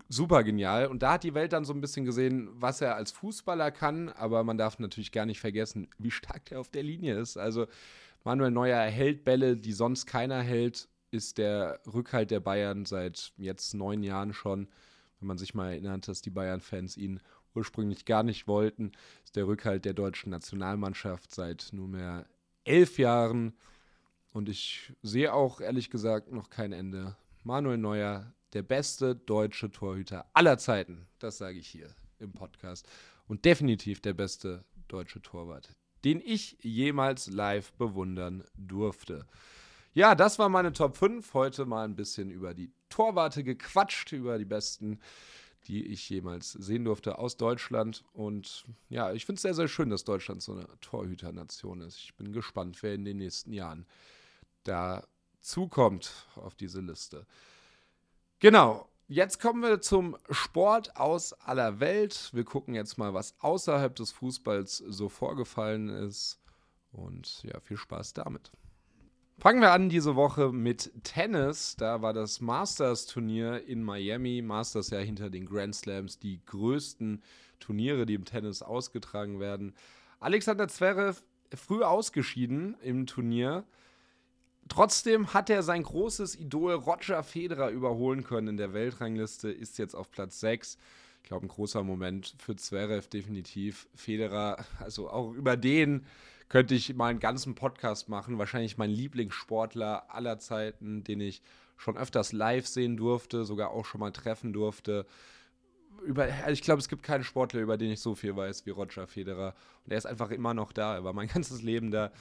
super 0.08 0.42
genial. 0.42 0.86
Und 0.86 1.02
da 1.02 1.12
hat 1.12 1.24
die 1.24 1.34
Welt 1.34 1.52
dann 1.52 1.64
so 1.64 1.74
ein 1.74 1.80
bisschen 1.80 2.06
gesehen, 2.06 2.48
was 2.54 2.80
er 2.80 2.96
als 2.96 3.12
Fußballer 3.12 3.70
kann, 3.70 4.08
aber 4.08 4.42
man 4.42 4.58
darf 4.58 4.78
natürlich 4.78 5.12
gar 5.12 5.26
nicht 5.26 5.40
vergessen, 5.40 5.88
wie 5.98 6.10
stark 6.10 6.50
er 6.50 6.60
auf 6.60 6.70
der 6.70 6.82
Linie 6.82 7.18
ist. 7.18 7.36
Also 7.36 7.66
Manuel 8.24 8.50
Neuer 8.50 8.80
hält 8.80 9.24
Bälle, 9.24 9.56
die 9.56 9.72
sonst 9.72 10.06
keiner 10.06 10.40
hält, 10.40 10.88
ist 11.10 11.38
der 11.38 11.80
Rückhalt 11.86 12.30
der 12.30 12.40
Bayern 12.40 12.84
seit 12.84 13.32
jetzt 13.36 13.74
neun 13.74 14.02
Jahren 14.02 14.32
schon. 14.32 14.68
Wenn 15.20 15.28
man 15.28 15.38
sich 15.38 15.54
mal 15.54 15.70
erinnert, 15.70 16.06
dass 16.08 16.22
die 16.22 16.30
Bayern-Fans 16.30 16.96
ihn 16.96 17.20
ursprünglich 17.58 18.04
gar 18.04 18.22
nicht 18.22 18.46
wollten, 18.46 18.92
ist 19.24 19.36
der 19.36 19.46
Rückhalt 19.46 19.84
der 19.84 19.94
deutschen 19.94 20.30
Nationalmannschaft 20.30 21.34
seit 21.34 21.68
nunmehr 21.72 22.26
elf 22.64 22.98
Jahren. 22.98 23.54
Und 24.32 24.48
ich 24.48 24.92
sehe 25.02 25.32
auch 25.32 25.60
ehrlich 25.60 25.90
gesagt 25.90 26.32
noch 26.32 26.50
kein 26.50 26.72
Ende. 26.72 27.16
Manuel 27.42 27.78
Neuer, 27.78 28.32
der 28.52 28.62
beste 28.62 29.16
deutsche 29.16 29.70
Torhüter 29.70 30.26
aller 30.32 30.58
Zeiten, 30.58 31.06
das 31.18 31.38
sage 31.38 31.58
ich 31.58 31.68
hier 31.68 31.94
im 32.18 32.32
Podcast. 32.32 32.88
Und 33.26 33.44
definitiv 33.44 34.00
der 34.00 34.14
beste 34.14 34.64
deutsche 34.86 35.20
Torwart, 35.20 35.74
den 36.04 36.20
ich 36.24 36.56
jemals 36.62 37.28
live 37.28 37.72
bewundern 37.72 38.44
durfte. 38.56 39.26
Ja, 39.92 40.14
das 40.14 40.38
war 40.38 40.48
meine 40.48 40.72
Top 40.72 40.96
5. 40.96 41.34
Heute 41.34 41.66
mal 41.66 41.84
ein 41.84 41.96
bisschen 41.96 42.30
über 42.30 42.54
die 42.54 42.70
Torwarte 42.88 43.42
gequatscht, 43.42 44.12
über 44.12 44.38
die 44.38 44.44
besten 44.44 45.00
die 45.68 45.86
ich 45.86 46.08
jemals 46.08 46.52
sehen 46.52 46.84
durfte 46.84 47.18
aus 47.18 47.36
Deutschland. 47.36 48.04
Und 48.14 48.64
ja, 48.88 49.12
ich 49.12 49.26
finde 49.26 49.36
es 49.36 49.42
sehr, 49.42 49.54
sehr 49.54 49.68
schön, 49.68 49.90
dass 49.90 50.04
Deutschland 50.04 50.42
so 50.42 50.52
eine 50.52 50.66
Torhüternation 50.80 51.82
ist. 51.82 51.98
Ich 51.98 52.14
bin 52.14 52.32
gespannt, 52.32 52.82
wer 52.82 52.94
in 52.94 53.04
den 53.04 53.18
nächsten 53.18 53.52
Jahren 53.52 53.86
da 54.64 55.06
zukommt 55.40 56.26
auf 56.36 56.54
diese 56.54 56.80
Liste. 56.80 57.26
Genau, 58.40 58.88
jetzt 59.08 59.40
kommen 59.40 59.62
wir 59.62 59.80
zum 59.80 60.16
Sport 60.30 60.96
aus 60.96 61.34
aller 61.34 61.80
Welt. 61.80 62.30
Wir 62.32 62.44
gucken 62.44 62.74
jetzt 62.74 62.96
mal, 62.96 63.12
was 63.14 63.34
außerhalb 63.40 63.94
des 63.94 64.10
Fußballs 64.12 64.78
so 64.78 65.08
vorgefallen 65.08 65.88
ist. 65.90 66.38
Und 66.92 67.42
ja, 67.42 67.60
viel 67.60 67.76
Spaß 67.76 68.14
damit. 68.14 68.50
Fangen 69.40 69.60
wir 69.60 69.70
an 69.70 69.88
diese 69.88 70.16
Woche 70.16 70.50
mit 70.50 70.90
Tennis. 71.04 71.76
Da 71.76 72.02
war 72.02 72.12
das 72.12 72.40
Masters-Turnier 72.40 73.64
in 73.68 73.84
Miami. 73.84 74.42
Masters 74.42 74.90
ja 74.90 74.98
hinter 74.98 75.30
den 75.30 75.46
Grand 75.46 75.76
Slams 75.76 76.18
die 76.18 76.40
größten 76.44 77.22
Turniere, 77.60 78.04
die 78.04 78.14
im 78.14 78.24
Tennis 78.24 78.62
ausgetragen 78.62 79.38
werden. 79.38 79.76
Alexander 80.18 80.66
Zverev 80.66 81.22
früh 81.54 81.84
ausgeschieden 81.84 82.76
im 82.82 83.06
Turnier. 83.06 83.64
Trotzdem 84.68 85.32
hat 85.32 85.50
er 85.50 85.62
sein 85.62 85.84
großes 85.84 86.34
Idol 86.34 86.74
Roger 86.74 87.22
Federer 87.22 87.70
überholen 87.70 88.24
können 88.24 88.48
in 88.48 88.56
der 88.56 88.72
Weltrangliste, 88.72 89.52
ist 89.52 89.78
jetzt 89.78 89.94
auf 89.94 90.10
Platz 90.10 90.40
6. 90.40 90.78
Ich 91.22 91.28
glaube, 91.28 91.46
ein 91.46 91.48
großer 91.48 91.84
Moment 91.84 92.34
für 92.38 92.56
Zverev 92.56 93.08
definitiv. 93.08 93.88
Federer, 93.94 94.64
also 94.80 95.08
auch 95.08 95.32
über 95.32 95.56
den 95.56 96.06
könnte 96.48 96.74
ich 96.74 96.94
mal 96.94 97.08
einen 97.08 97.20
ganzen 97.20 97.54
Podcast 97.54 98.08
machen. 98.08 98.38
Wahrscheinlich 98.38 98.78
mein 98.78 98.90
Lieblingssportler 98.90 100.14
aller 100.14 100.38
Zeiten, 100.38 101.04
den 101.04 101.20
ich 101.20 101.42
schon 101.76 101.96
öfters 101.96 102.32
live 102.32 102.66
sehen 102.66 102.96
durfte, 102.96 103.44
sogar 103.44 103.70
auch 103.70 103.84
schon 103.84 104.00
mal 104.00 104.12
treffen 104.12 104.52
durfte. 104.52 105.06
Über, 106.04 106.28
ich 106.48 106.62
glaube, 106.62 106.80
es 106.80 106.88
gibt 106.88 107.02
keinen 107.02 107.24
Sportler, 107.24 107.60
über 107.60 107.76
den 107.76 107.90
ich 107.90 108.00
so 108.00 108.14
viel 108.14 108.34
weiß 108.34 108.66
wie 108.66 108.70
Roger 108.70 109.06
Federer. 109.06 109.54
Und 109.84 109.92
er 109.92 109.98
ist 109.98 110.06
einfach 110.06 110.30
immer 110.30 110.54
noch 110.54 110.72
da. 110.72 110.94
Er 110.94 111.04
war 111.04 111.12
mein 111.12 111.28
ganzes 111.34 111.62
Leben 111.62 111.90
da. 111.90 112.12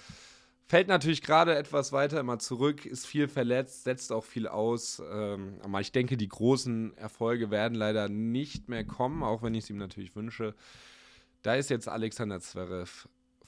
Fällt 0.69 0.89
natürlich 0.89 1.21
gerade 1.21 1.55
etwas 1.55 1.93
weiter 1.93 2.19
immer 2.19 2.39
zurück, 2.39 2.85
ist 2.85 3.07
viel 3.07 3.29
verletzt, 3.29 3.85
setzt 3.85 4.11
auch 4.11 4.25
viel 4.25 4.49
aus. 4.49 5.01
Ähm, 5.09 5.59
aber 5.63 5.79
ich 5.79 5.93
denke, 5.93 6.17
die 6.17 6.27
großen 6.27 6.97
Erfolge 6.97 7.49
werden 7.51 7.75
leider 7.75 8.09
nicht 8.09 8.67
mehr 8.67 8.83
kommen, 8.83 9.23
auch 9.23 9.41
wenn 9.41 9.55
ich 9.55 9.63
es 9.63 9.69
ihm 9.69 9.77
natürlich 9.77 10.13
wünsche. 10.17 10.55
Da 11.41 11.55
ist 11.55 11.69
jetzt 11.69 11.87
Alexander 11.87 12.41
Zverev 12.41 13.07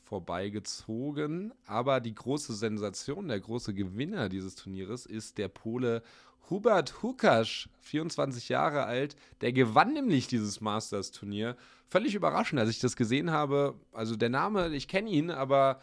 vorbeigezogen. 0.10 1.54
Aber 1.68 2.00
die 2.00 2.16
große 2.16 2.54
Sensation, 2.54 3.28
der 3.28 3.40
große 3.40 3.74
Gewinner 3.74 4.28
dieses 4.28 4.56
Turnieres 4.56 5.06
ist 5.06 5.38
der 5.38 5.48
Pole 5.48 6.02
Hubert 6.50 7.04
Hukasch, 7.04 7.70
24 7.82 8.50
Jahre 8.50 8.86
alt. 8.86 9.16
Der 9.42 9.54
gewann 9.54 9.94
nämlich 9.94 10.28
dieses 10.28 10.62
Masters-Turnier. 10.62 11.56
Völlig 11.88 12.16
überraschend, 12.16 12.60
als 12.60 12.72
ich 12.72 12.80
das 12.80 12.96
gesehen 12.96 13.30
habe. 13.30 13.76
Also 13.94 14.16
der 14.16 14.30
Name, 14.30 14.70
ich 14.70 14.88
kenne 14.88 15.12
ihn, 15.12 15.30
aber 15.30 15.80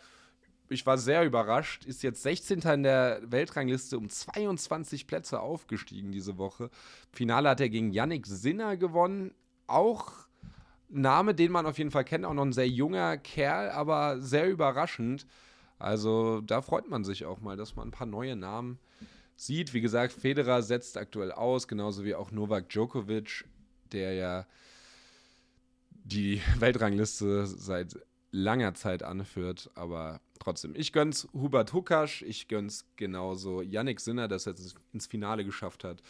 ich 0.69 0.85
war 0.85 0.99
sehr 0.99 1.25
überrascht. 1.25 1.85
Ist 1.85 2.03
jetzt 2.03 2.25
16. 2.25 2.63
in 2.63 2.83
der 2.83 3.21
Weltrangliste 3.25 3.97
um 3.97 4.09
22 4.09 5.07
Plätze 5.07 5.39
aufgestiegen 5.39 6.11
diese 6.11 6.37
Woche. 6.37 6.71
Finale 7.13 7.49
hat 7.49 7.61
er 7.61 7.69
gegen 7.69 7.93
Yannick 7.93 8.27
Sinner 8.27 8.77
gewonnen. 8.77 9.33
Auch 9.69 10.26
Name, 10.89 11.35
den 11.35 11.53
man 11.53 11.67
auf 11.67 11.79
jeden 11.79 11.91
Fall 11.91 12.05
kennt, 12.05 12.25
auch 12.25 12.35
noch 12.35 12.45
ein 12.45 12.53
sehr 12.53 12.69
junger 12.69 13.17
Kerl, 13.17 13.71
aber 13.71 14.21
sehr 14.21 14.49
überraschend. 14.49 15.27
Also 15.79 16.41
da 16.41 16.63
freut 16.63 16.89
man 16.89 17.05
sich 17.05 17.25
auch 17.25 17.41
mal, 17.41 17.57
dass 17.57 17.77
man 17.77 17.89
ein 17.89 17.93
paar 17.93 18.07
neue 18.07 18.37
Namen 18.37 18.79
sieht. 19.37 19.75
Wie 19.75 19.81
gesagt, 19.81 20.13
Federer 20.13 20.63
setzt 20.63 20.97
aktuell 20.97 21.33
aus, 21.33 21.69
genauso 21.69 22.05
wie 22.05 22.15
auch 22.15 22.31
Novak 22.31 22.69
Djokovic, 22.71 23.45
der 23.93 24.15
ja 24.15 24.47
die 25.91 26.41
Weltrangliste 26.59 27.47
seit 27.47 27.99
langer 28.31 28.75
Zeit 28.75 29.03
anführt. 29.03 29.71
Aber 29.75 30.21
trotzdem, 30.39 30.75
ich 30.75 30.93
gönn's 30.93 31.29
Hubert 31.33 31.73
Hukasch, 31.73 32.23
ich 32.23 32.49
gönn's 32.49 32.87
genauso 32.97 33.61
Yannick 33.63 34.01
Sinner, 34.01 34.29
dass 34.29 34.47
er 34.47 34.55
es 34.55 34.75
ins 34.93 35.07
Finale 35.07 35.45
geschafft 35.45 35.85
hat. 35.85 36.03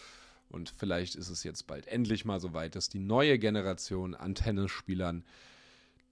Und 0.49 0.73
vielleicht 0.77 1.15
ist 1.15 1.29
es 1.29 1.45
jetzt 1.45 1.67
bald 1.67 1.87
endlich 1.87 2.25
mal 2.25 2.41
so 2.41 2.53
weit, 2.53 2.77
dass 2.77 2.89
die 2.89 2.99
neue 2.99 3.39
Generation 3.39 4.15
an 4.15 4.35
Tennisspielern 4.35 5.25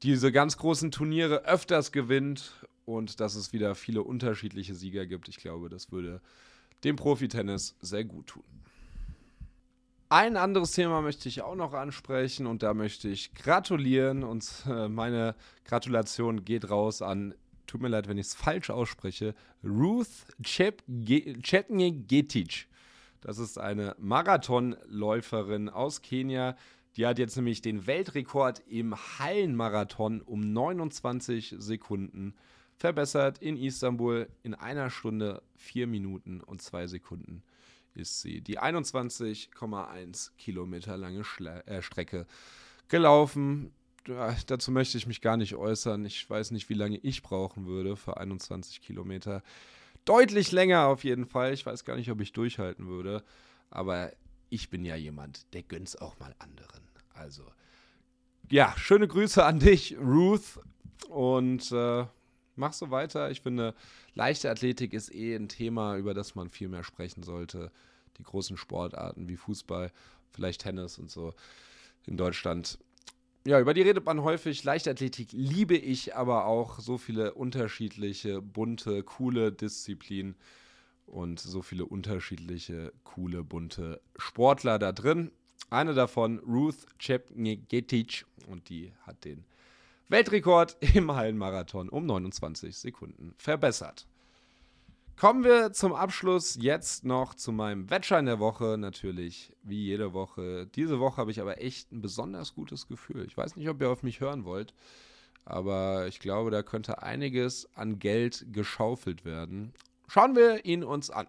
diese 0.03 0.33
ganz 0.33 0.57
großen 0.57 0.91
Turniere 0.91 1.45
öfters 1.45 1.93
gewinnt 1.93 2.53
und 2.85 3.21
dass 3.21 3.37
es 3.37 3.53
wieder 3.53 3.75
viele 3.75 4.03
unterschiedliche 4.03 4.75
Sieger 4.75 5.07
gibt. 5.07 5.29
Ich 5.29 5.37
glaube, 5.37 5.69
das 5.69 5.93
würde 5.93 6.21
dem 6.83 6.97
Profitennis 6.97 7.77
sehr 7.81 8.05
gut 8.05 8.27
tun. 8.27 8.45
Ein 10.11 10.37
anderes 10.37 10.73
Thema 10.73 11.01
möchte 11.01 11.29
ich 11.29 11.43
auch 11.43 11.57
noch 11.57 11.73
ansprechen 11.73 12.47
und 12.47 12.63
da 12.63 12.75
möchte 12.75 13.09
ich 13.09 13.35
gratulieren 13.35 14.23
und 14.23 14.47
äh, 14.69 14.89
meine 14.89 15.35
Gratulation 15.65 16.45
geht 16.45 16.71
raus 16.71 17.03
an, 17.03 17.35
tut 17.67 17.81
mir 17.81 17.89
leid, 17.89 18.07
wenn 18.07 18.19
ich 18.19 18.27
es 18.27 18.35
falsch 18.35 18.71
ausspreche, 18.71 19.35
Ruth 19.65 20.27
Chetney-Getic. 20.43 22.69
Das 23.25 23.39
ist 23.39 23.59
eine 23.59 23.97
Marathonläuferin 23.99 25.71
aus 25.71 26.03
Kenia. 26.03 26.57
Die 26.97 27.07
hat 27.07 27.19
jetzt 27.19 27.37
nämlich 27.37 27.63
den 27.63 27.87
Weltrekord 27.87 28.63
im 28.69 28.95
Hallenmarathon 29.19 30.21
um 30.21 30.53
29 30.53 31.57
Sekunden 31.59 32.35
verbessert 32.77 33.39
in 33.39 33.57
Istanbul 33.57 34.29
in 34.43 34.55
einer 34.55 34.91
Stunde, 34.91 35.43
vier 35.57 35.87
Minuten 35.87 36.41
und 36.41 36.61
zwei 36.61 36.87
Sekunden 36.87 37.43
ist 37.95 38.21
sie 38.21 38.41
die 38.41 38.61
21,1 38.61 40.31
Kilometer 40.37 40.97
lange 40.97 41.25
Schle 41.25 41.65
äh, 41.67 41.81
Strecke 41.81 42.27
gelaufen. 42.89 43.73
Ja, 44.07 44.37
dazu 44.47 44.71
möchte 44.71 44.99
ich 44.99 45.07
mich 45.07 45.21
gar 45.21 45.37
nicht 45.37 45.55
äußern. 45.55 46.05
Ich 46.05 46.29
weiß 46.29 46.51
nicht, 46.51 46.69
wie 46.69 46.75
lange 46.75 46.99
ich 46.99 47.23
brauchen 47.23 47.67
würde 47.67 47.97
für 47.97 48.19
21 48.19 48.83
Kilometer. 48.83 49.43
Deutlich 50.05 50.53
länger 50.53 50.87
auf 50.87 51.05
jeden 51.05 51.27
Fall. 51.27 51.53
Ich 51.53 51.65
weiß 51.65 51.85
gar 51.85 51.97
nicht, 51.97 52.11
ob 52.11 52.21
ich 52.21 52.33
durchhalten 52.33 52.87
würde. 52.87 53.23
Aber 53.71 54.13
ich 54.51 54.71
bin 54.71 54.85
ja 54.85 54.97
jemand, 54.97 55.53
der 55.55 55.63
gönnt's 55.63 55.97
auch 55.97 56.19
mal 56.19 56.35
anderen. 56.39 56.83
Also, 57.15 57.45
ja, 58.51 58.75
schöne 58.77 59.09
Grüße 59.09 59.45
an 59.45 59.59
dich, 59.59 59.97
Ruth. 59.99 60.61
Und 61.09 61.73
äh, 61.73 62.07
mach 62.57 62.73
so 62.73 62.91
weiter. 62.91 63.31
Ich 63.31 63.41
finde, 63.41 63.75
leichte 64.15 64.51
Athletik 64.51 64.93
ist 64.93 65.15
eh 65.15 65.35
ein 65.35 65.49
Thema, 65.49 65.97
über 65.97 66.15
das 66.15 66.35
man 66.35 66.51
viel 66.51 66.69
mehr 66.69 66.85
sprechen 66.85 67.23
sollte. 67.23 67.73
Die 68.19 68.23
großen 68.23 68.57
Sportarten 68.57 69.29
wie 69.29 69.37
Fußball, 69.37 69.91
vielleicht 70.33 70.63
Tennis 70.63 70.99
und 70.99 71.11
so 71.11 71.35
in 72.07 72.17
Deutschland. 72.17 72.79
Ja, 73.47 73.61
über 73.61 73.75
die 73.75 73.83
redet 73.83 74.07
man 74.07 74.23
häufig. 74.23 74.65
Leichtathletik 74.65 75.29
liebe 75.33 75.77
ich 75.77 76.17
aber 76.17 76.47
auch. 76.47 76.81
So 76.81 76.97
viele 76.97 77.35
unterschiedliche, 77.35 78.41
bunte, 78.41 79.03
coole 79.03 79.53
Disziplinen 79.53 80.35
und 81.05 81.41
so 81.41 81.61
viele 81.61 81.85
unterschiedliche, 81.85 82.95
coole, 83.05 83.45
bunte 83.45 84.01
Sportler 84.17 84.79
da 84.79 84.93
drin. 84.93 85.31
Eine 85.69 85.93
davon, 85.93 86.39
Ruth 86.39 86.87
Chepngetic, 86.99 88.25
und 88.47 88.71
die 88.71 88.93
hat 89.03 89.27
den 89.27 89.45
Weltrekord 90.09 90.79
im 90.95 91.13
Hallenmarathon 91.13 91.91
um 91.91 92.07
29 92.07 92.75
Sekunden 92.75 93.35
verbessert. 93.37 94.07
Kommen 95.17 95.45
wir 95.45 95.73
zum 95.73 95.95
Abschluss 95.95 96.59
jetzt 96.61 97.05
noch 97.05 97.35
zu 97.35 97.53
meinem 97.53 97.89
Wettschein 97.89 98.27
der 98.27 98.41
Woche. 98.41 98.77
Natürlich, 98.77 99.53
wie 99.63 99.85
jede 99.85 100.13
Woche. 100.13 100.67
Diese 100.75 100.99
Woche 100.99 101.19
habe 101.19 101.31
ich 101.31 101.41
aber 101.41 101.63
echt 101.63 101.93
ein 101.93 102.03
besonders 102.03 102.55
gutes 102.55 102.89
Gefühl. 102.89 103.25
Ich 103.25 103.37
weiß 103.37 103.55
nicht, 103.55 103.69
ob 103.69 103.81
ihr 103.81 103.91
auf 103.91 104.03
mich 104.03 104.19
hören 104.19 104.45
wollt, 104.45 104.75
aber 105.45 106.09
ich 106.09 106.19
glaube, 106.19 106.51
da 106.51 106.65
könnte 106.65 107.03
einiges 107.03 107.69
an 107.77 108.01
Geld 108.01 108.47
geschaufelt 108.51 109.25
werden. 109.25 109.73
Schauen 110.09 110.35
wir 110.35 110.65
ihn 110.65 110.83
uns 110.83 111.11
an. 111.11 111.29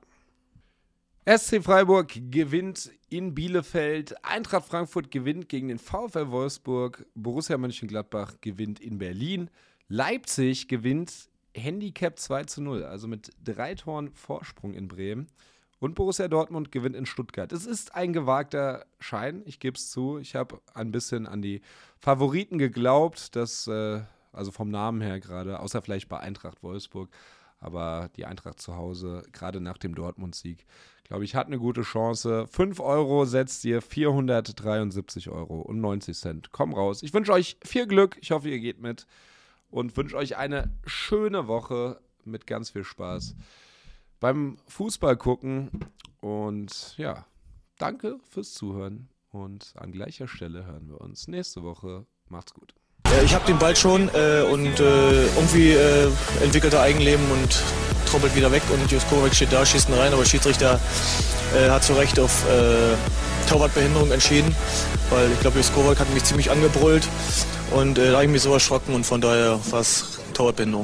SC 1.27 1.63
Freiburg 1.63 2.11
gewinnt 2.31 2.91
in 3.09 3.35
Bielefeld, 3.35 4.15
Eintracht 4.25 4.65
Frankfurt 4.65 5.11
gewinnt 5.11 5.47
gegen 5.47 5.67
den 5.67 5.79
VfL 5.79 6.31
Wolfsburg, 6.31 7.05
Borussia 7.13 7.57
Mönchengladbach 7.57 8.41
gewinnt 8.41 8.79
in 8.79 8.97
Berlin, 8.97 9.49
Leipzig 9.87 10.67
gewinnt 10.67 11.29
Handicap 11.55 12.19
2 12.19 12.43
zu 12.45 12.61
0, 12.61 12.83
also 12.83 13.07
mit 13.07 13.31
drei 13.43 13.75
Toren 13.75 14.11
Vorsprung 14.11 14.73
in 14.73 14.87
Bremen. 14.87 15.27
Und 15.79 15.95
Borussia 15.95 16.27
Dortmund 16.27 16.71
gewinnt 16.71 16.95
in 16.95 17.05
Stuttgart. 17.05 17.51
Es 17.51 17.65
ist 17.65 17.95
ein 17.95 18.13
gewagter 18.13 18.85
Schein, 18.99 19.43
ich 19.45 19.59
gebe 19.59 19.77
es 19.77 19.91
zu. 19.91 20.17
Ich 20.17 20.33
habe 20.35 20.61
ein 20.73 20.91
bisschen 20.91 21.27
an 21.27 21.41
die 21.41 21.61
Favoriten 21.99 22.57
geglaubt, 22.57 23.35
dass, 23.35 23.67
äh, 23.67 24.01
also 24.31 24.51
vom 24.51 24.69
Namen 24.69 25.01
her 25.01 25.19
gerade, 25.19 25.59
außer 25.59 25.81
vielleicht 25.81 26.07
bei 26.07 26.19
Eintracht 26.19 26.63
Wolfsburg, 26.63 27.09
aber 27.59 28.09
die 28.15 28.25
Eintracht 28.25 28.61
zu 28.61 28.75
Hause, 28.75 29.23
gerade 29.31 29.59
nach 29.59 29.77
dem 29.77 29.95
Dortmund-Sieg, 29.95 30.65
glaube 31.03 31.23
ich, 31.23 31.35
hat 31.35 31.47
eine 31.47 31.59
gute 31.59 31.81
Chance. 31.81 32.47
5 32.47 32.79
Euro 32.79 33.25
setzt 33.25 33.63
ihr 33.65 33.81
473 33.81 35.29
Euro 35.29 35.61
und 35.61 35.81
90 35.81 36.17
Cent. 36.17 36.51
Komm 36.51 36.73
raus. 36.73 37.03
Ich 37.03 37.13
wünsche 37.13 37.33
euch 37.33 37.57
viel 37.63 37.85
Glück. 37.85 38.17
Ich 38.21 38.31
hoffe, 38.31 38.49
ihr 38.49 38.59
geht 38.59 38.81
mit. 38.81 39.05
Und 39.69 39.95
wünsche 39.97 40.15
euch 40.15 40.37
eine 40.37 40.71
schöne 40.85 41.47
Woche 41.47 41.99
mit 42.23 42.47
ganz 42.47 42.69
viel 42.69 42.83
Spaß 42.83 43.35
beim 44.19 44.57
Fußball 44.67 45.17
gucken. 45.17 45.69
Und 46.21 46.97
ja, 46.97 47.25
danke 47.77 48.17
fürs 48.29 48.53
Zuhören. 48.53 49.09
Und 49.31 49.73
an 49.75 49.91
gleicher 49.91 50.27
Stelle 50.27 50.65
hören 50.65 50.87
wir 50.87 51.01
uns 51.01 51.27
nächste 51.27 51.63
Woche. 51.63 52.05
Macht's 52.29 52.53
gut. 52.53 52.73
Ich 53.23 53.35
habe 53.35 53.45
den 53.45 53.59
Ball 53.59 53.75
schon 53.75 54.09
äh, 54.09 54.41
und 54.41 54.79
äh, 54.79 55.25
irgendwie 55.35 55.71
äh, 55.71 56.09
entwickelt 56.41 56.73
er 56.73 56.81
Eigenleben 56.81 57.23
und 57.31 57.61
troppelt 58.07 58.35
wieder 58.35 58.51
weg 58.51 58.63
und 58.73 58.91
Juskovic 58.91 59.35
steht 59.35 59.53
da, 59.53 59.65
schießt 59.65 59.89
ihn 59.89 59.95
rein, 59.95 60.11
aber 60.11 60.25
Schiedsrichter 60.25 60.79
äh, 61.55 61.69
hat 61.69 61.83
zu 61.83 61.93
Recht 61.93 62.19
auf 62.19 62.45
äh, 62.49 62.95
Torwartbehinderung 63.45 64.11
entschieden, 64.11 64.55
weil 65.09 65.31
ich 65.31 65.39
glaube, 65.39 65.57
Juskovic 65.57 65.99
hat 65.99 66.13
mich 66.13 66.23
ziemlich 66.23 66.51
angebrüllt 66.51 67.07
und 67.71 67.97
äh, 67.97 68.07
da 68.11 68.13
habe 68.13 68.25
ich 68.25 68.31
mich 68.31 68.41
so 68.41 68.53
erschrocken 68.53 68.93
und 68.93 69.05
von 69.05 69.21
daher 69.21 69.59
war 69.71 69.79
es 69.79 70.19
Torwartbehinderung. 70.33 70.83